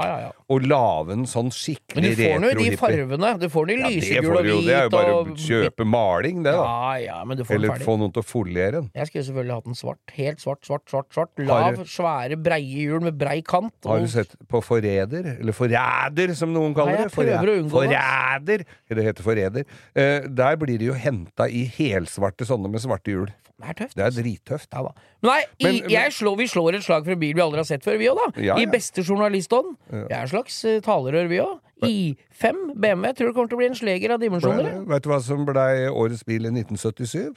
og 0.49 0.63
lage 0.63 1.13
en 1.13 1.25
sånn 1.25 1.43
Men 1.45 1.51
skikkelig 1.51 2.17
du 2.17 2.23
får 2.23 2.41
nå 2.41 2.51
de 2.59 2.77
farvene. 2.77 3.39
Du 3.41 3.49
får 3.49 3.67
den 3.67 3.79
i 3.79 3.83
lysegul 4.01 4.37
og 4.37 4.45
hvit 4.45 4.67
Det 4.67 4.75
er 4.75 4.83
jo 4.83 4.91
bare 4.91 5.13
å 5.13 5.37
kjøpe 5.37 5.85
maling, 5.87 6.43
det, 6.43 6.53
da. 6.53 6.65
Ja, 6.65 6.95
ja, 6.97 7.25
men 7.25 7.37
du 7.37 7.45
får 7.45 7.55
Eller 7.55 7.69
få 7.83 7.99
noen 7.99 8.13
til 8.13 8.23
å 8.23 8.27
foliere 8.27 8.73
den. 8.73 8.91
Jeg 8.95 9.07
skulle 9.09 9.25
selvfølgelig 9.25 9.55
hatt 9.55 9.65
den 9.65 9.75
svart. 9.75 9.99
Helt 10.13 10.39
svart, 10.41 10.63
svart, 10.65 10.85
svart. 10.89 11.09
svart 11.13 11.29
Lav, 11.39 11.77
du- 11.77 11.85
svære, 11.85 12.37
breie 12.43 12.63
hjul 12.87 13.01
med 13.01 13.19
brei 13.19 13.41
kant. 13.43 13.73
Har 13.85 13.99
du 14.01 14.07
sett 14.09 14.35
på 14.49 14.63
Forræder, 14.63 15.39
eller 15.41 15.53
Forræder 15.53 16.35
som 16.37 16.53
noen 16.53 16.75
kaller 16.75 16.93
Nei, 16.93 17.03
det. 17.05 17.71
Forræder! 17.71 18.65
Det 18.89 19.05
heter 19.05 19.23
Forræder. 19.23 19.65
Eh, 20.03 20.27
der 20.43 20.59
blir 20.61 20.79
de 20.83 20.91
jo 20.91 20.97
henta 20.99 21.47
i 21.49 21.63
helsvarte 21.79 22.47
sånne 22.49 22.71
med 22.73 22.83
svarte 22.85 23.13
hjul. 23.15 23.31
Det 23.63 23.69
er 23.71 23.77
tøft. 23.79 23.95
Det 23.95 24.05
er 24.09 24.15
drittøft. 24.17 24.73
Ja. 24.75 24.91
Nei, 25.23 25.41
i, 25.61 25.65
Men- 25.65 25.75
men- 25.85 25.91
jeg 25.95 26.13
slår, 26.17 26.37
vi 26.41 26.47
slår 26.51 26.75
et 26.81 26.83
slag 26.83 27.05
for 27.07 27.13
en 27.15 27.21
bil 27.21 27.35
vi 27.37 27.43
aldri 27.45 27.61
har 27.63 27.69
sett 27.69 27.85
før, 27.87 27.99
vi 28.01 28.09
òg, 28.11 28.19
da. 28.19 28.43
Ja, 28.43 28.57
I 28.59 28.67
beste 28.67 29.05
journalistånd. 29.07 29.77
Vi 29.93 30.01
er 30.11 30.23
en 30.25 30.29
slags 30.33 30.57
eh, 30.65 30.81
talerør, 30.83 31.29
vi 31.31 31.39
òg. 31.45 31.61
I5 31.83 32.75
BMW. 32.79 33.13
Tror 33.19 33.27
det 33.31 33.35
kommer 33.37 33.49
til 33.53 33.57
å 33.57 33.61
bli 33.63 33.67
en 33.71 33.75
sleger 33.79 34.13
av 34.15 34.21
dimensjoner. 34.23 34.85
Veit 34.87 35.03
du 35.03 35.09
hva 35.11 35.21
som 35.23 35.45
blei 35.47 35.87
årets 35.91 36.25
bil 36.27 36.47
i 36.47 36.51
1977? 36.55 37.35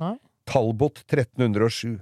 Nei. 0.00 0.14
Talbot 0.46 1.02
1307. 1.08 1.98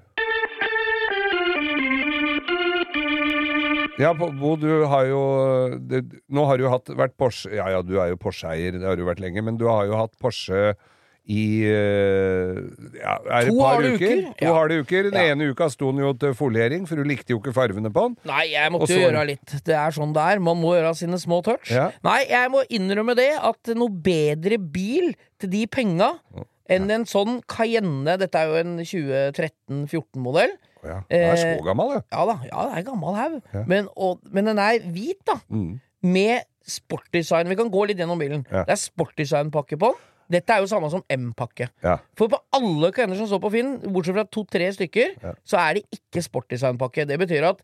Ja, 4.00 4.10
Bo, 4.18 4.56
du 4.58 4.84
har 4.90 5.06
jo 5.06 5.20
det, 5.78 6.00
Nå 6.34 6.44
har 6.48 6.58
du 6.58 6.64
hatt, 6.68 6.90
vært 6.98 7.14
Porsche 7.20 7.52
Ja 7.54 7.68
ja, 7.70 7.82
du 7.86 7.94
er 8.02 8.10
jo 8.10 8.16
Porsche-eier, 8.18 8.74
det 8.80 8.82
har 8.88 8.96
du 8.98 9.04
vært 9.06 9.20
lenge, 9.22 9.42
men 9.46 9.56
du 9.60 9.68
har 9.70 9.86
jo 9.86 9.94
hatt 10.00 10.16
Porsche 10.18 10.74
i 11.24 11.64
eh, 11.64 12.58
ja, 12.98 13.14
er 13.32 13.46
To 13.48 13.54
harde 13.64 13.94
uker? 13.94 14.10
uker. 14.18 14.18
To 14.36 14.44
Ja. 14.44 14.50
harde 14.58 14.76
uker. 14.82 15.06
Den 15.08 15.14
Ja. 15.14 15.30
ene 15.32 15.46
uka 15.54 15.70
sto 15.72 15.88
den 15.90 16.02
jo 16.02 16.10
til 16.20 16.34
foliering, 16.36 16.84
for 16.86 16.96
du 17.00 17.02
likte 17.08 17.32
jo 17.32 17.38
ikke 17.40 17.54
farvene 17.56 17.88
på 17.94 18.02
den. 18.10 18.16
Nei, 18.28 18.42
jeg 18.52 18.70
måtte 18.74 18.88
så- 18.92 18.98
gjøre 19.00 19.22
litt. 19.30 19.46
Det 19.64 19.72
er 19.74 19.90
sånn 19.96 20.12
det 20.12 20.20
er. 20.20 20.38
Man 20.38 20.60
må 20.60 20.74
gjøre 20.76 20.92
sine 20.94 21.16
små 21.16 21.42
touch. 21.42 21.70
Ja. 21.70 21.92
Nei, 22.04 22.26
jeg 22.28 22.50
må 22.52 22.60
innrømme 22.68 23.16
det 23.16 23.30
at 23.40 23.72
noe 23.74 23.88
bedre 23.88 24.58
bil 24.60 25.14
til 25.38 25.48
de 25.48 25.66
penga 25.66 26.10
enn 26.68 26.90
en 26.90 27.04
sånn 27.06 27.40
Cayenne 27.48 28.18
Dette 28.18 28.34
er 28.36 28.46
jo 28.52 28.56
en 28.60 28.76
2013-14-modell. 28.84 30.52
Ja, 30.84 31.00
den 31.10 31.20
er 31.26 31.34
Eh, 31.34 31.42
så 31.58 31.64
gammel, 31.66 31.92
ja. 31.96 32.00
Ja 32.12 32.24
da, 32.30 32.38
ja, 32.48 32.64
det 32.70 32.78
er 32.80 32.86
gammel 32.90 33.14
haug. 33.18 33.38
Ja. 33.54 33.64
Men, 33.70 33.88
men 34.30 34.50
den 34.52 34.58
er 34.62 34.80
hvit, 34.94 35.20
da. 35.26 35.38
Mm. 35.48 35.80
Med 36.04 36.44
sportdesign. 36.64 37.48
Vi 37.52 37.56
kan 37.58 37.70
gå 37.72 37.84
litt 37.88 37.98
gjennom 38.00 38.20
bilen. 38.20 38.44
Ja. 38.50 38.64
Det 38.64 38.74
er 38.76 38.80
sportdesignpakke 38.80 39.78
på 39.80 39.92
den. 39.94 40.02
Dette 40.32 40.54
er 40.54 40.62
jo 40.64 40.68
samme 40.70 40.88
som 40.88 41.02
M-pakke. 41.12 41.66
Ja. 41.84 41.98
For 42.16 42.30
på 42.32 42.38
alle 42.56 42.88
Cayenner 42.96 43.18
som 43.18 43.28
står 43.28 43.42
på 43.44 43.50
Finn, 43.52 43.74
bortsett 43.92 44.16
fra 44.16 44.24
to-tre 44.32 44.70
stykker, 44.72 45.18
Ja. 45.22 45.34
så 45.44 45.58
er 45.60 45.74
det 45.76 45.82
ikke 45.92 46.22
sportdesignpakke. 46.24 47.04
Det 47.10 47.18
betyr 47.20 47.44
at, 47.50 47.60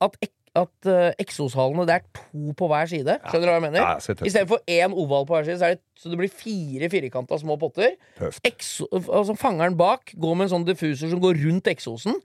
at, 0.00 0.14
at 0.56 0.86
uh, 0.86 1.10
eksoshalene 1.20 1.82
det 1.88 1.96
er 1.98 2.04
to 2.14 2.54
på 2.56 2.68
hver 2.70 2.86
side. 2.86 3.18
Skjønner 3.26 3.42
du 3.42 3.50
hva 3.50 3.56
jeg 3.58 3.64
mener? 3.66 3.82
Ja. 3.82 3.98
Istedenfor 4.30 4.62
én 4.70 4.94
oval 4.94 5.26
på 5.26 5.34
hver 5.34 5.48
side, 5.50 5.58
så, 5.58 5.72
det, 5.74 5.82
så 5.98 6.14
det 6.14 6.20
blir 6.22 6.30
fire 6.32 6.88
firkanta 6.94 7.40
små 7.42 7.58
potter. 7.60 7.98
Exo, 8.46 8.86
altså 8.94 9.34
Fangeren 9.36 9.76
bak 9.76 10.14
går 10.14 10.38
med 10.38 10.46
en 10.46 10.54
sånn 10.54 10.68
diffuser 10.70 11.10
som 11.10 11.20
går 11.20 11.42
rundt 11.42 11.66
eksosen. 11.74 12.22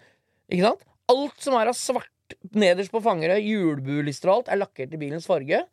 Ikke 0.52 0.68
sant? 0.68 0.86
Alt 1.12 1.44
som 1.44 1.58
er 1.60 1.72
av 1.72 1.78
svart 1.78 2.36
nederst 2.56 2.92
på 2.94 3.02
fangere, 3.04 3.40
hjulbuelister 3.44 4.32
og 4.32 4.38
alt, 4.42 4.52
er 4.54 4.62
lakkert 4.62 4.94
i 4.96 5.00
bilens 5.02 5.28
farge. 5.28 5.64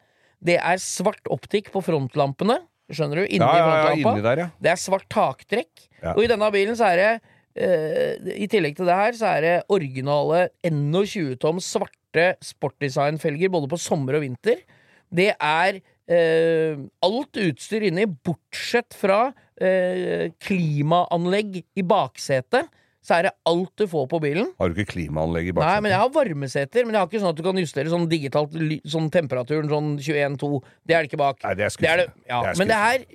Det 0.43 0.57
er 0.59 0.81
svart 0.83 1.31
optikk 1.35 1.71
på 1.75 1.83
frontlampene. 1.87 2.61
Skjønner 2.91 3.21
du? 3.21 3.25
Inni 3.27 3.43
Ja, 3.45 3.51
ja, 3.53 3.59
ja, 3.59 3.83
frontlampa. 3.89 4.13
inni 4.15 4.25
der, 4.25 4.43
ja. 4.45 4.49
Det 4.65 4.71
er 4.73 4.81
svart 4.81 5.09
taktrekk. 5.13 5.85
Og 6.15 6.23
i 6.25 6.31
denne 6.31 6.49
bilen 6.55 6.79
så 6.79 6.89
er 6.93 6.97
det 7.03 7.11
eh, 7.59 8.33
I 8.45 8.49
tillegg 8.51 8.79
til 8.79 8.89
det 8.89 8.97
her, 8.97 9.13
så 9.19 9.33
er 9.35 9.45
det 9.45 9.55
originale 9.75 10.49
21-tom 10.67 11.61
svarte 11.63 12.31
sportdesignfelger 12.43 13.51
både 13.53 13.69
på 13.71 13.79
sommer 13.83 14.19
og 14.19 14.25
vinter. 14.25 14.63
Det 15.11 15.31
er 15.35 15.81
eh, 16.09 16.81
alt 17.05 17.43
utstyr 17.45 17.87
inni, 17.91 18.07
bortsett 18.07 18.97
fra 18.97 19.29
eh, 19.61 20.31
klimaanlegg 20.47 21.61
i 21.79 21.85
baksetet. 21.87 22.71
Så 23.05 23.15
er 23.19 23.29
det 23.29 23.33
alt 23.49 23.71
du 23.79 23.87
får 23.89 24.09
på 24.11 24.19
bilen. 24.21 24.51
Har 24.59 24.73
du 24.73 24.77
ikke 24.79 24.93
klimaanlegg 24.97 25.53
i 25.53 25.55
Nei, 25.57 25.77
men 25.85 25.93
jeg 25.95 26.01
har 26.03 26.11
varmeseter, 26.13 26.85
men 26.85 26.97
jeg 26.97 27.01
har 27.01 27.09
ikke 27.09 27.23
sånn 27.23 27.31
at 27.33 27.39
du 27.39 27.45
kan 27.47 27.61
justere 27.63 27.93
sånn 27.93 28.09
digitalt 28.11 28.57
sånn 28.91 29.09
temperaturen 29.15 29.71
sånn 29.71 29.95
21-2. 30.03 30.51
Det 30.85 30.97
er 30.99 31.07
det 31.07 31.13
ikke 31.13 31.23
bak. 31.23 31.41
Nei, 31.47 31.55
det 31.61 31.69
er 31.69 31.75
skuffende. 31.77 32.11
ja. 32.29 32.43
Men 32.59 32.73
det 32.73 32.79
er, 32.91 33.07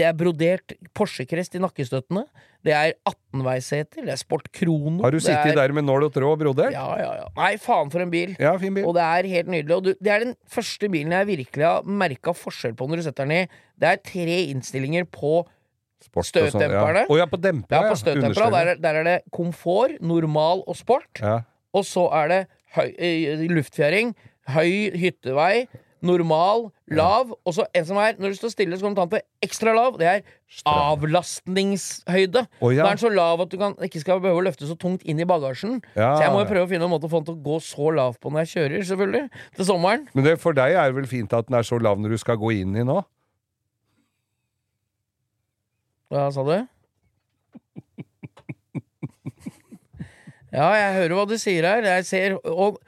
det 0.00 0.06
er 0.08 0.16
brodert 0.18 0.74
Porsche-krest 0.96 1.54
i 1.54 1.62
nakkestøttene. 1.62 2.24
Det 2.66 2.72
er 2.74 2.96
18-veiseter. 3.06 4.02
Det 4.08 4.10
er 4.16 4.18
Sport 4.18 4.48
Krono. 4.56 4.98
Har 5.04 5.14
du 5.14 5.20
sittet 5.20 5.52
er, 5.52 5.58
der 5.60 5.74
med 5.76 5.86
nål 5.86 6.08
og 6.08 6.14
tråd, 6.16 6.40
brodert? 6.40 6.74
Ja, 6.74 6.88
ja, 6.98 7.12
ja. 7.20 7.28
Nei, 7.36 7.52
faen 7.62 7.92
for 7.92 8.02
en 8.02 8.10
bil. 8.10 8.32
Ja, 8.42 8.56
fin 8.58 8.74
bil. 8.74 8.88
Og 8.88 8.96
det 8.96 9.04
er 9.04 9.28
helt 9.36 9.52
nydelig. 9.52 9.76
Og 9.76 9.84
du, 9.86 9.92
det 10.02 10.10
er 10.10 10.24
den 10.24 10.34
første 10.50 10.90
bilen 10.90 11.14
jeg 11.14 11.28
virkelig 11.30 11.68
har 11.68 11.86
merka 11.86 12.34
forskjell 12.34 12.74
på 12.74 12.88
når 12.90 13.04
du 13.04 13.06
setter 13.06 13.28
den 13.28 13.44
i. 13.44 13.60
Det 13.78 13.92
er 13.92 14.02
tre 14.02 14.40
innstillinger 14.50 15.06
på 15.12 15.44
Sport 16.04 16.36
og 16.36 16.50
sånn. 16.52 16.60
Ja. 16.70 17.04
Oh, 17.08 17.16
ja, 17.16 17.24
på 17.26 17.38
dempere, 17.40 17.82
Ja, 17.82 17.90
på 17.90 17.96
støtdempera. 17.96 18.50
Der, 18.52 18.66
er- 18.74 18.80
der 18.84 18.94
er 19.00 19.04
det 19.04 19.16
komfort, 19.32 19.96
normal 20.00 20.62
og 20.66 20.76
sport. 20.76 21.08
Ja. 21.22 21.40
Og 21.74 21.84
så 21.84 22.06
er 22.12 22.28
det 22.28 22.40
høy, 22.76 22.94
eh, 22.98 23.46
luftfjæring, 23.48 24.14
høy 24.48 24.92
hyttevei, 24.94 25.66
normal, 26.02 26.70
lav, 26.92 27.32
og 27.44 27.54
så 27.56 27.64
en 27.74 27.84
som 27.84 27.96
er 27.96 28.12
Når 28.20 28.28
du 28.28 28.36
står 28.36 28.50
stille, 28.52 28.76
så 28.76 28.82
kan 28.84 28.94
du 28.94 29.00
ta 29.00 29.06
den 29.06 29.18
til 29.18 29.48
ekstra 29.48 29.72
lav. 29.74 29.96
Det 29.98 30.06
er 30.06 30.20
avlastningshøyde. 30.66 32.46
Oh, 32.60 32.70
ja. 32.74 32.82
Da 32.84 32.90
er 32.90 32.94
den 32.96 33.02
så 33.02 33.10
lav 33.12 33.40
at 33.40 33.50
du 33.50 33.56
kan, 33.58 33.74
ikke 33.82 34.00
skal 34.02 34.20
behøve 34.22 34.40
å 34.42 34.44
løfte 34.46 34.68
så 34.68 34.76
tungt 34.78 35.02
inn 35.08 35.18
i 35.22 35.26
bagasjen. 35.28 35.80
Ja. 35.96 36.12
Så 36.16 36.22
jeg 36.26 36.32
må 36.34 36.44
jo 36.44 36.50
prøve 36.52 36.66
å 36.68 36.70
finne 36.70 36.86
en 36.88 36.92
måte 36.92 37.08
å 37.08 37.12
få 37.12 37.22
den 37.24 37.30
til 37.32 37.38
å 37.40 37.44
gå 37.48 37.58
så 37.64 37.90
lav 37.96 38.18
på 38.20 38.30
når 38.30 38.44
jeg 38.44 38.52
kjører, 38.54 38.86
selvfølgelig. 38.92 39.24
Til 39.56 39.64
sommeren. 39.72 40.06
Men 40.14 40.24
det, 40.28 40.36
for 40.42 40.52
deg 40.56 40.76
er 40.76 40.92
det 40.92 40.98
vel 41.00 41.10
fint 41.10 41.32
at 41.36 41.48
den 41.48 41.58
er 41.58 41.66
så 41.66 41.80
lav 41.82 41.98
når 42.02 42.16
du 42.16 42.18
skal 42.22 42.36
gå 42.40 42.52
inn 42.60 42.76
i 42.76 42.84
nå? 42.86 43.00
Hva 46.12 46.28
sa 46.34 46.44
du? 46.46 46.56
Ja, 50.54 50.68
jeg 50.78 50.92
hører 51.00 51.14
hva 51.18 51.24
du 51.28 51.34
sier 51.40 51.66
her. 51.68 51.84
Jeg 51.84 52.06
ser 52.08 52.36
og 52.38 52.78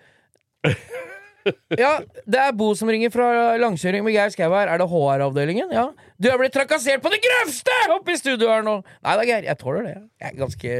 Ja, 1.80 1.94
det 2.28 2.38
er 2.40 2.54
Bo 2.56 2.70
som 2.76 2.90
ringer 2.92 3.10
fra 3.12 3.56
langkjøring 3.60 4.04
med 4.04 4.14
Geir 4.14 4.32
Skau 4.34 4.52
her. 4.52 4.68
Er 4.68 4.80
det 4.80 4.88
HR-avdelingen? 4.90 5.72
Ja. 5.72 5.86
Du 6.20 6.28
er 6.30 6.38
blitt 6.40 6.52
trakassert 6.56 7.02
på 7.04 7.12
det 7.12 7.20
grøvste 7.24 7.76
oppe 7.94 8.12
i 8.12 8.18
studio 8.20 8.50
her 8.52 8.64
nå! 8.66 8.78
Nei 9.06 9.14
da, 9.20 9.26
Geir. 9.28 9.46
Jeg 9.48 9.60
tåler 9.60 9.86
det. 9.88 9.94
Jeg 10.20 10.32
er 10.32 10.40
ganske 10.42 10.72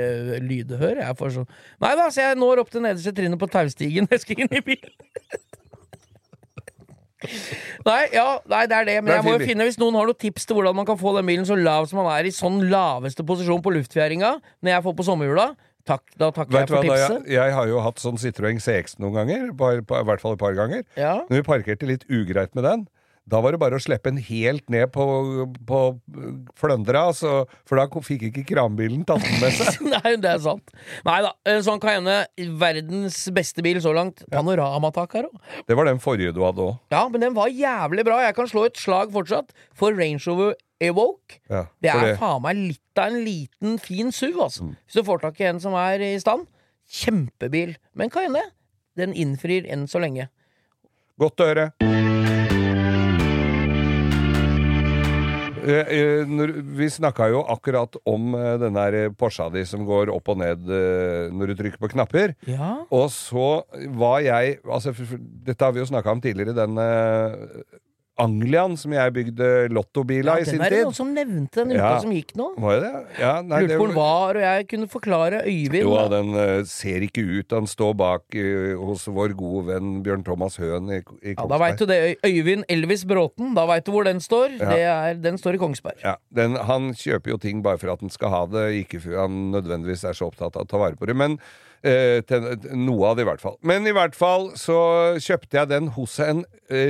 lydhør. 0.45 1.03
Jeg 1.05 1.19
får 1.21 1.35
sånn 1.39 1.49
Nei 1.85 1.93
da, 1.99 2.09
så 2.13 2.27
jeg 2.27 2.41
når 2.41 2.65
opp 2.65 2.73
til 2.75 2.85
nederste 2.85 3.15
trinnet 3.17 3.41
på 3.41 3.51
taustigen. 3.53 4.09
Jeg 4.13 4.25
skal 4.25 4.45
inn 4.45 4.59
i 4.61 4.65
bilen. 4.71 4.97
Nei, 7.87 8.03
ja, 8.15 8.27
nei, 8.47 8.65
det 8.71 8.77
er 8.79 8.85
det. 8.89 8.97
Men 9.03 9.09
Det 9.11 9.15
er 9.15 9.23
jeg 9.23 9.27
må 9.27 9.33
jo 9.39 9.47
finne 9.49 9.65
Hvis 9.67 9.79
noen 9.81 9.97
har 9.99 10.07
noen 10.11 10.19
tips 10.23 10.47
til 10.47 10.59
hvordan 10.59 10.77
man 10.79 10.87
kan 10.89 10.99
få 11.01 11.15
den 11.17 11.27
bilen 11.27 11.47
så 11.49 11.57
lav 11.59 11.89
som 11.91 11.99
man 12.03 12.13
er 12.15 12.29
i 12.29 12.35
sånn 12.35 12.61
laveste 12.71 13.25
posisjon 13.27 13.63
på 13.65 13.73
luftfjæringa 13.75 14.37
når 14.63 14.71
jeg 14.75 14.85
får 14.87 14.95
på 15.01 15.07
sommerhjula, 15.09 15.49
takk, 15.89 16.05
da 16.21 16.29
takker 16.37 16.53
Vet 16.55 16.61
jeg 16.63 16.69
for 16.69 16.77
hva, 16.79 16.85
da, 16.85 17.09
tipset. 17.09 17.27
jeg, 17.27 17.35
jeg 17.41 17.57
har 17.59 17.67
jo 17.73 17.81
hatt 17.83 18.03
sånn 18.03 18.21
Citroën 18.23 18.61
CX 18.63 18.99
noen 19.03 19.17
ganger, 19.19 19.49
par, 19.59 19.83
pa- 19.89 20.03
i 20.05 20.09
hvert 20.11 20.23
fall 20.23 20.37
et 20.37 20.43
par 20.43 20.55
ganger. 20.59 20.85
Ja. 21.01 21.17
Når 21.31 21.41
vi 21.41 21.47
parkerte 21.49 21.89
litt 21.91 22.05
ugreit 22.13 22.55
med 22.59 22.67
den, 22.69 22.87
da 23.29 23.41
var 23.45 23.53
det 23.53 23.61
bare 23.61 23.77
å 23.77 23.83
slippe 23.83 24.09
den 24.11 24.21
helt 24.25 24.65
ned 24.73 24.89
på, 24.95 25.05
på 25.69 25.81
Fløndra, 26.59 27.09
så, 27.17 27.43
for 27.69 27.81
da 27.81 27.87
fikk 28.05 28.29
ikke 28.31 28.45
kranbilen 28.49 29.05
tatt 29.09 29.25
den 29.25 29.41
med 29.43 29.57
seg. 29.57 29.83
Nei, 29.95 30.15
det 30.21 30.31
er 30.33 30.41
sant. 30.45 30.73
Nei 31.07 31.19
da, 31.27 31.35
en 31.53 31.65
sånn 31.67 31.83
Cayenne, 31.83 32.21
verdens 32.61 33.21
beste 33.37 33.65
bil 33.65 33.81
så 33.85 33.93
langt. 33.97 34.25
Panoramatak 34.33 35.19
her 35.19 35.29
òg. 35.29 35.37
Det 35.69 35.77
var 35.77 35.91
den 35.91 36.01
forrige 36.03 36.33
du 36.37 36.41
hadde 36.47 36.65
òg. 36.65 36.79
Ja, 36.95 37.05
men 37.13 37.25
den 37.25 37.37
var 37.37 37.53
jævlig 37.53 38.07
bra. 38.09 38.23
Jeg 38.25 38.37
kan 38.39 38.49
slå 38.51 38.65
et 38.69 38.81
slag 38.81 39.13
fortsatt 39.15 39.53
for 39.77 39.97
Range 39.99 40.23
Rover 40.25 40.57
Evoque. 40.81 41.41
Ja, 41.51 41.67
Det 41.83 41.93
er 41.93 42.15
faen 42.21 42.45
meg 42.45 42.61
litt 42.61 43.01
av 43.03 43.13
en 43.13 43.21
liten, 43.27 43.77
fin 43.83 44.15
SUV, 44.15 44.39
altså. 44.49 44.71
Hvis 44.87 45.01
du 45.01 45.05
får 45.07 45.27
tak 45.27 45.43
i 45.43 45.51
en 45.51 45.61
som 45.63 45.77
er 45.79 46.05
i 46.07 46.15
stand. 46.23 46.47
Kjempebil. 46.89 47.77
Men 47.99 48.15
Cayenne, 48.15 48.47
den 48.97 49.13
innfrir 49.13 49.69
enn 49.69 49.85
så 49.91 50.01
lenge. 50.01 50.31
Godt 51.19 51.43
å 51.45 51.51
høre. 51.51 51.73
Vi 55.69 56.89
snakka 56.91 57.29
jo 57.33 57.43
akkurat 57.53 57.99
om 58.09 58.35
eh, 58.39 58.55
den 58.63 58.79
der 58.79 59.11
Porscha 59.19 59.49
di 59.53 59.65
som 59.69 59.85
går 59.89 60.13
opp 60.15 60.31
og 60.33 60.41
ned 60.41 60.71
eh, 60.73 61.29
når 61.35 61.53
du 61.53 61.59
trykker 61.59 61.83
på 61.83 61.93
knapper. 61.95 62.35
Ja. 62.49 62.75
Og 62.95 63.11
så 63.15 63.63
var 63.99 64.23
jeg 64.25 64.59
altså, 64.65 64.95
Dette 65.19 65.65
har 65.65 65.75
vi 65.77 65.83
jo 65.83 65.91
snakka 65.91 66.15
om 66.15 66.23
tidligere, 66.25 66.57
den 66.57 66.81
eh, 66.83 67.37
Anglian 68.19 68.75
som 68.81 68.93
jeg 68.93 69.13
bygde 69.15 69.49
lottobil 69.73 70.29
av 70.29 70.41
i 70.43 70.45
sin 70.47 70.57
tid. 70.57 70.61
den 70.61 70.67
er 70.67 70.75
det 70.75 70.81
noen 70.89 70.97
som 70.97 71.13
nevnte 71.15 71.63
den 71.63 71.73
uka 71.73 71.79
Ja. 71.79 72.01
som 72.03 72.13
gikk 72.13 72.35
nå. 72.39 72.49
Var 72.59 72.75
det 72.75 72.89
det? 72.93 73.03
Ja, 73.21 73.33
nei, 73.43 73.61
Lurte 73.63 73.69
det 73.69 73.77
på 73.79 73.85
hvor 73.85 73.93
den 73.93 73.99
var, 73.99 74.39
og 74.41 74.43
jeg 74.43 74.69
kunne 74.73 74.89
forklare 74.89 75.43
Øyvind. 75.45 75.85
Jo, 75.85 75.95
da. 75.97 76.09
den 76.19 76.35
uh, 76.35 76.65
ser 76.67 77.07
ikke 77.07 77.23
ut. 77.23 77.53
Han 77.55 77.71
står 77.71 77.95
bak 78.01 78.23
uh, 78.35 78.75
hos 78.89 79.07
vår 79.07 79.37
gode 79.39 79.67
venn 79.71 80.03
Bjørn 80.03 80.25
Thomas 80.27 80.59
Høen 80.59 80.91
i, 80.91 81.01
i 81.23 81.37
Ja, 81.37 81.47
da 81.47 81.61
veit 81.63 81.79
du 81.79 81.87
det. 81.87 82.01
Øyvind 82.27 82.67
Elvis 82.69 83.07
Bråten, 83.09 83.55
da 83.55 83.67
veit 83.71 83.87
du 83.87 83.93
hvor 83.95 84.05
den 84.09 84.21
står. 84.25 84.59
Ja. 84.59 84.69
Det 84.69 84.83
er, 84.83 85.15
den 85.29 85.39
står 85.39 85.55
i 85.55 85.63
Kongsberg. 85.63 86.03
Ja, 86.05 86.17
den, 86.35 86.57
Han 86.69 86.93
kjøper 86.99 87.37
jo 87.37 87.39
ting 87.39 87.63
bare 87.63 87.79
for 87.79 87.95
at 87.95 88.03
han 88.05 88.11
skal 88.11 88.35
ha 88.35 88.45
det, 88.51 88.67
ikke 88.85 89.01
for 89.05 89.23
han 89.23 89.51
nødvendigvis 89.55 90.05
er 90.05 90.19
så 90.19 90.29
opptatt 90.29 90.57
av 90.59 90.67
å 90.67 90.69
ta 90.69 90.81
vare 90.81 90.99
på 90.99 91.07
det. 91.07 91.17
Men 91.17 91.39
eh, 91.83 92.21
til, 92.29 92.49
Noe 92.79 93.11
av 93.11 93.19
det, 93.19 93.27
i 93.27 93.31
hvert 93.31 93.43
fall. 93.43 93.59
Men 93.67 93.87
i 93.89 93.95
hvert 93.97 94.17
fall 94.19 94.51
så 94.59 94.79
kjøpte 95.23 95.61
jeg 95.61 95.73
den 95.75 95.93
hos 95.99 96.19
en 96.23 96.45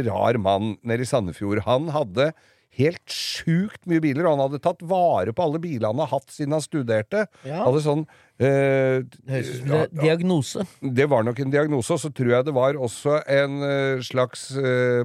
rar 0.08 0.38
mann 0.42 0.76
nede 0.86 1.04
i 1.04 1.08
Sandefjord. 1.08 1.64
Han 1.68 1.92
hadde 1.94 2.32
helt 2.78 3.10
sjukt 3.10 3.86
mye 3.90 4.02
biler, 4.02 4.26
og 4.26 4.36
han 4.36 4.44
hadde 4.46 4.60
tatt 4.62 4.82
vare 4.86 5.34
på 5.34 5.44
alle 5.44 5.60
bilene 5.62 5.90
han 5.90 6.02
har 6.04 6.10
hatt 6.12 6.32
siden 6.32 6.54
han 6.56 6.64
studerte. 6.64 7.24
Ja. 7.46 7.64
Hadde 7.64 7.82
sånn 7.84 8.04
eh, 8.38 9.02
høres 9.28 9.50
ut 9.50 9.60
som 9.62 9.74
er 9.80 9.92
diagnose. 9.98 10.66
det 11.00 11.08
var 11.10 11.26
nok 11.26 11.42
en 11.42 11.54
diagnose, 11.54 11.96
og 11.96 12.02
så 12.02 12.12
tror 12.14 12.34
jeg 12.36 12.48
det 12.48 12.56
var 12.56 12.78
også 12.78 13.20
en 13.24 13.58
eh, 13.66 14.04
slags 14.06 14.50
eh, 14.56 15.04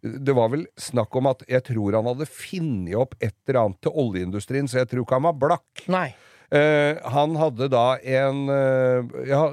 Det 0.00 0.36
var 0.36 0.52
vel 0.54 0.66
snakk 0.80 1.16
om 1.18 1.30
at 1.32 1.44
jeg 1.50 1.66
tror 1.72 1.98
han 1.98 2.10
hadde 2.12 2.30
funnet 2.30 2.96
opp 3.00 3.16
et 3.18 3.34
eller 3.48 3.64
annet 3.64 3.82
til 3.84 4.02
oljeindustrien, 4.04 4.70
så 4.70 4.82
jeg 4.82 4.92
tror 4.92 5.06
ikke 5.06 5.18
han 5.18 5.30
var 5.30 5.40
blakk. 5.48 5.86
Nei. 5.90 6.10
Eh, 6.50 6.96
han 7.14 7.36
hadde 7.38 7.68
da 7.70 7.94
en 8.02 8.48
uh, 8.50 9.06
Ja, 9.28 9.44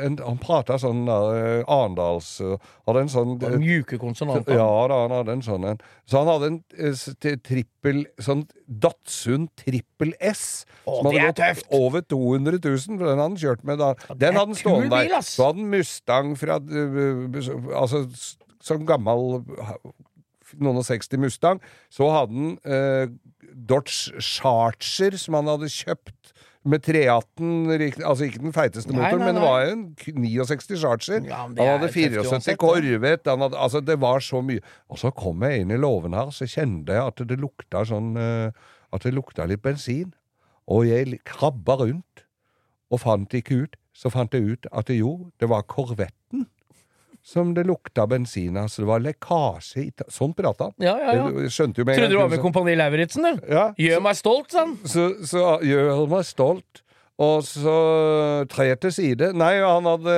en, 0.00 0.14
han 0.24 0.38
prata 0.40 0.78
sånn 0.80 1.02
eh, 1.04 1.60
Arendals 1.68 2.30
Hadde 2.88 3.02
en 3.02 3.10
sånn 3.12 3.34
Det 3.42 3.50
Mjuke 3.60 3.98
konsonanter. 4.00 4.56
ja 4.56 4.70
da, 4.88 5.02
han 5.02 5.12
hadde 5.18 5.34
en 5.36 5.44
sånn 5.44 5.66
en. 5.68 5.82
Så 6.08 6.22
han 6.22 6.30
hadde 6.32 6.48
en 6.48 7.36
trippel 7.44 8.06
Sånn 8.24 8.46
Datsun 8.64 9.50
trippel 9.60 10.14
S. 10.16 10.64
Å, 10.86 11.02
som 11.02 11.10
hadde 11.10 11.26
gått 11.26 11.40
tøft! 11.42 11.68
Over 11.76 12.06
200 12.08 12.56
000, 12.64 12.96
for 12.96 13.04
den 13.04 13.20
hadde 13.20 13.26
han 13.26 13.40
kjørt 13.44 13.66
med 13.68 13.82
da. 13.82 13.92
Ja, 14.08 14.16
Den 14.24 14.40
hadde 14.40 14.54
han 14.54 14.60
stående 14.62 15.04
der. 15.10 15.20
Så 15.26 15.50
hadde 15.50 15.60
han 15.60 15.72
Mustang 15.76 16.36
fra 16.40 16.56
Altså 17.82 18.06
sånn 18.64 18.88
gammel 18.88 19.42
noen 20.58 20.80
og 20.80 20.86
60 20.86 21.20
Mustang. 21.22 21.60
Så 21.92 22.08
hadde 22.10 22.34
han 22.34 22.54
eh, 22.64 23.12
Dodge 23.54 24.20
Charger, 24.22 25.16
som 25.20 25.38
han 25.38 25.50
hadde 25.50 25.70
kjøpt 25.72 26.32
med 26.68 26.82
318 26.84 28.04
Altså 28.04 28.26
ikke 28.26 28.42
den 28.42 28.52
feiteste 28.52 28.92
Nei, 28.92 28.98
motoren, 28.98 29.22
nei, 29.22 29.26
men 29.30 29.38
det 29.38 29.44
var 29.46 29.62
jo 29.64 29.70
en 29.72 29.84
69 30.20 30.80
Charger. 30.82 31.24
Ja, 31.24 31.42
han 31.46 31.56
hadde 31.56 31.88
74 31.88 32.26
uansett. 32.26 32.60
Corvette. 32.60 33.32
Han 33.32 33.46
hadde, 33.46 33.58
altså, 33.58 33.80
det 33.80 33.96
var 34.00 34.20
så 34.24 34.42
mye. 34.44 34.62
Og 34.92 35.00
så 35.00 35.12
kom 35.16 35.44
jeg 35.46 35.64
inn 35.64 35.74
i 35.74 35.80
låven 35.80 36.16
her, 36.16 36.32
så 36.34 36.48
kjente 36.50 36.96
jeg 36.96 37.12
at 37.12 37.24
det 37.30 37.40
lukta 37.40 37.84
sånn 37.88 38.14
eh, 38.20 38.72
At 38.90 39.06
det 39.06 39.14
lukta 39.14 39.46
litt 39.48 39.62
bensin. 39.62 40.12
Og 40.70 40.86
jeg 40.88 41.20
krabba 41.26 41.80
rundt 41.80 42.26
og 42.90 43.02
fant 43.04 43.34
ikke 43.34 43.64
ut. 43.64 43.76
Så 43.96 44.10
fant 44.12 44.32
jeg 44.34 44.54
ut 44.54 44.66
at 44.72 44.90
jo, 44.94 45.30
det 45.40 45.48
var 45.50 45.66
Corvetten 45.68 46.19
som 47.30 47.52
det 47.54 47.62
lukta 47.68 48.06
bensin 48.10 48.56
av. 48.58 48.66
Så 48.72 48.82
det 48.82 48.88
var 48.90 49.02
lekkasje 49.04 49.84
i 49.84 49.90
Sånn 50.10 50.32
prata 50.34 50.70
han. 50.70 50.74
Ja, 50.82 50.96
ja, 50.98 51.14
ja. 51.20 51.26
Jeg 51.44 51.52
skjønte 51.54 51.82
jo 51.82 51.86
med 51.86 51.94
en 51.94 52.00
Trodde 52.02 52.16
du 52.16 52.20
var 52.20 52.30
med 52.32 52.42
Kompani 52.42 52.74
Lauritzen, 52.78 53.26
du. 53.28 53.44
ja, 53.54 53.66
Gjør 53.78 54.02
meg 54.08 54.18
stolt, 54.18 54.50
sa 54.54 54.64
han. 54.64 54.76
så, 54.88 55.04
så 55.30 55.44
gjør 55.66 56.06
meg 56.10 56.26
stolt. 56.26 56.82
Og 57.20 57.44
så 57.44 57.76
tre 58.48 58.70
til 58.80 58.94
side. 58.96 59.30
Nei, 59.36 59.52
han 59.60 59.84
hadde 59.84 60.14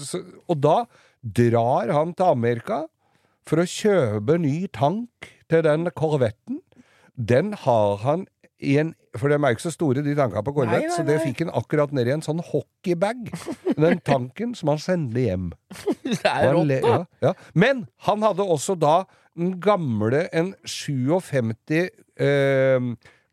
så, 0.00 0.22
Og 0.48 0.56
da 0.64 0.78
drar 1.20 1.92
han 1.92 2.14
til 2.16 2.30
Amerika 2.32 2.78
for 3.46 3.60
å 3.60 3.68
kjøpe 3.68 4.38
ny 4.40 4.64
tank 4.72 5.28
til 5.52 5.64
den 5.66 5.84
korvetten. 5.92 6.62
Den 7.20 7.52
har 7.66 8.00
han 8.06 8.24
en 8.60 8.94
For 9.18 9.32
de 9.32 9.34
er 9.34 9.42
jo 9.42 9.56
ikke 9.56 9.64
så 9.64 9.72
store, 9.74 10.02
de 10.06 10.14
tankene 10.14 10.42
på 10.46 10.52
Corvette, 10.54 10.90
så 10.94 11.02
det 11.06 11.16
fikk 11.24 11.40
han 11.42 11.52
akkurat 11.58 11.94
ned 11.96 12.06
i 12.06 12.12
en 12.14 12.22
sånn 12.22 12.42
hockeybag. 12.46 13.30
Den 13.74 14.02
tanken 14.06 14.52
som 14.54 14.70
han 14.70 14.82
sendte 14.82 15.24
hjem. 15.24 15.48
Det 16.10 16.20
er 16.26 16.52
rått, 16.54 16.70
da. 16.70 16.92
ja, 16.92 17.00
ja. 17.28 17.32
Men 17.58 17.86
han 18.06 18.22
hadde 18.22 18.46
også 18.46 18.76
da 18.78 19.00
den 19.38 19.56
gamle, 19.62 20.26
en 20.34 20.52
57 20.66 21.88
eh, 22.20 22.86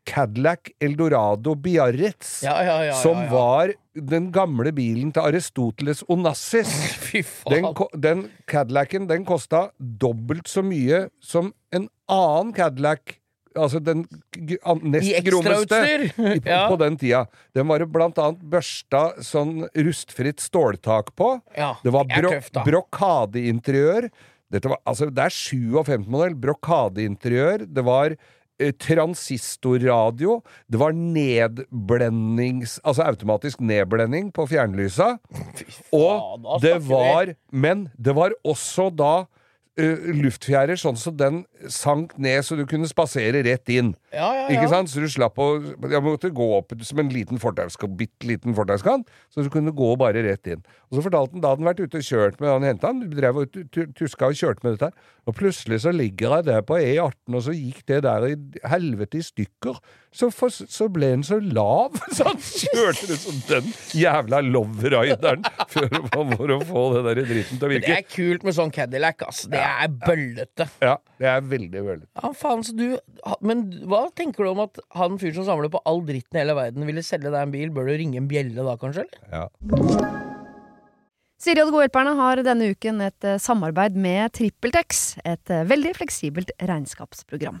Cadillac 0.08 0.72
Eldorado 0.80 1.54
Biarritz. 1.54 2.42
Ja, 2.42 2.56
ja, 2.64 2.78
ja, 2.88 2.96
som 2.96 3.26
var 3.30 3.72
den 3.92 4.30
gamle 4.32 4.72
bilen 4.72 5.12
til 5.12 5.26
Aristoteles 5.26 6.04
Onassis. 6.08 6.70
Fy 7.08 7.22
faen. 7.26 7.70
Den, 7.74 8.02
den 8.02 8.24
Cadillacen 8.48 9.08
den 9.10 9.26
kosta 9.28 9.68
dobbelt 9.78 10.48
så 10.48 10.64
mye 10.64 11.06
som 11.20 11.52
en 11.74 11.88
annen 12.08 12.54
Cadillac. 12.56 13.18
Altså 13.58 13.80
den 13.82 14.04
nest 14.86 15.24
grommeste 15.26 15.80
på, 16.14 16.30
Ja. 16.48 16.62
på 16.70 16.78
den 16.80 16.96
tida. 17.00 17.24
Den 17.56 17.68
var 17.68 17.82
det 17.82 17.90
blant 17.92 18.18
annet 18.22 18.40
børsta 18.52 19.02
sånn 19.24 19.66
rustfritt 19.74 20.40
ståltak 20.44 21.12
på. 21.18 21.34
Ja, 21.58 21.74
Det 21.84 21.92
var 21.94 22.08
bro 22.10 22.32
tøft, 22.36 22.58
brokadeinteriør. 22.66 24.08
Dette 24.48 24.70
var, 24.72 24.78
altså, 24.88 25.10
det 25.12 25.26
er 25.26 25.34
57-modell. 25.34 26.34
Brokadeinteriør. 26.40 27.66
Det 27.68 27.84
var 27.84 28.14
eh, 28.16 28.72
transistorradio. 28.80 30.38
Det 30.72 30.80
var 30.80 30.96
nedblendings... 30.96 32.78
Altså 32.84 33.04
automatisk 33.08 33.60
nedblending 33.60 34.30
på 34.32 34.46
fjernlysa. 34.50 35.16
Og 35.96 36.60
det 36.62 36.78
var 36.88 37.34
Men 37.52 37.88
det 37.98 38.14
var 38.16 38.32
også 38.44 38.88
da 38.94 39.26
eh, 39.78 40.08
luftfjærer, 40.18 40.76
sånn 40.80 40.98
så 40.98 41.12
den 41.14 41.44
sank 41.72 42.16
ned 42.20 42.42
så 42.46 42.56
du 42.58 42.64
kunne 42.68 42.88
spasere 42.90 43.40
rett 43.46 43.70
inn. 43.74 43.94
Ja, 44.12 44.26
ja, 44.34 44.44
ja. 44.46 44.56
Ikke 44.56 44.68
sant? 44.72 44.90
Så 44.92 45.02
du 45.04 45.08
slapp 45.12 45.36
å 45.42 45.48
Jeg 45.90 46.02
måtte 46.04 46.30
gå 46.34 46.46
opp 46.56 46.72
som 46.86 47.00
en 47.02 47.10
liten 47.12 47.40
fortauskant, 47.42 47.96
bitte 47.98 48.26
liten 48.28 48.54
fortauskant, 48.56 49.08
så 49.32 49.44
du 49.44 49.50
kunne 49.52 49.72
gå 49.76 49.90
bare 50.00 50.22
rett 50.24 50.46
inn. 50.50 50.62
Og 50.88 50.98
så 50.98 51.04
fortalte 51.04 51.34
han 51.36 51.42
da 51.44 51.50
hadde 51.52 51.62
han 51.64 51.70
vært 51.70 51.82
ute 51.84 52.00
og 52.00 52.06
kjørt 52.08 52.38
med 52.40 52.50
han 52.52 52.66
henta 52.68 52.90
han, 52.92 53.02
drev 53.12 53.42
og 53.42 53.50
tu- 53.52 53.64
tu- 53.74 53.90
tuska 53.98 54.30
og 54.30 54.38
kjørte 54.38 54.64
med 54.64 54.76
dette 54.78 54.88
her. 54.90 55.14
Og 55.28 55.36
plutselig 55.36 55.82
så 55.84 55.92
ligger 55.92 56.38
jeg 56.38 56.46
der 56.48 56.62
på 56.64 56.78
E18, 56.80 57.34
og 57.36 57.42
så 57.44 57.52
gikk 57.52 57.82
det 57.90 57.98
der 58.06 58.24
i 58.30 58.36
helvete 58.72 59.18
i 59.20 59.24
stykker. 59.26 59.76
Så, 60.16 60.30
for, 60.32 60.48
så 60.48 60.86
ble 60.88 61.10
han 61.12 61.22
så 61.26 61.36
lav, 61.44 61.98
så 62.16 62.24
han 62.30 62.40
kjørte 62.40 63.10
det 63.10 63.18
som 63.20 63.36
den 63.50 63.68
jævla 64.00 64.40
lowrideren 64.46 65.44
for, 65.68 65.84
for 66.32 66.54
å 66.56 66.58
få 66.64 66.84
det 66.96 67.02
der 67.10 67.20
dritten 67.28 67.60
til 67.60 67.68
å 67.68 67.72
virke. 67.74 67.90
Det 67.92 67.98
er 67.98 68.08
kult 68.08 68.46
med 68.48 68.56
sånn 68.56 68.72
Cadillac, 68.72 69.26
ass. 69.28 69.44
Det 69.52 69.60
er 69.60 69.67
bøllete. 70.04 70.66
Ja, 70.84 70.96
det 71.20 71.30
er 71.30 71.44
veldig, 71.44 71.82
bøllete. 71.86 72.10
Ja, 72.18 72.32
faen, 72.36 72.64
så 72.66 72.74
du 72.76 72.86
Men 73.44 73.66
hva 73.90 74.06
tenker 74.16 74.46
du 74.46 74.52
om 74.52 74.64
at 74.64 74.80
han 74.96 75.18
fyren 75.20 75.38
som 75.40 75.48
samler 75.48 75.72
på 75.72 75.82
all 75.88 76.02
dritten 76.08 76.38
i 76.38 76.42
hele 76.42 76.56
verden, 76.58 76.86
ville 76.88 77.04
selge 77.06 77.32
deg 77.32 77.40
en 77.42 77.54
bil? 77.54 77.72
Bør 77.74 77.90
du 77.90 77.96
ringe 78.00 78.20
en 78.20 78.28
bjelle 78.30 78.66
da, 78.66 78.76
kanskje? 78.80 79.06
eller? 79.06 79.24
ja. 79.32 79.46
Siri 81.38 81.62
og 81.62 81.68
de 81.68 81.74
gode 81.76 81.84
hjelperne 81.86 82.16
har 82.18 82.40
denne 82.42 82.72
uken 82.74 83.02
et 83.06 83.26
samarbeid 83.38 83.94
med 83.94 84.32
TrippelTex, 84.34 85.02
et 85.22 85.52
veldig 85.70 85.92
fleksibelt 86.00 86.50
regnskapsprogram. 86.58 87.60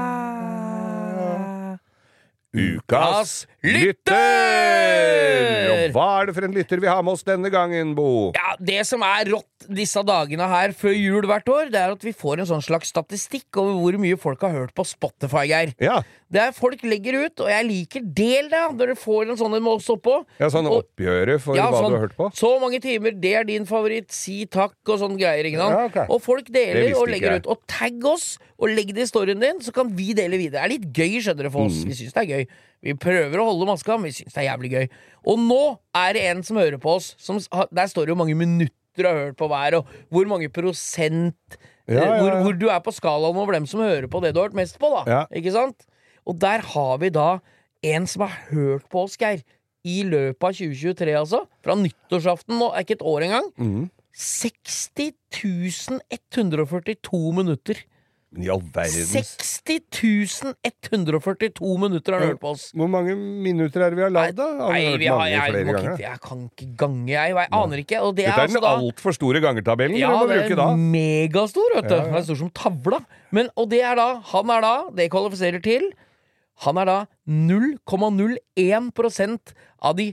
Ukas 2.53 3.47
lytter! 3.63 5.69
Og 5.71 5.95
hva 5.95 6.05
er 6.21 6.29
det 6.29 6.35
for 6.37 6.45
en 6.47 6.55
lytter 6.55 6.81
vi 6.81 6.89
har 6.89 7.01
med 7.05 7.13
oss 7.15 7.23
denne 7.27 7.49
gangen, 7.53 7.93
Bo? 7.97 8.07
Ja, 8.37 8.55
Det 8.61 8.81
som 8.87 9.03
er 9.05 9.29
rått 9.33 9.47
disse 9.71 10.01
dagene 10.05 10.45
her 10.49 10.73
før 10.77 10.93
jul 10.97 11.25
hvert 11.29 11.49
år, 11.51 11.69
det 11.73 11.79
er 11.81 11.93
at 11.93 12.05
vi 12.05 12.13
får 12.17 12.41
en 12.41 12.49
sånn 12.49 12.63
slags 12.65 12.89
statistikk 12.93 13.59
over 13.61 13.75
hvor 13.77 13.97
mye 14.01 14.17
folk 14.19 14.41
har 14.45 14.53
hørt 14.55 14.73
på 14.77 14.85
Spotify, 14.89 15.45
Geir. 15.51 15.73
Ja, 15.81 15.99
Det 16.31 16.39
er 16.41 16.53
Folk 16.55 16.83
legger 16.87 17.17
ut, 17.25 17.41
og 17.43 17.49
jeg 17.51 17.65
liker 17.67 18.03
del 18.05 18.47
det, 18.51 18.61
når 18.77 18.93
du 18.93 18.99
får 19.01 19.31
en 19.33 19.39
sånn 19.39 19.55
en 19.57 19.67
oss 19.67 19.89
oppå. 19.91 20.21
ja 20.39 20.47
sånn 20.53 20.69
oppgjøret 20.71 21.41
for 21.43 21.57
Ja, 21.59 21.67
hva 21.71 21.81
sånn, 21.81 21.91
du 21.91 21.97
har 21.97 22.05
hørt 22.07 22.15
på? 22.17 22.29
Så 22.37 22.53
mange 22.61 22.79
timer, 22.81 23.11
det 23.19 23.33
er 23.35 23.43
din 23.47 23.65
favoritt, 23.69 24.11
si 24.15 24.45
takk 24.45 24.75
og 24.87 24.99
sånn 25.01 25.17
greier. 25.19 25.45
Ikke 25.49 25.59
sant? 25.61 25.75
Ja, 25.77 25.85
okay. 25.91 26.05
Og 26.09 26.21
folk 26.23 26.47
deler 26.51 26.95
og 26.97 27.07
legger 27.11 27.35
jeg. 27.35 27.43
ut. 27.45 27.51
Og 27.51 27.61
tagg 27.67 28.05
oss, 28.05 28.37
og 28.57 28.69
legg 28.69 28.93
det 28.95 29.05
i 29.07 29.11
storyen 29.11 29.39
din, 29.43 29.59
så 29.61 29.73
kan 29.75 29.91
vi 29.95 30.13
dele 30.17 30.37
videre. 30.39 30.61
Det 30.61 30.63
er 30.63 30.73
litt 30.77 30.87
gøy, 30.93 31.19
skjønner 31.21 31.43
dere, 31.43 31.51
for 31.51 31.61
Mm. 31.61 31.67
oss. 31.67 31.83
Vi 31.83 31.93
syns 31.99 32.13
det 32.13 32.23
er 32.23 32.31
gøy. 32.31 32.47
Vi 32.81 32.95
prøver 32.97 33.37
å 33.41 33.47
holde 33.51 33.67
maska, 33.69 33.97
men 33.97 34.09
vi 34.09 34.15
syns 34.17 34.33
det 34.33 34.41
er 34.41 34.47
jævlig 34.49 34.71
gøy. 34.73 34.87
Og 35.29 35.41
nå 35.41 35.61
er 35.97 36.15
det 36.17 36.23
en 36.31 36.41
som 36.45 36.57
hører 36.57 36.81
på 36.81 36.95
oss, 36.97 37.11
som, 37.21 37.37
der 37.69 37.91
står 37.91 38.07
det 38.07 38.15
jo 38.15 38.21
mange 38.23 38.37
minutter 38.37 38.75
du 38.97 39.07
har 39.07 39.15
hørt 39.15 39.37
på 39.39 39.47
hver, 39.47 39.77
og 39.79 39.91
hvor 40.11 40.27
mange 40.27 40.49
prosent 40.51 41.55
Ja, 41.87 41.95
ja, 41.95 42.01
ja. 42.01 42.17
Hvor, 42.19 42.35
hvor 42.45 42.57
du 42.59 42.67
er 42.71 42.81
på 42.83 42.91
skalaen 42.93 43.37
over 43.39 43.55
dem 43.55 43.65
som 43.69 43.81
hører 43.83 44.07
på 44.11 44.19
det 44.23 44.33
du 44.33 44.41
har 44.41 44.49
hørt 44.49 44.57
mest 44.57 44.77
på, 44.81 44.89
da. 44.93 45.23
Ikke 45.35 45.53
sant? 45.55 45.85
Og 46.27 46.37
der 46.41 46.63
har 46.73 46.99
vi 47.01 47.09
da 47.13 47.29
en 47.87 48.05
som 48.09 48.25
har 48.27 48.35
hørt 48.51 48.85
på 48.91 49.05
oss, 49.07 49.17
Geir. 49.19 49.41
I 49.81 50.03
løpet 50.05 50.45
av 50.45 50.53
2023, 50.53 51.15
altså. 51.17 51.39
Fra 51.65 51.73
nyttårsaften 51.79 52.59
nå, 52.59 52.67
er 52.69 52.85
ikke 52.85 52.99
et 52.99 53.07
år 53.13 53.25
engang. 53.25 53.47
Mm. 53.57 53.87
60 54.13 54.91
142 56.11 57.21
minutter. 57.33 57.79
Men 58.31 58.45
I 58.45 58.47
all 58.53 58.61
verden 58.63 59.07
60 59.11 60.53
142 60.63 61.71
minutter 61.81 62.13
har 62.15 62.21
han 62.23 62.29
hørt 62.31 62.39
på 62.39 62.47
oss. 62.53 62.69
Hvor 62.71 62.87
mange 62.87 63.11
minutter 63.19 63.81
er 63.83 63.89
det 63.91 63.97
vi 63.99 64.05
har 64.05 64.13
lagd, 64.15 64.37
da? 64.37 64.45
Har 64.61 64.71
vi 64.71 64.77
Nei, 64.79 64.85
hørt 64.93 65.01
vi 65.01 65.09
har, 65.11 65.17
mange 65.19 65.33
jeg, 65.33 65.41
flere 65.51 65.65
ganger? 65.67 65.83
ikke, 65.91 65.99
jeg 66.05 66.15
kan 66.23 66.39
ikke 66.47 66.67
gange, 66.79 67.09
jeg. 67.11 67.27
Jeg 67.35 67.49
aner 67.59 67.77
ikke. 67.83 67.97
Og 67.99 68.15
det 68.15 68.23
Dette 68.23 68.31
er 68.31 68.39
er 68.39 68.43
altså 68.45 68.55
den 68.61 68.67
altså, 68.69 68.85
altfor 68.87 69.11
store 69.17 69.39
gangertabellen 69.43 69.97
ja, 69.99 70.07
du 70.07 70.11
må 70.15 70.23
det 70.31 70.37
bruke 70.45 70.55
da. 70.61 70.67
er 70.71 70.79
megastor, 70.95 71.67
vet 71.75 71.83
du. 71.89 71.95
Ja. 71.97 72.01
Den 72.07 72.15
er 72.15 72.23
stor 72.29 72.39
som 72.39 72.47
tavla. 72.61 72.99
Men, 73.35 73.45
og 73.59 73.65
det 73.71 73.81
er 73.83 73.95
da 73.99 74.07
Han 74.31 74.47
er 74.51 74.59
da 74.63 74.73
Det 74.95 75.09
kvalifiserer 75.11 75.61
til 75.63 75.83
Han 76.65 76.75
er 76.81 76.85
da 76.87 76.97
0,01% 77.27 79.53
av 79.81 79.95
de, 79.99 80.07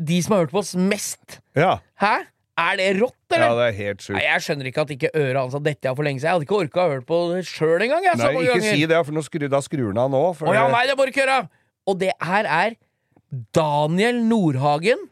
de 0.00 0.16
som 0.22 0.32
har 0.36 0.40
hørt 0.46 0.52
på 0.54 0.60
oss 0.62 0.74
mest. 0.78 1.40
Ja. 1.58 1.72
Hæ? 2.00 2.14
Er 2.60 2.76
det 2.80 2.88
rått, 3.00 3.16
eller? 3.32 3.46
ja, 3.46 3.54
det 3.56 3.66
er 3.70 3.76
helt 3.78 4.00
Nei, 4.02 4.06
sjukt. 4.06 4.24
jeg 4.26 4.44
skjønner 4.46 4.68
ikke 4.70 4.82
at 4.84 4.90
ikke 4.96 5.10
øret 5.16 5.38
hans 5.40 5.54
har 5.56 5.62
dette 5.64 5.88
av 5.90 5.96
for 5.96 6.04
lenge 6.06 6.20
siden. 6.20 6.28
Jeg 6.28 6.36
hadde 6.36 6.46
ikke 6.48 6.58
orka 6.60 6.82
å 6.84 6.90
høre 6.92 7.04
på 7.08 7.20
det 7.32 7.44
sjøl 7.48 7.84
engang. 7.86 8.04
Nei, 8.04 8.30
ikke 8.36 8.46
ganger. 8.50 8.66
si 8.76 8.86
det, 8.90 9.00
for 9.06 9.16
nå 9.16 9.22
skru, 9.24 9.46
da 9.52 9.60
skrur 9.64 9.88
han 9.94 10.02
av 10.04 10.10
nå. 10.12 10.22
For 10.36 10.50
Å 10.52 10.56
ja, 10.58 10.66
nei, 10.72 10.82
det 10.90 10.96
må 10.98 11.06
du 11.08 11.12
ikke 11.14 11.24
gjøre! 11.24 11.38
Og 11.88 11.98
det 12.02 12.12
her 12.20 12.48
er 12.60 12.76
Daniel 13.56 14.20
Nordhagen. 14.26 15.06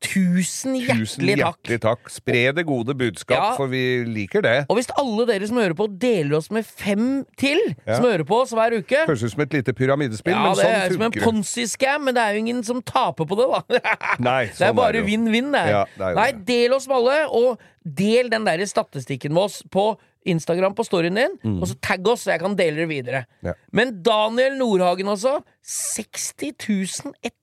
Tusen 0.00 0.74
hjertelig 0.80 1.04
Tusen 1.04 1.26
takk. 1.28 1.40
hjertelig 1.40 1.78
takk. 1.84 2.08
Spre 2.10 2.52
det 2.56 2.64
gode 2.66 2.94
budskap, 2.96 3.36
Ja. 3.36 3.56
for 3.56 3.66
vi 3.68 4.02
liker 4.08 4.40
det. 4.42 4.66
Og 4.70 4.76
hvis 4.78 4.88
alle 4.96 5.26
dere 5.28 5.46
som 5.46 5.56
hører 5.58 5.74
på, 5.76 5.86
deler 5.98 6.36
oss 6.38 6.50
med 6.50 6.64
fem 6.64 7.26
til, 7.36 7.58
Ja. 7.86 7.96
som 7.96 8.04
hører 8.06 8.24
på 8.24 8.40
oss 8.40 8.50
hver 8.52 8.72
uke 8.78 9.04
Høres 9.06 9.22
ut 9.22 9.30
som 9.32 9.40
et 9.42 9.50
lite 9.52 9.74
pyramidespill, 9.74 10.32
Ja, 10.32 10.42
men 10.42 10.56
det 10.56 10.64
er 10.64 10.88
sånn 10.88 10.92
som 10.94 11.02
en. 11.02 11.12
Ponzi-scam, 11.12 12.04
men 12.04 12.14
det 12.14 12.22
er 12.22 12.32
jo 12.32 12.38
ingen 12.38 12.62
som 12.64 12.80
taper 12.82 13.26
på 13.26 13.36
det, 13.36 13.46
da. 13.50 13.80
Nei, 14.18 14.46
det 14.46 14.60
er 14.60 14.72
sånn 14.72 14.76
bare 14.76 15.04
vinn-vinn, 15.04 15.52
det. 15.52 15.66
Ja, 15.68 15.84
det 15.98 16.14
Nei, 16.16 16.32
del 16.32 16.72
oss 16.72 16.88
med 16.88 16.96
alle, 16.96 17.28
og 17.28 17.58
del 17.84 18.30
den 18.30 18.44
der 18.44 18.58
statistikken 18.66 19.32
med 19.32 19.42
oss 19.44 19.62
på 19.68 19.98
Instagram 20.26 20.74
på 20.74 20.84
storyen 20.84 21.14
din, 21.14 21.60
og 21.60 21.68
så 21.68 21.76
tagg 21.80 22.06
oss, 22.08 22.24
så 22.24 22.32
jeg 22.32 22.40
kan 22.40 22.54
dele 22.56 22.76
det 22.86 22.88
videre. 22.88 23.26
Mm. 23.42 23.46
Ja. 23.48 23.52
Men 23.72 24.02
Daniel 24.02 24.56
Nordhagen 24.56 25.06
også, 25.08 25.42
60 25.62 26.52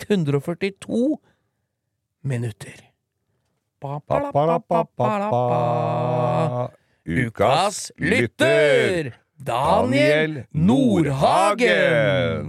142 0.09 1.17
minutter. 2.28 2.75
Ukas 7.07 7.91
lytter, 7.97 9.13
Daniel 9.39 10.45
Nordhagen. 10.51 12.45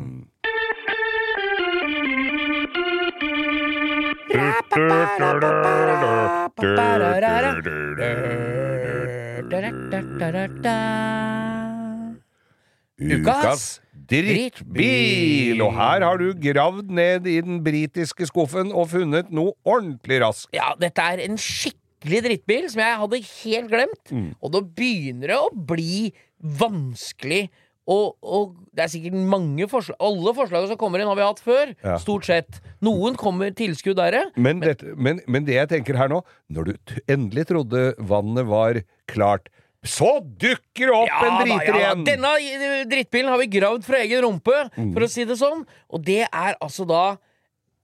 Ukas 12.99 13.78
drittbil! 14.09 15.61
Og 15.62 15.74
her 15.76 16.05
har 16.07 16.20
du 16.20 16.32
gravd 16.42 16.90
ned 16.94 17.28
i 17.30 17.38
den 17.44 17.61
britiske 17.64 18.28
skuffen 18.30 18.72
og 18.72 18.90
funnet 18.94 19.30
noe 19.34 19.55
ordentlig 19.68 20.20
raskt. 20.24 20.51
Ja, 20.57 20.72
dette 20.80 21.05
er 21.05 21.22
en 21.26 21.38
skikkelig 21.38 22.24
drittbil 22.26 22.66
som 22.72 22.82
jeg 22.82 22.99
hadde 23.05 23.22
helt 23.22 23.72
glemt. 23.72 24.05
Mm. 24.11 24.28
Og 24.42 24.55
da 24.55 24.64
begynner 24.64 25.34
det 25.34 25.38
å 25.38 25.53
bli 25.53 26.11
vanskelig. 26.59 27.46
Og, 27.88 28.18
og 28.20 28.57
det 28.76 28.82
er 28.84 28.90
sikkert 28.92 29.14
mange 29.30 29.64
forslag 29.70 29.96
Alle 30.05 30.34
forslagene 30.36 30.68
som 30.68 30.76
kommer 30.80 31.01
inn, 31.01 31.09
har 31.09 31.16
vi 31.16 31.24
hatt 31.24 31.40
før. 31.40 31.72
Ja. 31.80 31.94
Stort 32.03 32.26
sett. 32.28 32.59
Noen 32.84 33.16
kommer 33.16 33.55
tilskudd 33.57 33.96
der. 33.96 34.18
Men, 34.36 34.61
dette, 34.64 34.92
men, 34.96 35.22
men 35.30 35.46
det 35.49 35.57
jeg 35.57 35.70
tenker 35.72 35.96
her 35.96 36.12
nå, 36.12 36.20
når 36.53 36.68
du 36.68 36.99
endelig 37.09 37.46
trodde 37.49 37.86
vannet 38.11 38.51
var 38.51 38.82
klart, 39.09 39.49
så 39.89 40.11
dukker 40.22 40.91
det 40.91 40.97
opp 40.99 41.22
en 41.24 41.39
driter 41.43 41.72
da, 41.72 41.78
ja, 41.80 41.93
igjen! 41.95 42.05
Denne 42.07 42.32
eh, 42.43 42.84
drittbilen 42.91 43.30
har 43.32 43.41
vi 43.41 43.49
gravd 43.57 43.86
fra 43.89 44.03
egen 44.05 44.22
rumpe, 44.26 44.59
Mm. 44.76 44.93
for 44.95 45.07
å 45.07 45.11
si 45.11 45.24
det 45.28 45.39
sånn. 45.41 45.64
Og 45.91 46.05
det 46.05 46.22
er 46.28 46.55
altså 46.61 46.86
da 46.89 47.03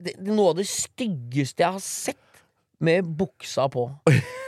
det, 0.05 0.17
noe 0.27 0.53
av 0.53 0.57
det 0.61 0.67
styggeste 0.69 1.65
jeg 1.65 1.73
har 1.79 1.83
sett 1.83 2.21
med 2.85 3.07
buksa 3.17 3.69
på. 3.73 3.89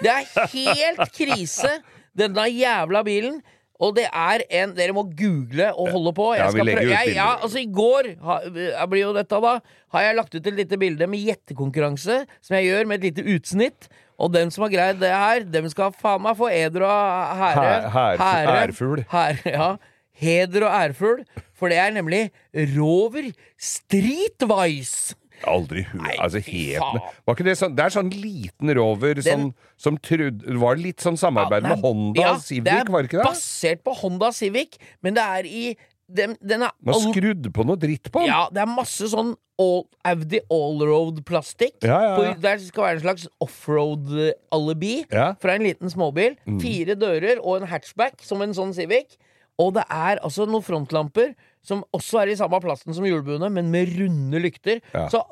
Det 0.02 0.11
er 0.12 0.26
helt 0.52 1.12
krise, 1.18 1.78
denne 2.16 2.48
jævla 2.52 3.02
bilen. 3.07 3.38
Og 3.76 3.92
det 3.98 4.07
er 4.09 4.40
en 4.57 4.70
Dere 4.72 4.94
må 4.96 5.02
google 5.16 5.66
og 5.76 5.90
holde 5.92 6.12
på. 6.16 6.30
Jeg 6.38 6.48
skal 6.54 6.64
prøve- 6.70 6.92
jeg, 6.94 7.11
ja, 7.18 7.26
altså 7.44 7.59
I 7.61 7.66
går 7.68 8.07
ha, 8.24 8.36
jeg 8.48 8.88
blir 8.88 9.02
jo 9.02 9.11
dette 9.12 9.40
da 9.44 9.50
har 9.92 10.07
jeg 10.07 10.16
lagt 10.16 10.34
ut 10.38 10.46
et 10.48 10.57
lite 10.57 10.78
bilde 10.80 11.09
med 11.12 11.20
gjettekonkurranse, 11.26 12.22
som 12.40 12.57
jeg 12.57 12.70
gjør 12.70 12.88
med 12.88 13.04
et 13.04 13.11
lite 13.11 13.26
utsnitt. 13.36 13.88
Og 14.16 14.32
dem 14.32 14.50
som 14.52 14.64
har 14.64 14.72
greid 14.72 15.02
det 15.02 15.10
her, 15.12 15.44
dem 15.52 15.68
skal 15.72 15.92
faen 15.96 16.22
meg 16.24 16.38
få 16.38 16.48
eder 16.52 16.86
og 16.88 17.42
hære. 17.42 18.64
Ærfugl. 18.64 19.04
Ja. 19.44 19.76
Heder 20.16 20.64
og 20.64 20.72
ærfugl. 20.72 21.22
For 21.56 21.72
det 21.72 21.76
er 21.80 21.92
nemlig 21.92 22.30
Rover 22.76 23.30
Streetwise. 23.60 25.16
Aldri. 25.44 25.82
Nei, 25.92 26.14
Altså, 26.16 26.40
faen. 26.40 27.02
Var 27.26 27.36
ikke 27.36 27.44
det 27.44 27.56
sånn 27.60 27.74
Det 27.76 27.84
er 27.84 27.92
sånn 27.92 28.08
liten 28.08 28.72
rover 28.78 29.20
som, 29.20 29.50
som 29.76 29.98
trodde 30.00 30.54
var 30.62 30.80
litt 30.80 31.04
sånn 31.04 31.18
samarbeid 31.20 31.66
Ja, 31.66 31.74
med 31.74 31.84
Honda 31.84 32.22
ja, 32.22 32.30
Civic, 32.40 32.72
er 32.72 32.88
var 32.88 33.04
det 33.04 33.10
ikke 33.10 33.18
det? 33.18 33.26
Det 33.26 33.28
er 33.28 33.36
Basert 33.36 33.82
på 33.84 33.96
Honda 34.00 34.30
Civic, 34.32 34.78
men 35.04 35.18
det 35.18 35.26
er 35.36 35.50
i 35.50 35.64
den, 36.06 36.36
den 36.40 36.64
er 36.64 36.72
Man 36.86 37.02
skrudd 37.10 37.50
på 37.52 37.66
noe 37.66 37.76
dritt 37.82 38.08
på 38.14 38.22
den. 38.22 38.30
Ja, 38.30 38.46
det 38.48 38.62
er 38.64 38.70
masse 38.70 39.10
sånn 39.12 39.34
all, 39.61 39.84
Audi 40.04 40.40
allroad-plastikk. 40.52 41.78
Ja, 41.82 41.98
ja, 42.04 42.14
ja. 42.22 42.34
Der 42.42 42.59
skal 42.62 42.84
være 42.84 42.98
en 42.98 43.04
slags 43.04 43.28
offroad-alibi. 43.42 45.07
Mm. 45.11 45.36
fra 45.40 45.54
en 45.57 45.64
liten 45.66 45.90
småbil. 45.92 46.36
Fire 46.62 46.94
dører 46.98 47.40
og 47.42 47.61
en 47.62 47.68
hatchback 47.70 48.22
som 48.24 48.42
en 48.44 48.54
sånn 48.57 48.74
Civic. 48.76 49.16
Og 49.59 49.72
det 49.78 49.86
er 49.88 50.20
altså 50.20 50.44
noen 50.44 50.64
frontlamper 50.64 51.32
som 51.66 51.80
også 51.96 52.20
er 52.22 52.30
i 52.32 52.38
samme 52.38 52.61
plasten 52.62 52.94
som 52.94 53.07
hjulbuene, 53.09 53.48
men 53.50 53.70
med 53.72 53.88
runde 53.96 54.38
lykter. 54.44 54.82
Så 55.11 55.22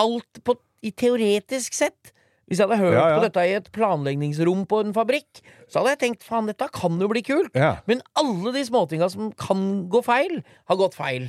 alt 0.00 0.42
på 0.44 0.56
i 0.82 0.92
teoretisk 0.94 1.74
sett 1.74 2.12
Hvis 2.48 2.60
jeg 2.62 2.68
hadde 2.70 2.78
hørt 2.80 2.96
på 3.18 3.22
dette 3.26 3.42
i 3.44 3.54
et 3.58 3.66
planleggingsrom 3.74 4.62
på 4.70 4.78
en 4.80 4.94
fabrikk, 4.96 5.42
så 5.68 5.82
hadde 5.82 5.90
jeg 5.92 6.00
tenkt 6.00 6.22
faen, 6.24 6.46
dette 6.48 6.64
kan 6.72 6.94
jo 6.96 7.08
bli 7.10 7.20
kult. 7.26 7.52
Men 7.86 8.00
alle 8.16 8.54
de 8.54 8.62
småtinga 8.64 9.10
som 9.12 9.28
kan 9.36 9.84
gå 9.92 10.00
feil, 10.06 10.38
har 10.70 10.78
gått 10.80 10.96
feil. 10.96 11.26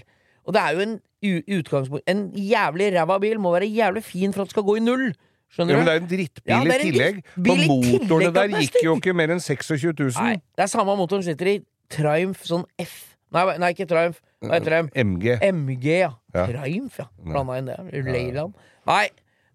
Og 0.48 0.56
det 0.56 0.62
er 0.64 0.78
jo 0.78 0.86
en 0.86 0.94
utgangspunkt 1.24 2.04
En 2.10 2.30
jævlig 2.36 2.94
ræva 2.96 3.18
bil 3.20 3.40
må 3.40 3.52
være 3.56 3.68
jævlig 3.68 4.04
fin 4.04 4.34
for 4.34 4.42
at 4.44 4.50
det 4.50 4.56
skal 4.56 4.64
gå 4.64 4.76
i 4.80 4.84
null. 4.84 5.10
Ja, 5.58 5.66
men 5.66 5.86
det 5.86 5.94
er 5.94 5.98
en 5.98 6.10
drittbil 6.10 6.52
Ja, 6.52 6.62
i 6.62 6.68
er 6.68 6.74
en 6.74 6.82
tillegg. 6.86 7.22
For 7.36 7.62
motorene 7.68 8.34
der 8.34 8.42
er 8.42 8.62
gikk 8.62 8.84
jo 8.86 8.96
ikke 9.00 9.14
mer 9.18 9.34
enn 9.34 9.42
26 9.42 9.94
000. 9.98 10.12
Nei, 10.22 10.36
det 10.56 10.66
er 10.66 10.70
samme 10.72 10.96
motoren 11.00 11.26
sitter 11.26 11.56
i 11.56 11.56
Triumph 11.90 12.44
sånn 12.46 12.68
F. 12.84 13.16
Nei, 13.34 13.46
nei 13.62 13.72
ikke 13.74 13.88
Triumph. 13.90 14.22
Hva 14.46 14.60
heter 14.60 14.76
dem? 14.78 14.92
MG. 14.96 15.34
MG, 15.50 15.88
ja. 16.06 16.12
Ja. 16.36 16.46
Triumph, 16.48 17.00
ja. 17.02 17.10
Blanda 17.26 17.58
inn 17.60 17.72
det. 17.72 17.80
Leyland. 18.06 18.54
Nei, 18.88 19.08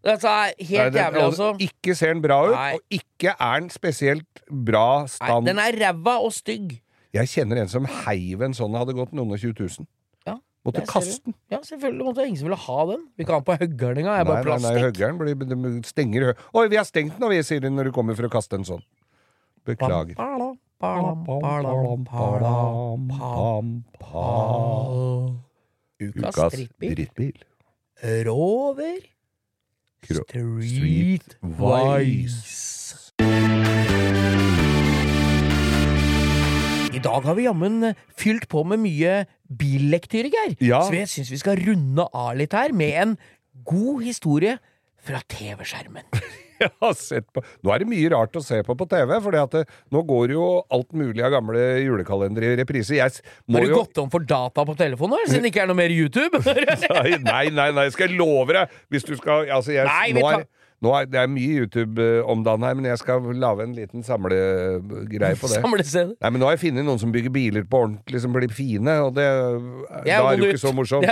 dette 0.05 0.29
er 0.29 0.51
Nei, 0.51 0.67
helt 0.69 0.99
jævlig, 0.99 1.23
altså. 1.31 1.51
Ikke 1.65 1.95
ser 1.97 2.13
den 2.13 2.23
bra 2.27 2.41
ut, 2.51 2.57
Nei. 2.59 2.73
og 2.75 2.99
ikke 2.99 3.37
er 3.39 3.61
den 3.63 3.71
spesielt 3.73 4.43
bra 4.51 4.89
Nei, 5.07 5.13
stand. 5.15 5.49
den 5.49 5.63
er 5.63 5.79
ræva 5.81 6.19
og 6.27 6.35
stygg. 6.37 6.81
Jeg 7.15 7.31
kjenner 7.31 7.63
en 7.63 7.71
som 7.71 7.87
heiv 8.05 8.43
en 8.43 8.57
sånn 8.57 8.75
hadde 8.77 8.97
gått 8.99 9.15
noen 9.15 9.37
og 9.37 9.41
20 9.41 9.55
000. 9.63 9.87
Måtte 10.65 10.81
kaste 10.89 11.21
den. 11.27 11.35
Ja, 11.53 11.59
selvfølgelig. 11.61 12.05
Måtte 12.07 12.25
ingen 12.25 12.39
som 12.41 12.49
ville 12.49 12.57
ha 12.57 12.85
den. 12.89 13.03
Vi 13.19 13.25
kan 13.25 13.35
ha 13.37 13.41
den 13.43 13.49
på 13.51 13.57
høggeren 13.61 13.99
engang. 14.01 14.15
Jeg 14.17 14.25
er 14.25 14.25
Nei, 14.25 14.33
bare 14.33 14.45
nei, 14.45 14.45
nei, 14.45 14.61
plastikk. 14.61 14.85
høggeren 14.87 15.19
blir, 15.21 15.35
de 15.37 15.83
stenger 15.85 16.25
hø 16.25 16.33
Oi, 16.57 16.69
vi 16.73 16.79
har 16.81 16.87
stengt 16.89 17.19
nå, 17.21 17.29
vi, 17.29 17.43
sier 17.45 17.61
de 17.61 17.73
når 17.73 17.91
du 17.91 17.93
kommer 17.97 18.17
for 18.17 18.25
å 18.29 18.33
kaste 18.33 18.57
en 18.57 18.65
sånn. 18.65 18.85
Beklager. 19.69 20.17
Ukas 26.05 26.57
drittbil. 26.81 27.37
Rover 28.27 29.01
Streetwise. 30.05 31.45
Street 33.09 33.85
I 36.95 37.01
dag 37.03 37.25
har 37.27 37.35
vi 37.35 37.47
jammen 37.47 37.95
fylt 38.17 38.49
på 38.53 38.65
med 38.69 38.79
mye 38.85 39.15
billektyre, 39.49 40.31
Geir. 40.33 40.55
Ja. 40.65 40.85
Så 40.87 40.97
jeg 40.97 41.11
syns 41.13 41.33
vi 41.33 41.41
skal 41.43 41.61
runde 41.65 42.07
av 42.13 42.33
litt 42.39 42.55
her 42.57 42.73
med 42.77 43.01
en 43.03 43.19
god 43.67 44.05
historie 44.07 44.57
fra 45.05 45.21
TV-skjermen. 45.29 46.09
Jeg 46.55 46.71
har 46.81 46.93
sett 46.97 47.27
på 47.35 47.43
Nå 47.67 47.73
er 47.75 47.83
det 47.83 47.89
mye 47.91 48.11
rart 48.13 48.37
å 48.39 48.43
se 48.45 48.61
på 48.65 48.77
på 48.79 48.87
TV, 48.89 49.11
for 49.21 49.35
nå 49.35 50.03
går 50.07 50.35
jo 50.37 50.45
alt 50.73 50.93
mulig 50.97 51.25
av 51.27 51.33
gamle 51.35 51.65
julekalendere 51.83 52.53
i 52.53 52.59
reprise. 52.61 52.95
Jeg 52.95 53.11
Har 53.11 53.67
du 53.67 53.73
jo 53.73 53.81
gått 53.81 53.99
om 54.01 54.11
for 54.13 54.25
data 54.25 54.65
på 54.65 54.77
telefonen, 54.79 55.27
siden 55.27 55.45
det 55.45 55.51
ikke 55.51 55.65
er 55.65 55.73
noe 55.73 55.81
mer 55.83 55.93
YouTube? 55.93 56.41
Nei, 57.27 57.49
nei, 57.51 57.69
nei, 57.75 57.89
skal 57.93 58.07
jeg 58.07 58.21
love 58.21 58.55
deg! 58.55 58.79
Hvis 58.93 59.07
du 59.09 59.17
skal 59.19 59.51
altså 59.51 59.75
jeg, 59.75 59.89
Nei, 59.91 60.13
vi 60.15 60.23
nå 60.23 60.31
er, 60.31 60.47
nå 60.85 60.93
er, 60.99 61.09
Det 61.11 61.21
er 61.23 61.31
mye 61.33 61.63
YouTube 61.65 62.03
eh, 62.03 62.21
om 62.31 62.45
dagen 62.47 62.67
her, 62.67 62.77
men 62.79 62.89
jeg 62.91 63.01
skal 63.01 63.25
lage 63.41 63.65
en 63.67 63.75
liten 63.77 64.05
samlegreie 64.07 65.39
på 65.41 65.51
det. 65.51 65.63
Nei, 66.23 66.31
men 66.31 66.41
Nå 66.43 66.49
har 66.51 66.57
jeg 66.59 66.65
funnet 66.67 66.87
noen 66.87 67.01
som 67.03 67.13
bygger 67.15 67.33
biler 67.35 67.65
på 67.69 67.83
ordentlig 67.87 68.21
som 68.25 68.35
blir 68.37 68.53
fine, 68.55 68.99
og 69.07 69.15
det, 69.17 69.27
Det 70.05 70.13
er 70.15 70.23
da 70.23 70.31
er 70.31 70.39
det 70.39 70.47
jo 70.49 70.53
ikke 70.55 70.65
så 70.67 70.75
morsomt. 70.77 71.09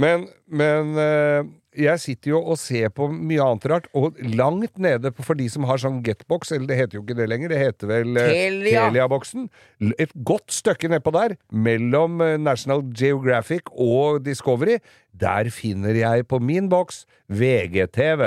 Men, 0.00 0.26
men 0.48 0.96
eh, 1.00 1.40
jeg 1.76 2.00
sitter 2.02 2.32
jo 2.32 2.40
og 2.40 2.58
ser 2.60 2.90
på 2.94 3.08
mye 3.12 3.42
annet 3.44 3.66
rart, 3.70 3.88
og 3.96 4.16
langt 4.36 4.78
nede 4.82 5.12
på, 5.14 5.24
for 5.26 5.38
de 5.38 5.46
som 5.52 5.66
har 5.68 5.80
sånn 5.82 6.02
Getbox, 6.06 6.52
eller 6.56 6.70
det 6.70 6.78
heter 6.80 6.98
jo 6.98 7.04
ikke 7.04 7.16
det 7.18 7.28
lenger, 7.30 7.52
det 7.52 7.60
heter 7.60 7.90
vel 7.90 8.20
eh, 8.20 8.30
Telia. 8.32 8.86
Telia-boksen. 8.86 9.48
Telia 9.48 9.98
Et 10.06 10.14
godt 10.28 10.54
stykke 10.54 10.90
nedpå 10.92 11.12
der, 11.16 11.36
mellom 11.52 12.20
eh, 12.24 12.36
National 12.40 12.84
Geographic 12.96 13.70
og 13.72 14.22
Discovery, 14.26 14.78
der 15.16 15.50
finner 15.54 15.96
jeg 15.96 16.26
på 16.28 16.40
min 16.42 16.70
boks 16.72 17.04
VGTV. 17.32 18.26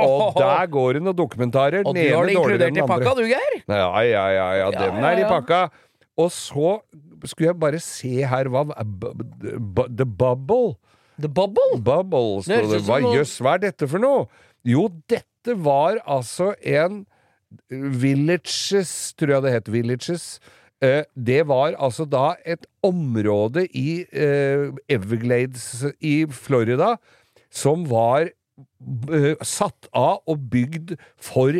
Og 0.00 0.38
der 0.38 0.66
går 0.70 0.98
det 0.98 1.04
noen 1.04 1.18
dokumentarer. 1.18 1.84
Og 1.84 1.96
du 1.96 2.02
har 2.02 2.26
det 2.28 2.36
inkludert 2.36 2.78
i 2.78 2.86
pakka, 2.86 3.14
du, 3.18 3.24
Geir? 3.28 3.56
Ja, 3.66 3.90
ja, 4.06 4.26
ja, 4.34 4.50
ja, 4.64 4.70
den 4.76 5.02
er 5.04 5.24
i 5.24 5.26
pakka. 5.28 5.66
Og 6.20 6.30
så 6.34 6.78
skulle 7.28 7.50
jeg 7.50 7.60
bare 7.60 7.80
se 7.82 8.12
her 8.26 8.48
hva 8.52 8.64
The 8.70 10.06
Bubble. 10.06 10.76
The 11.20 11.28
Bubble? 11.28 11.80
Bubble, 11.80 12.42
Det 12.46 12.62
det. 12.70 12.82
Hva 12.88 13.00
jøss, 13.04 13.38
hva 13.40 13.56
er 13.58 13.66
dette 13.68 13.88
for 13.90 14.02
noe? 14.02 14.26
Jo, 14.66 14.88
dette 15.10 15.56
var 15.56 16.00
altså 16.06 16.54
en 16.60 17.04
Villages, 17.70 19.12
tror 19.18 19.34
jeg 19.34 19.42
det 19.42 19.52
het. 19.56 19.70
Villages. 19.72 20.26
Eh, 20.80 21.02
det 21.14 21.42
var 21.48 21.74
altså 21.76 22.06
da 22.08 22.34
et 22.46 22.66
område 22.86 23.66
i 23.76 24.04
eh, 24.12 24.70
Everglades 24.88 25.84
i 26.00 26.24
Florida 26.30 26.94
som 27.52 27.84
var 27.90 28.30
eh, 28.30 29.34
satt 29.42 29.90
av 29.92 30.22
og 30.30 30.46
bygd 30.52 30.94
for 31.20 31.58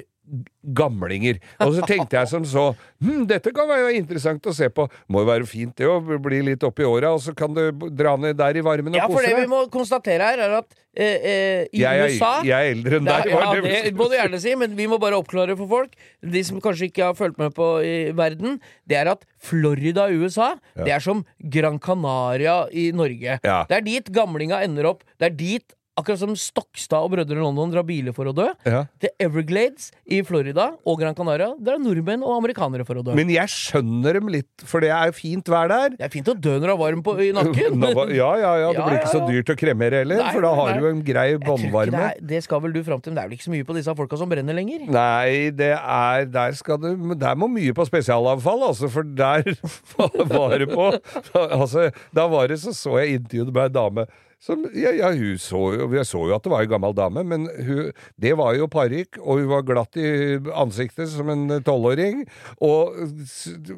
gamlinger. 0.77 1.39
Og 1.65 1.75
så 1.77 1.85
tenkte 1.89 2.19
jeg 2.21 2.29
som 2.31 2.45
så 2.49 2.65
hm, 3.03 3.25
dette 3.31 3.53
kan 3.57 3.69
være 3.71 3.95
interessant 3.99 4.45
å 4.47 4.55
se 4.55 4.69
på. 4.73 4.87
Må 5.11 5.25
jo 5.25 5.31
være 5.31 5.49
fint 5.49 5.75
det 5.81 5.89
å 5.89 5.99
bli 6.01 6.43
litt 6.51 6.65
oppi 6.67 6.85
åra, 6.87 7.15
og 7.17 7.23
så 7.25 7.35
kan 7.37 7.55
du 7.57 7.65
dra 7.97 8.17
ned 8.21 8.37
der 8.41 8.61
i 8.61 8.65
varmen 8.65 8.95
og 8.95 9.01
Ja, 9.01 9.09
for 9.11 9.25
det 9.25 9.35
vi 9.39 9.49
må 9.51 9.65
konstatere 9.73 10.29
her, 10.31 10.43
er 10.47 10.57
at 10.61 10.69
eh, 10.95 11.05
eh, 11.05 11.65
i 11.73 11.83
Jeg 11.83 12.03
er, 12.05 12.13
USA 12.13 12.31
jeg 12.47 12.55
er 12.71 12.75
eldre 12.75 13.01
enn 13.01 13.09
deg. 13.11 13.31
ja, 13.33 13.41
det- 13.55 13.83
det 13.89 13.95
må 13.99 14.09
du 14.11 14.17
gjerne 14.19 14.41
si, 14.43 14.55
men 14.59 14.77
vi 14.77 14.87
må 14.91 15.01
bare 15.03 15.19
oppklare 15.19 15.57
for 15.59 15.71
folk. 15.71 15.95
De 16.23 16.43
som 16.47 16.61
kanskje 16.61 16.91
ikke 16.91 17.05
har 17.11 17.15
fulgt 17.19 17.39
med 17.39 17.55
på 17.57 17.71
i 17.87 17.97
verden, 18.13 18.61
det 18.87 18.97
er 19.01 19.11
at 19.15 19.25
Florida 19.41 20.09
i 20.11 20.19
USA, 20.21 20.55
det 20.77 20.93
er 20.93 21.01
som 21.01 21.25
Gran 21.49 21.79
Canaria 21.79 22.67
i 22.73 22.91
Norge. 22.93 23.39
Ja. 23.43 23.65
Det 23.69 23.77
er 23.81 23.87
dit 23.87 24.13
gamlinga 24.13 24.63
ender 24.67 24.85
opp. 24.93 25.05
Det 25.19 25.31
er 25.33 25.37
dit 25.37 25.77
Akkurat 25.99 26.21
som 26.23 26.31
Stokstad 26.39 27.03
og 27.03 27.11
Brødrene 27.13 27.43
London 27.43 27.73
drar 27.75 27.83
biler 27.85 28.15
for 28.17 28.31
å 28.31 28.33
dø. 28.33 28.47
Ja. 28.65 28.85
The 29.03 29.11
Everglades 29.21 29.89
i 30.07 30.21
Florida 30.25 30.69
og 30.89 31.01
Gran 31.01 31.17
Canaria, 31.19 31.51
drar 31.61 31.81
nordmenn 31.83 32.23
og 32.25 32.37
amerikanere 32.39 32.87
for 32.89 33.01
å 33.01 33.03
dø. 33.05 33.17
Men 33.19 33.29
jeg 33.35 33.51
skjønner 33.53 34.17
dem 34.17 34.31
litt, 34.33 34.49
for 34.71 34.81
det 34.85 34.93
er 34.95 35.11
jo 35.11 35.17
fint 35.19 35.51
vær 35.51 35.69
der. 35.69 35.97
det 35.99 36.07
er 36.07 36.13
fint 36.15 36.31
å 36.31 36.37
dø 36.39 36.55
når 36.61 36.71
du 36.71 36.75
er 36.77 36.79
varm 36.81 37.03
på, 37.05 37.17
i 37.27 37.33
nakken. 37.37 37.83
Ja, 38.21 38.31
ja, 38.39 38.53
ja. 38.63 38.71
Det 38.77 38.85
blir 38.87 38.97
ikke 39.01 39.11
så 39.13 39.25
dyrt 39.27 39.51
å 39.53 39.59
kremere 39.59 40.01
heller, 40.05 40.23
Nei, 40.23 40.31
for 40.33 40.47
da 40.47 40.55
har 40.57 40.71
nei. 40.73 40.79
du 40.81 40.87
en 40.89 41.03
grei 41.05 41.27
båndvarme. 41.43 42.07
Det, 42.17 42.29
det 42.33 42.41
skal 42.47 42.63
vel 42.65 42.73
du 42.79 42.81
fram 42.87 43.03
til, 43.03 43.13
men 43.13 43.19
det 43.19 43.25
er 43.25 43.31
vel 43.33 43.37
ikke 43.37 43.49
så 43.49 43.55
mye 43.57 43.67
på 43.69 43.77
disse 43.77 43.97
folka 43.99 44.21
som 44.23 44.31
brenner 44.31 44.57
lenger? 44.57 44.87
Nei, 44.95 45.51
det 45.57 45.73
er 45.77 46.27
Der 46.33 46.57
skal 46.59 46.81
du 46.81 47.15
Der 47.19 47.37
må 47.39 47.49
mye 47.51 47.75
på 47.77 47.85
spesialavfall, 47.89 48.65
altså, 48.71 48.89
for 48.93 49.05
der 49.05 49.45
var 50.33 50.57
det 50.63 50.71
på 50.73 50.89
Altså, 51.35 51.91
da 52.17 52.27
var 52.31 52.49
det 52.51 52.61
så 52.63 52.73
så 52.77 52.97
jeg 53.03 53.21
intervjuet 53.21 53.53
med 53.55 53.65
ei 53.67 53.73
dame 53.75 54.07
som 54.41 54.63
ja, 54.73 54.95
ja, 54.97 55.11
hun 55.13 55.37
så 55.41 55.59
jo 55.77 55.91
Jeg 55.93 56.09
så 56.09 56.23
jo 56.25 56.33
at 56.37 56.47
det 56.47 56.53
var 56.53 56.65
ei 56.65 56.71
gammel 56.71 56.97
dame, 56.97 57.25
men 57.29 57.45
hun 57.67 57.93
Det 58.21 58.33
var 58.41 58.55
jo 58.57 58.71
parykk, 58.73 59.21
og 59.21 59.43
hun 59.43 59.51
var 59.53 59.67
glatt 59.69 60.01
i 60.01 60.39
ansiktet 60.57 61.13
som 61.13 61.29
en 61.33 61.61
tolvåring, 61.67 62.25
og, 62.57 62.97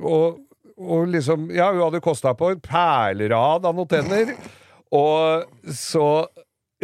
og 0.01 0.41
og 0.83 1.11
liksom 1.13 1.51
Ja, 1.55 1.71
hun 1.73 1.83
hadde 1.85 2.03
kosta 2.05 2.35
på 2.35 2.53
en 2.53 2.63
perlerad 2.63 3.67
av 3.69 3.77
noen 3.77 3.91
tenner. 3.91 4.35
Og 4.93 5.45
så 5.77 6.07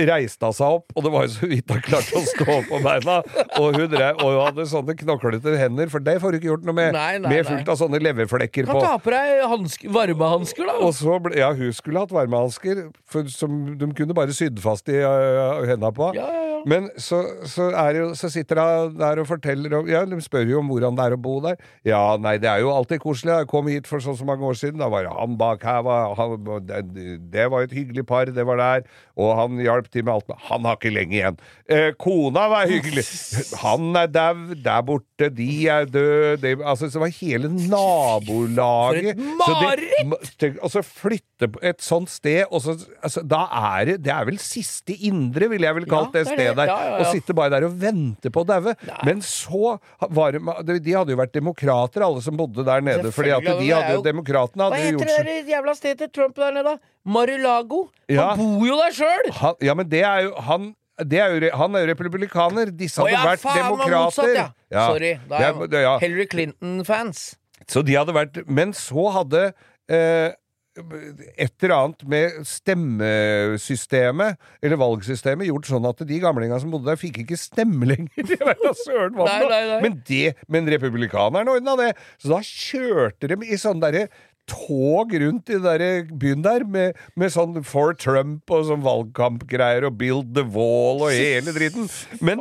reiste 0.09 0.49
hun 0.49 0.57
seg 0.57 0.79
opp, 0.79 0.93
og 0.95 1.05
det 1.07 1.13
var 1.15 1.27
jo 1.27 1.33
så 1.35 1.49
vidt 1.51 1.73
hun 1.75 1.83
klarte 1.85 2.19
å 2.19 2.25
stå 2.27 2.59
på 2.69 2.81
beina. 2.85 3.17
Og 3.59 3.79
hun, 3.79 3.97
og 3.99 4.25
hun 4.25 4.41
hadde 4.43 4.67
sånne 4.71 4.97
knoklete 4.99 5.57
hender, 5.61 5.91
for 5.93 6.05
det 6.05 6.19
får 6.23 6.35
du 6.35 6.41
ikke 6.41 6.51
gjort 6.53 6.69
noe 6.69 6.79
med. 6.79 6.93
Nei, 6.97 7.19
nei, 7.23 7.33
med 7.35 7.49
fullt 7.49 7.73
av 7.73 7.81
sånne 7.81 8.03
leverflekker 8.03 8.69
Kan 8.69 8.79
på. 8.79 8.85
ta 8.85 8.99
på 9.03 9.15
deg 9.15 9.45
hansk, 9.55 9.89
varmehansker, 9.95 10.69
da. 10.69 10.77
Og 10.87 10.95
så 10.99 11.19
ble, 11.23 11.37
ja, 11.41 11.53
hun 11.57 11.75
skulle 11.77 12.05
hatt 12.05 12.15
varmehansker 12.15 12.87
som 13.35 13.59
de 13.79 13.91
kunne 13.99 14.17
bare 14.17 14.37
sydd 14.37 14.61
fast 14.63 14.91
i 14.93 15.01
uh, 15.03 15.65
henda 15.69 15.93
på. 15.95 16.13
Ja, 16.19 16.29
ja. 16.35 16.48
Men 16.67 16.89
så, 16.99 17.23
så, 17.47 17.69
er 17.71 18.01
jo, 18.01 18.09
så 18.19 18.31
sitter 18.33 18.61
hun 18.63 18.97
der 18.99 19.23
og 19.23 19.29
forteller 19.29 19.79
om 19.79 19.89
Ja, 19.91 20.05
de 20.09 20.19
spør 20.25 20.49
jo 20.49 20.63
om 20.63 20.73
hvordan 20.73 20.99
det 20.99 21.07
er 21.07 21.17
å 21.17 21.21
bo 21.21 21.39
der. 21.45 21.59
Ja, 21.87 22.03
nei, 22.21 22.37
det 22.43 22.51
er 22.51 22.63
jo 22.65 22.73
alltid 22.75 23.03
koselig. 23.03 23.37
Jeg 23.43 23.51
kom 23.51 23.69
hit 23.71 23.89
for 23.91 24.03
så 24.03 24.15
og 24.15 24.19
så 24.19 24.27
mange 24.29 24.47
år 24.49 24.57
siden. 24.59 24.81
Da 24.81 24.89
var 24.91 25.05
det 25.05 25.15
han 25.15 25.37
bak 25.41 25.65
her. 25.67 25.83
Var, 25.87 26.15
han, 26.19 26.49
det, 26.67 27.07
det 27.33 27.47
var 27.53 27.67
et 27.67 27.75
hyggelig 27.77 28.07
par, 28.09 28.31
det 28.33 28.47
var 28.49 28.61
der. 28.61 28.89
Og 29.19 29.35
han 29.39 29.61
hjalp 29.63 29.91
til 29.93 30.07
med 30.07 30.15
alt. 30.17 30.35
Han 30.49 30.67
har 30.69 30.79
ikke 30.79 30.95
lenge 30.95 31.19
igjen. 31.19 31.39
Eh, 31.69 31.91
kona 32.01 32.49
var 32.51 32.69
hyggelig. 32.71 33.05
Han 33.63 33.97
er 33.99 34.07
dau, 34.09 34.55
der 34.65 34.83
borte, 34.87 35.29
de 35.35 35.51
er 35.69 35.89
døde. 35.91 36.37
Det, 36.41 36.55
altså, 36.65 36.89
så 36.91 37.03
var 37.03 37.11
hele 37.13 37.51
nabolaget 37.51 39.19
For 39.19 39.19
et 39.19 39.45
Så 39.45 39.57
mareritt! 39.61 40.59
Og 40.63 40.71
så 40.73 40.83
flytte 40.87 41.49
på 41.53 41.63
et 41.67 41.83
sånt 41.85 42.11
sted, 42.11 42.45
og 42.51 42.63
så 42.63 42.77
altså, 43.03 43.23
Da 43.27 43.45
er 43.77 43.85
det 43.91 43.97
Det 44.07 44.13
er 44.15 44.25
vel 44.29 44.39
siste 44.43 44.95
indre, 44.95 45.49
ville 45.51 45.67
jeg 45.67 45.77
vel 45.77 45.89
kalt 45.91 46.15
Ja, 46.15 46.23
det 46.23 46.27
det 46.29 46.35
stedet 46.35 46.48
det. 46.49 46.57
der. 46.57 46.71
Ja, 46.73 46.79
ja, 46.85 46.91
ja. 46.95 46.99
Og 47.05 47.13
sitte 47.13 47.35
bare 47.37 47.51
der 47.57 47.67
og 47.69 47.77
vente 47.81 48.33
på 48.35 48.45
å 48.45 48.49
daue. 48.49 48.75
Men 49.05 49.21
så 49.25 49.77
var 50.11 50.33
det 50.33 50.79
De 50.85 50.97
hadde 50.97 51.15
jo 51.15 51.21
vært 51.21 51.33
demokrater, 51.37 52.05
alle 52.07 52.23
som 52.25 52.37
bodde 52.39 52.65
der 52.67 52.81
nede. 52.85 53.13
Fordi 53.15 53.31
at 53.37 53.47
de 53.47 53.71
er 53.71 53.83
hadde 53.83 53.95
jo 53.99 54.03
Demokratene 54.09 54.69
Hva 54.69 54.77
hadde 54.77 54.93
jo 54.93 54.99
heter 55.05 55.25
det 55.29 55.39
jævla 55.53 55.75
stedet 55.79 55.99
til 56.05 56.11
Trump 56.15 56.37
der 56.37 56.53
nede? 56.53 56.77
da? 56.77 56.93
Mar-a-Lago? 57.09 57.89
Ja. 58.09 58.31
Han 58.35 58.59
bor 58.59 58.67
jo 58.67 58.77
der 58.81 58.93
sjøl! 58.99 59.31
Ja, 59.65 59.75
men 59.79 59.89
det 59.89 60.03
er 60.05 60.27
jo 60.29 60.35
Han 60.49 60.75
det 60.99 61.21
er 61.23 61.31
jo, 61.31 61.51
han 61.55 61.77
er 61.79 61.85
jo 61.85 61.93
republikaner. 61.93 62.71
Disse 62.75 62.99
hadde 62.99 63.21
vært 63.23 63.39
faen, 63.45 63.59
demokrater. 63.63 64.33
motsatt, 64.35 64.55
ja. 64.73 64.87
Sorry. 64.89 65.13
Da 65.31 65.37
er 65.39 65.53
er- 65.53 65.69
det- 65.71 65.83
ja. 65.85 65.93
Hillary 66.03 66.27
Clinton-fans. 66.27 67.37
Så 67.69 67.85
de 67.85 67.95
hadde 67.95 68.13
vært 68.17 68.49
Men 68.49 68.73
så 68.73 69.05
hadde 69.13 69.53
eh, 69.89 70.33
et 70.79 71.65
eller 71.65 71.75
annet 71.75 72.05
med 72.09 72.39
stemmesystemet, 72.49 74.39
eller 74.63 74.81
valgsystemet, 74.81 75.49
gjort 75.51 75.69
sånn 75.71 75.89
at 75.91 76.05
de 76.09 76.21
gamlingene 76.23 76.61
som 76.63 76.73
bodde 76.73 76.91
der, 76.91 77.01
fikk 77.01 77.23
ikke 77.25 77.39
stemme 77.41 77.89
lenger. 77.91 78.25
Jeg 78.35 78.45
vet 78.45 78.65
da 78.65 78.73
søren 78.85 79.19
hva 79.19 79.29
Nei, 79.29 79.43
nei, 79.45 79.61
nei. 79.73 79.83
Men, 79.85 80.01
det, 80.09 80.25
men 80.51 80.73
republikanerne 80.73 81.59
ordna 81.59 81.77
det. 81.81 81.93
Så 82.23 82.33
da 82.33 82.41
kjørte 82.45 83.31
de 83.33 83.41
i 83.47 83.61
sånn 83.61 83.83
derre 83.85 84.09
tog 84.49 85.13
rundt 85.21 85.51
i 85.53 85.59
den 85.61 86.15
byen 86.21 86.45
der 86.45 86.65
med, 86.65 86.97
med 87.19 87.33
sånn 87.35 87.61
for 87.69 87.93
Trump 88.01 88.49
og 88.55 88.65
sånn 88.71 88.85
valgkampgreier 88.87 89.85
og 89.89 89.99
build 90.01 90.33
the 90.39 90.47
wall 90.55 91.05
og 91.05 91.13
hele 91.13 91.53
dritten. 91.57 91.91
Men 92.25 92.41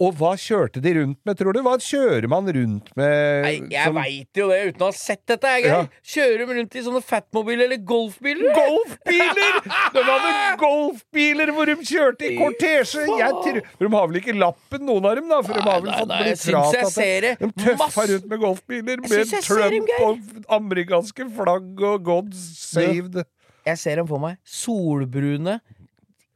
Og 0.00 0.16
hva 0.18 0.32
kjørte 0.40 0.80
de 0.82 0.90
rundt 0.96 1.18
med, 1.28 1.36
tror 1.38 1.52
du? 1.54 1.60
Hva 1.62 1.74
kjører 1.78 2.24
man 2.32 2.46
rundt 2.50 2.88
med? 2.96 3.42
Nei, 3.44 3.52
jeg 3.70 3.84
som- 3.84 3.94
veit 4.00 4.40
jo 4.40 4.46
det 4.48 4.56
uten 4.72 4.82
å 4.82 4.88
ha 4.88 4.94
sett 4.96 5.20
dette, 5.28 5.44
jeg, 5.46 5.64
Ja. 5.68 5.86
Kjører 6.02 6.38
de 6.38 6.54
rundt 6.56 6.74
i 6.74 6.82
sånne 6.82 7.02
fatmobiler 7.04 7.64
eller 7.68 7.76
golfbiler? 7.84 8.54
Golfbiler! 8.56 9.60
De 9.94 10.02
hadde 10.02 10.32
golfbiler 10.58 11.52
hvor 11.54 11.66
de 11.70 11.76
kjørte 11.86 12.24
i 12.26 12.36
kortesje! 12.40 13.04
Jeg 13.20 13.36
tror, 13.44 13.60
de 13.78 13.92
har 13.94 14.08
vel 14.08 14.20
ikke 14.22 14.34
lappen, 14.40 14.82
noen 14.88 15.06
av 15.06 15.14
dem, 15.20 15.28
da? 15.28 15.42
For 15.42 15.52
de 15.54 15.60
har 15.68 15.80
vel 15.84 15.90
Nei, 15.92 16.00
fått 16.00 16.08
nei, 16.08 16.22
jeg 16.32 16.40
syns 16.42 16.74
jeg 16.80 16.90
ser 16.96 17.20
det. 17.28 17.32
De 17.38 17.52
tøffa 17.52 17.76
Masse- 17.84 18.08
rundt 18.10 18.26
med 18.32 18.40
golfbiler 18.40 19.04
med 19.06 19.38
Trump 19.46 19.94
og 20.00 20.52
amerikanske 20.58 21.28
flagg 21.36 21.82
og 21.92 22.02
God 22.02 22.34
save 22.34 23.12
the 23.12 23.24
Jeg 23.66 23.78
ser 23.78 23.96
dem 23.96 24.06
for 24.08 24.18
meg. 24.18 24.38
Solbrune, 24.44 25.60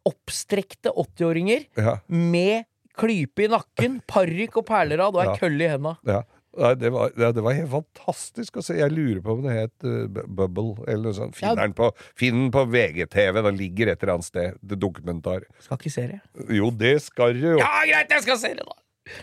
oppstrekte 0.07 0.93
80-åringer 0.95 1.67
Ja. 1.77 1.99
med 2.09 2.65
klype 2.99 3.45
i 3.47 3.49
nakken, 3.53 4.01
parykk 4.11 4.57
og 4.63 4.67
perlerad 4.67 5.15
og 5.15 5.23
ei 5.23 5.31
Ja. 5.31 5.37
kølle 5.41 5.65
i 5.65 5.69
henda. 5.77 5.97
ja. 6.07 6.23
Nei, 6.59 6.73
det, 6.75 6.91
var, 6.91 7.13
ja, 7.15 7.29
det 7.31 7.45
var 7.47 7.55
helt 7.55 7.71
fantastisk 7.71 8.57
å 8.59 8.63
se. 8.67 8.75
Jeg 8.75 8.91
lurer 8.91 9.21
på 9.23 9.37
om 9.37 9.43
det 9.45 9.53
het 9.55 9.85
uh, 9.87 10.09
Bubble 10.27 10.83
eller 10.91 11.05
noe 11.07 11.15
sånt. 11.15 11.37
Finn 11.39 11.53
Ja. 11.53 11.55
den 11.55 11.73
på, 11.79 11.93
på 11.95 12.65
VGTV. 12.73 13.39
Den 13.47 13.57
ligger 13.57 13.93
et 13.93 14.03
eller 14.03 14.15
annet 14.17 14.27
sted. 14.27 14.59
Det 14.61 14.81
dokumentar. 14.83 15.45
Skal 15.63 15.79
ikke 15.79 15.93
se 15.95 16.09
det. 16.11 16.19
Jo, 16.51 16.73
det 16.75 16.97
skal 17.05 17.39
du 17.39 17.47
jo. 17.53 17.59
Ja, 17.63 17.71
greit, 17.87 18.11
jeg 18.11 18.27
skal 18.27 18.37
se 18.43 18.51
det, 18.59 18.67
da! 18.67 18.75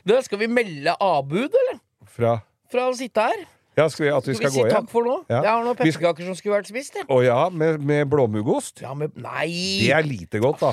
Da 0.08 0.22
skal 0.24 0.40
vi 0.40 0.48
melde 0.48 0.96
avbud, 1.04 1.52
eller? 1.52 1.82
Fra 2.16 2.38
Fra 2.72 2.88
å 2.88 2.96
sitte 2.96 3.28
her? 3.28 3.44
Ja, 3.78 3.90
skal 3.92 4.06
vi, 4.08 4.10
at 4.16 4.26
vi 4.32 4.34
Skal 4.34 4.48
skal, 4.48 4.50
vi 4.50 4.56
si 4.56 4.64
gå 4.64 4.72
takk 4.72 4.80
igjen? 4.88 4.92
for 4.96 5.04
nå? 5.12 5.18
Ja. 5.28 5.42
Jeg 5.44 5.52
har 5.52 5.64
noen 5.68 5.76
pepperkaker 5.84 6.26
som 6.32 6.36
skulle 6.40 6.56
vært 6.62 6.72
spist. 6.72 6.96
Å 7.12 7.20
ja, 7.28 7.42
med, 7.52 7.84
med 7.84 8.08
blåmuggost? 8.10 8.82
Ja, 8.88 8.96
men 8.96 9.12
Nei! 9.20 9.52
Det 9.84 9.92
er 10.00 10.08
lite 10.08 10.40
godt, 10.40 10.64
da. 10.64 10.72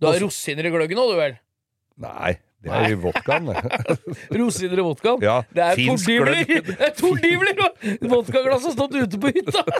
Du 0.00 0.08
har 0.08 0.16
rosiner 0.24 0.64
i 0.64 0.72
gløggen 0.72 0.96
nå, 0.96 1.04
du 1.12 1.20
vel? 1.20 1.36
Nei, 1.96 2.34
det 2.64 2.72
er 2.76 2.90
i 2.92 2.96
vodkaen, 3.00 3.46
det. 3.48 3.56
Rosiner 4.36 4.82
i 4.82 4.84
vodkaen? 4.84 5.22
Ja, 5.24 5.38
det 5.54 5.62
er 5.64 5.78
tordivler! 5.80 6.42
Er 6.88 6.92
tordivler! 6.98 7.62
Vodkaglass 8.10 8.66
har 8.68 8.74
stått 8.76 8.98
ute 9.00 9.20
på 9.22 9.32
hytta! 9.32 9.62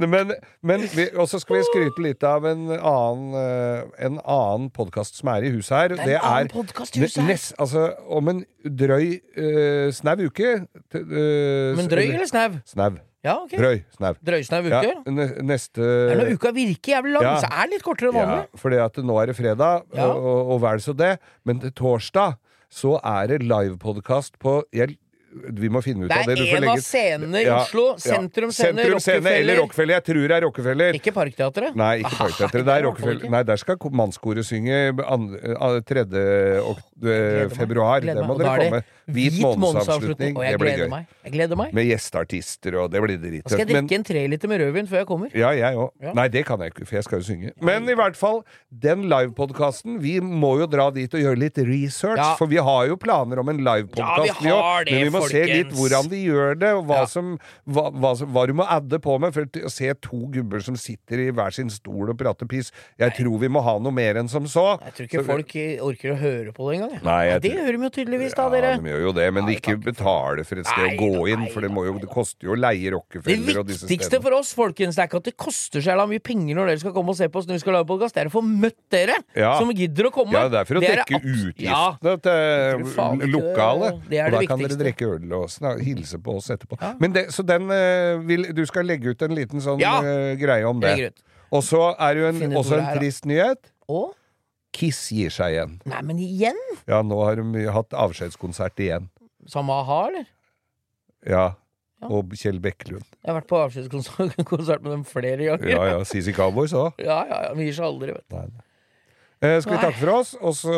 Men, 0.00 0.30
men 0.64 0.84
og 1.18 1.26
så 1.28 1.40
skal 1.42 1.58
vi 1.58 1.64
skryte 1.66 2.02
litt 2.04 2.22
av 2.24 2.44
en 2.48 2.62
annen, 2.72 3.34
eh, 3.36 3.80
en 4.06 4.16
annen 4.22 4.68
podkast 4.72 5.18
som 5.18 5.28
er 5.34 5.44
i 5.44 5.50
huset 5.52 5.74
her. 5.76 5.94
Det 5.98 6.14
er 6.16 6.44
en 6.46 6.50
podcast 6.52 6.96
i 6.96 7.02
huset 7.02 7.20
her. 7.20 7.28
nes- 7.28 7.50
altså, 7.60 7.88
om 8.08 8.30
en 8.32 8.40
drøy 8.64 9.18
uh, 9.36 9.90
snau 9.92 10.22
uke 10.30 10.54
uh, 10.62 11.76
Men 11.76 11.90
drøy 11.90 12.06
eller 12.06 12.28
snau? 12.30 12.56
Snau. 12.70 12.96
Ja, 13.22 13.34
ok. 13.44 13.50
Drøy. 13.52 13.82
Snau. 13.98 14.14
Drøysnau 14.24 14.60
uke? 14.64 14.70
Ja, 14.70 14.82
Ja. 14.82 15.10
ne- 15.12 15.42
neste 15.44 15.80
når 16.16 16.32
uka 16.34 16.52
virker 16.56 16.94
jævlig 16.94 17.12
lang, 17.12 17.22
Ja. 17.22 17.36
så 17.42 17.48
er 17.52 17.66
det 17.66 17.70
litt 17.74 17.82
kortere 17.82 18.08
enn 18.14 18.16
Ja, 18.16 18.44
fordi 18.56 18.78
at 18.84 18.94
nå 18.96 19.18
er 19.22 19.26
det 19.26 19.36
fredag, 19.36 19.82
Ja. 19.94 20.06
og, 20.06 20.24
og, 20.24 20.50
og 20.54 20.60
vel 20.62 20.78
så 20.80 20.96
det. 20.96 21.18
Men 21.44 21.60
til 21.60 21.70
torsdag 21.72 22.36
så 22.70 22.98
er 23.04 23.26
det 23.28 23.42
livepodkast 23.42 24.38
på 24.38 24.62
jeg, 24.72 24.96
Vi 25.30 25.68
må 25.70 25.78
finne 25.84 26.06
ut 26.06 26.10
av 26.12 26.26
det. 26.26 26.36
Det 26.40 26.46
er 26.50 26.56
en 26.58 26.68
av 26.72 26.80
scenene 26.82 27.42
i 27.44 27.48
Oslo. 27.54 27.84
Sentrum 28.02 28.50
Scene, 28.50 28.80
Sentrum 28.82 29.00
Scene 29.02 29.34
eller 29.38 29.60
Rockefeller. 29.62 29.94
Jeg 30.00 30.04
tror 30.08 30.24
det 30.26 30.36
er 30.36 30.44
Rockefeller. 30.46 30.98
Ikke 30.98 31.12
Parkteatret? 31.14 31.76
Nei, 31.78 31.92
ikke 32.02 32.16
Parkteatret. 32.18 32.64
Det 32.66 32.74
er 32.74 32.80
er 32.80 32.86
Rockefeller. 32.88 33.30
Nei, 33.30 33.42
der 33.46 33.60
skal 33.62 33.76
mannskoret 34.00 34.46
synge 34.48 34.80
eh, 34.90 35.80
3. 35.86 36.04
ok- 36.64 37.06
eh, 37.06 37.48
februar. 37.54 38.00
Det 38.00 38.16
må 38.26 38.38
dere 38.38 38.56
er 38.56 38.64
komme. 38.64 38.82
Hvit 39.10 39.38
månedsavslutning. 39.58 40.34
Det 40.38 40.58
blir 40.60 40.82
gøy. 40.84 41.06
Jeg 41.24 41.32
gleder 41.34 41.58
meg. 41.58 41.72
Med 41.74 41.86
gjesteartister, 41.88 42.76
og 42.82 42.90
det 42.90 43.02
blir 43.02 43.18
Da 43.20 43.50
skal 43.50 43.64
jeg 43.64 43.70
drikke 43.70 43.98
en 43.98 44.04
treliter 44.04 44.48
med 44.50 44.60
rødvin 44.62 44.88
før 44.90 45.02
jeg 45.02 45.06
kommer. 45.06 45.30
ja, 45.34 45.50
jeg 45.54 45.76
òg. 45.76 45.90
Nei, 46.14 46.28
det 46.28 46.44
kan 46.46 46.60
jeg 46.60 46.74
ikke, 46.74 46.86
for 46.86 46.96
jeg 46.96 47.04
skal 47.04 47.20
jo 47.20 47.24
synge. 47.30 47.52
Men 47.60 47.88
i 47.88 47.94
hvert 47.94 48.16
fall, 48.16 48.42
den 48.70 49.06
livepodkasten 49.10 50.00
Vi 50.00 50.18
må 50.20 50.58
jo 50.60 50.66
dra 50.70 50.90
dit 50.90 51.12
og 51.14 51.20
gjøre 51.20 51.38
litt 51.38 51.58
research, 51.58 52.22
for 52.38 52.46
vi 52.50 52.56
har 52.56 52.86
jo 52.88 52.96
planer 52.96 53.38
om 53.42 53.48
en 53.48 53.58
livepodkast. 53.58 54.40
vi 54.42 54.50
òg. 54.50 54.90
men 54.90 55.04
vi 55.04 55.10
må 55.10 55.19
se 55.28 55.44
litt 55.46 55.70
hvordan 55.76 56.08
de 56.08 56.16
gjør 56.24 56.58
det, 56.58 56.72
og 56.74 56.86
hva, 56.86 57.00
Ja. 57.00 57.04
som, 57.06 57.38
hva, 57.68 57.90
hva, 57.92 58.14
hva 58.14 58.46
du 58.46 58.52
må 58.54 58.66
adde 58.68 58.98
på 59.00 59.18
med. 59.20 59.32
For 59.34 59.44
å 59.44 59.70
se 59.70 59.92
to 60.00 60.26
gubber 60.32 60.60
som 60.62 60.76
sitter 60.76 61.18
i 61.28 61.30
hver 61.30 61.52
sin 61.52 61.68
stol 61.70 62.10
og 62.10 62.16
prater 62.18 62.46
piss 62.48 62.70
Jeg 62.98 63.12
tror 63.16 63.38
vi 63.38 63.48
må 63.48 63.62
ha 63.62 63.78
noe 63.78 63.92
mer 63.92 64.14
enn 64.16 64.28
som 64.28 64.44
så. 64.46 64.78
Jeg 64.84 64.94
tror 64.94 65.06
ikke 65.08 65.20
Så- 65.20 65.26
folk 65.26 65.54
orker 65.82 66.12
å 66.12 66.18
høre 66.18 66.52
på 66.54 66.70
det 66.70 66.80
engang. 66.80 67.02
Nei, 67.04 67.38
det 67.38 67.42
tror- 67.52 67.60
gjør 67.60 67.72
de 67.72 67.82
jo 67.84 67.90
tydeligvis, 67.90 68.34
da, 68.34 68.42
Ja, 68.50 68.76
de 68.76 68.82
gjør 68.90 69.00
jo 69.02 69.12
det, 69.12 69.32
men 69.34 69.44
Nei, 69.46 69.54
ikke 69.56 69.76
betaler 69.82 70.44
for 70.46 70.56
et 70.58 70.66
sted 70.66 70.86
Nei 70.86 70.96
å 70.96 71.00
gå 71.00 71.12
da, 71.26 71.32
inn, 71.32 71.46
for 71.52 71.60
det, 71.60 71.70
må 71.70 71.84
jo, 71.86 71.98
det 71.98 72.08
koster 72.08 72.44
jo 72.48 72.54
å 72.54 72.58
leie 72.58 72.80
Det 72.90 72.92
Rockefeller 72.92 73.58
og 73.60 73.66
disse 73.66 73.86
viktigste 73.86 74.20
for 74.22 74.32
oss, 74.34 74.54
folkens, 74.54 74.96
det 74.96 75.02
er 75.04 75.08
ikke 75.08 75.16
at 75.16 75.24
det 75.24 75.36
koster 75.36 75.80
så 75.80 75.96
mye 76.08 76.18
penger 76.22 76.54
når 76.56 76.66
dere 76.66 76.78
skal 76.80 76.92
komme 76.92 77.10
og 77.10 77.16
se 77.16 77.28
på 77.28 77.36
oss 77.36 77.46
når 77.46 77.54
vi 77.54 77.58
skal 77.60 77.72
lage 77.74 77.86
podkast. 77.86 78.14
Det 78.14 78.24
er 78.24 78.28
å 78.30 78.32
få 78.32 78.42
møtt 78.42 78.76
dere 78.90 79.16
Ja. 79.36 79.58
som 79.58 79.68
gidder 79.70 80.04
å 80.08 80.12
komme. 80.12 80.32
Ja, 80.32 80.48
det 80.48 80.60
er 80.60 80.64
for 80.64 80.74
å 80.76 80.80
Det 80.80 80.88
dekke 80.98 81.20
Ja. 81.58 81.96
utgiftene 82.02 82.22
til 82.22 83.30
lokalet. 83.30 83.92
og 83.92 84.08
det 84.10 84.30
da 84.30 84.40
kan 84.46 84.58
dere 84.58 84.76
drikke 84.80 85.09
øl 85.14 85.32
og 85.38 85.50
hilse 85.84 86.18
på 86.22 86.36
oss 86.40 86.50
etterpå. 86.54 86.78
Ja. 86.80 86.94
Men 87.02 87.12
det, 87.16 87.26
så 87.34 87.42
den 87.46 87.70
eh, 87.74 88.18
vil, 88.26 88.48
Du 88.56 88.62
skal 88.68 88.86
legge 88.88 89.12
ut 89.14 89.22
en 89.26 89.34
liten 89.36 89.60
sånn 89.64 89.80
Ja. 89.82 89.98
eh, 90.04 90.34
greie 90.40 90.64
om 90.68 90.80
det. 90.82 91.12
Og 91.50 91.64
så 91.66 91.90
er 91.98 92.14
det 92.14 92.22
jo 92.22 92.28
en, 92.30 92.56
også 92.60 92.78
en 92.78 92.90
trist 92.98 93.26
nyhet. 93.26 93.72
Og? 93.90 94.12
Kiss 94.76 95.08
gir 95.10 95.32
seg 95.34 95.56
igjen. 95.56 95.78
Nei, 95.90 96.02
men 96.06 96.20
igjen? 96.22 96.58
Ja, 96.86 97.00
nå 97.02 97.18
har 97.26 97.40
de 97.42 97.64
hatt 97.74 97.90
avskjedskonsert 97.98 98.78
igjen. 98.84 99.08
Samme 99.50 99.74
a-ha, 99.80 100.04
eller? 100.12 100.28
Ja. 101.26 101.46
Ja. 102.00 102.08
Og 102.16 102.30
Kjell 102.38 102.56
Bekkelund. 102.64 103.04
Jeg 103.20 103.28
har 103.28 103.36
vært 103.42 103.48
på 103.50 103.58
avskjedskonsert 103.60 104.80
med 104.84 104.92
dem 104.94 105.02
flere 105.04 105.50
ganger. 105.50 105.68
Ja 105.68 105.82
ja, 105.90 105.98
CC 106.08 106.32
Cowboys 106.36 106.72
òg. 106.72 106.94
ja, 107.02 107.18
ja, 107.28 107.40
ja, 107.48 107.54
Vi 107.58 107.66
gir 107.66 107.76
seg 107.76 107.88
aldri, 107.90 108.14
vet 108.16 108.24
du. 108.30 108.62
Eh, 109.40 109.58
skal 109.60 109.74
vi 109.74 109.80
takke 109.82 109.98
for 110.00 110.12
oss? 110.20 110.30
Og 110.40 110.54
så 110.56 110.72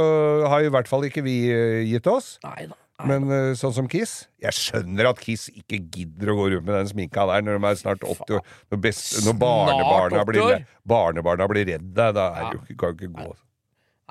har 0.51 0.65
i 0.67 0.71
hvert 0.73 0.91
fall 0.91 1.07
ikke 1.07 1.23
vi 1.27 1.37
eh, 1.53 1.83
gitt 1.93 2.07
oss. 2.11 2.37
Nei 2.47 2.67
da. 2.71 2.79
Men 3.09 3.29
eh, 3.33 3.53
sånn 3.59 3.75
som 3.77 3.89
Kiss 3.91 4.27
Jeg 4.43 4.57
skjønner 4.57 5.11
at 5.11 5.23
Kiss 5.23 5.49
ikke 5.53 5.81
gidder 5.83 6.33
å 6.33 6.37
gå 6.39 6.49
rundt 6.55 6.67
med 6.69 6.77
den 6.81 6.91
sminka 6.91 7.27
der 7.31 7.47
når 7.47 7.59
de 7.59 7.71
er 7.71 7.81
snart 7.81 8.05
80 8.07 8.37
år. 8.39 8.45
Når, 8.73 8.83
best, 8.89 9.09
når 9.27 9.39
barnebarna, 9.43 10.25
80 10.25 10.29
blir, 10.33 10.67
barnebarna 10.95 11.49
blir 11.51 11.73
redde, 11.75 12.13
da 12.19 12.29
er 12.33 12.53
det 12.53 12.61
jo 12.61 12.79
kan 12.83 12.99
du 12.99 13.09
ikke 13.09 13.17
gå. 13.23 13.33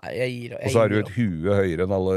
Nei, 0.01 0.11
jeg 0.17 0.31
gir 0.33 0.53
Og 0.57 0.71
så 0.73 0.81
er 0.81 0.89
du 0.89 0.95
et 0.97 1.09
hue 1.13 1.55
høyere 1.59 1.85
enn 1.85 1.91
alle 1.93 2.15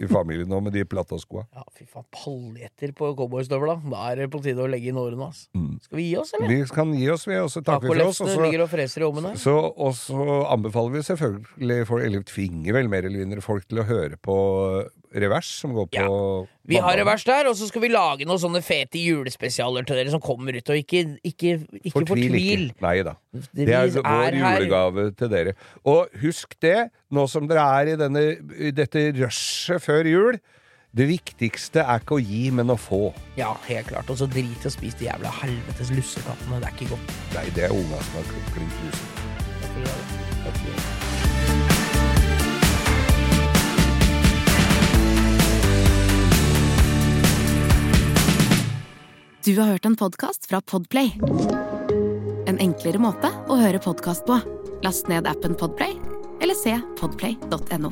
i 0.00 0.06
familien 0.08 0.48
nå 0.48 0.60
med 0.64 0.72
de 0.72 0.86
platåskoa. 0.88 1.42
Ja, 1.52 1.64
fy 1.76 1.84
faen. 1.84 2.06
Paljetter 2.16 2.94
på 2.96 3.10
cowboystøvla. 3.18 3.74
Da 3.92 4.06
er 4.08 4.22
det 4.22 4.28
på 4.32 4.40
tide 4.44 4.64
å 4.64 4.68
legge 4.70 4.88
inn 4.88 5.00
årene, 5.00 5.28
Altså. 5.28 5.50
Mm. 5.52 5.74
Skal 5.84 6.00
vi 6.00 6.06
gi 6.06 6.14
oss, 6.16 6.32
eller? 6.38 6.48
Vi 6.48 6.70
kan 6.72 6.94
gi 6.96 7.10
oss, 7.12 7.26
vi, 7.28 7.36
og 7.36 7.50
så 7.52 7.60
takker 7.66 7.84
vi 7.84 7.92
for 7.92 8.06
oss. 8.06 8.22
Og 8.24 9.92
så, 10.00 10.16
anbefaler 10.54 10.96
vi 10.96 11.04
selvfølgelig 11.10 11.90
for 11.90 12.06
eller 12.06 12.24
tvinger 12.24 12.78
vel 12.78 12.88
mer 12.88 13.04
eller 13.04 13.26
mindre 13.26 13.44
folk 13.44 13.68
til 13.68 13.82
å 13.82 13.88
høre 13.90 14.16
på 14.16 14.38
Revers, 15.10 15.48
som 15.58 15.72
går 15.74 15.88
på 15.90 15.98
Ja. 15.98 16.46
Vi 16.70 16.76
har 16.78 16.96
revers 16.96 17.24
der, 17.26 17.48
og 17.50 17.56
så 17.58 17.66
skal 17.66 17.82
vi 17.82 17.88
lage 17.90 18.26
noen 18.28 18.38
sånne 18.38 18.62
fete 18.62 19.00
julespesialer 19.02 19.82
til 19.86 19.98
dere 19.98 20.12
som 20.12 20.22
kommer 20.22 20.54
ut. 20.54 20.70
Og 20.70 20.76
ikke, 20.76 21.16
ikke, 21.26 21.56
ikke 21.82 22.04
fortvil. 22.06 22.36
ikke. 22.70 22.82
Nei 22.84 23.02
da. 23.02 23.16
Det 23.50 23.66
er 23.66 23.88
er 23.88 23.90
vår 23.96 24.38
her. 24.38 24.60
julegave 24.60 25.10
til 25.18 25.32
dere. 25.32 25.56
Og 25.84 26.06
husk 26.22 26.54
det, 26.62 26.90
nå 27.10 27.26
som 27.26 27.48
dere 27.50 27.66
er 27.80 27.92
i, 27.94 27.98
denne, 27.98 28.24
i 28.54 28.70
dette 28.70 29.10
rushet 29.18 29.82
før 29.82 30.06
jul. 30.06 30.40
Det 30.90 31.06
viktigste 31.06 31.84
er 31.86 32.02
ikke 32.02 32.16
å 32.18 32.22
gi, 32.22 32.48
men 32.50 32.70
å 32.70 32.78
få. 32.78 33.12
Ja, 33.38 33.52
helt 33.68 33.90
klart. 33.92 34.10
Og 34.10 34.18
så 34.18 34.26
drit 34.30 34.64
i 34.64 34.70
å 34.70 34.74
spise 34.74 34.98
de 34.98 35.06
jævla 35.06 35.30
helvetes 35.42 35.92
lussekattene. 35.94 36.58
Det 36.62 36.70
er 36.70 36.78
ikke 36.78 36.94
godt. 36.96 37.18
Nei, 37.36 37.46
det 37.54 37.68
er 37.68 37.74
unga 37.74 38.02
som 38.08 38.18
har 38.18 38.32
klukkling 38.32 38.72
Takk 40.40 40.56
for 40.56 40.66
huset. 40.66 40.99
Du 49.50 49.56
har 49.58 49.66
hørt 49.66 49.86
en 49.88 49.96
podkast 49.98 50.44
fra 50.46 50.60
Podplay. 50.62 51.08
En 52.46 52.60
enklere 52.62 53.00
måte 53.02 53.32
å 53.50 53.56
høre 53.58 53.80
podkast 53.82 54.22
på. 54.28 54.36
Last 54.84 55.08
ned 55.10 55.26
appen 55.26 55.56
Podplay, 55.58 55.96
eller 56.38 56.54
se 56.54 56.76
podplay.no. 57.00 57.90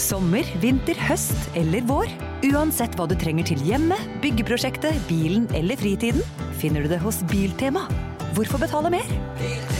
Sommer, 0.00 0.48
vinter, 0.64 0.96
høst 1.10 1.52
eller 1.60 1.84
vår. 1.90 2.08
Uansett 2.54 2.96
hva 2.96 3.04
du 3.10 3.18
trenger 3.20 3.52
til 3.52 3.68
hjemmet, 3.68 4.00
byggeprosjektet, 4.24 4.96
bilen 5.10 5.44
eller 5.52 5.76
fritiden, 5.76 6.24
finner 6.62 6.88
du 6.88 6.94
det 6.94 7.04
hos 7.04 7.20
Biltema. 7.28 7.84
Hvorfor 8.32 8.64
betale 8.64 8.96
mer? 8.96 9.79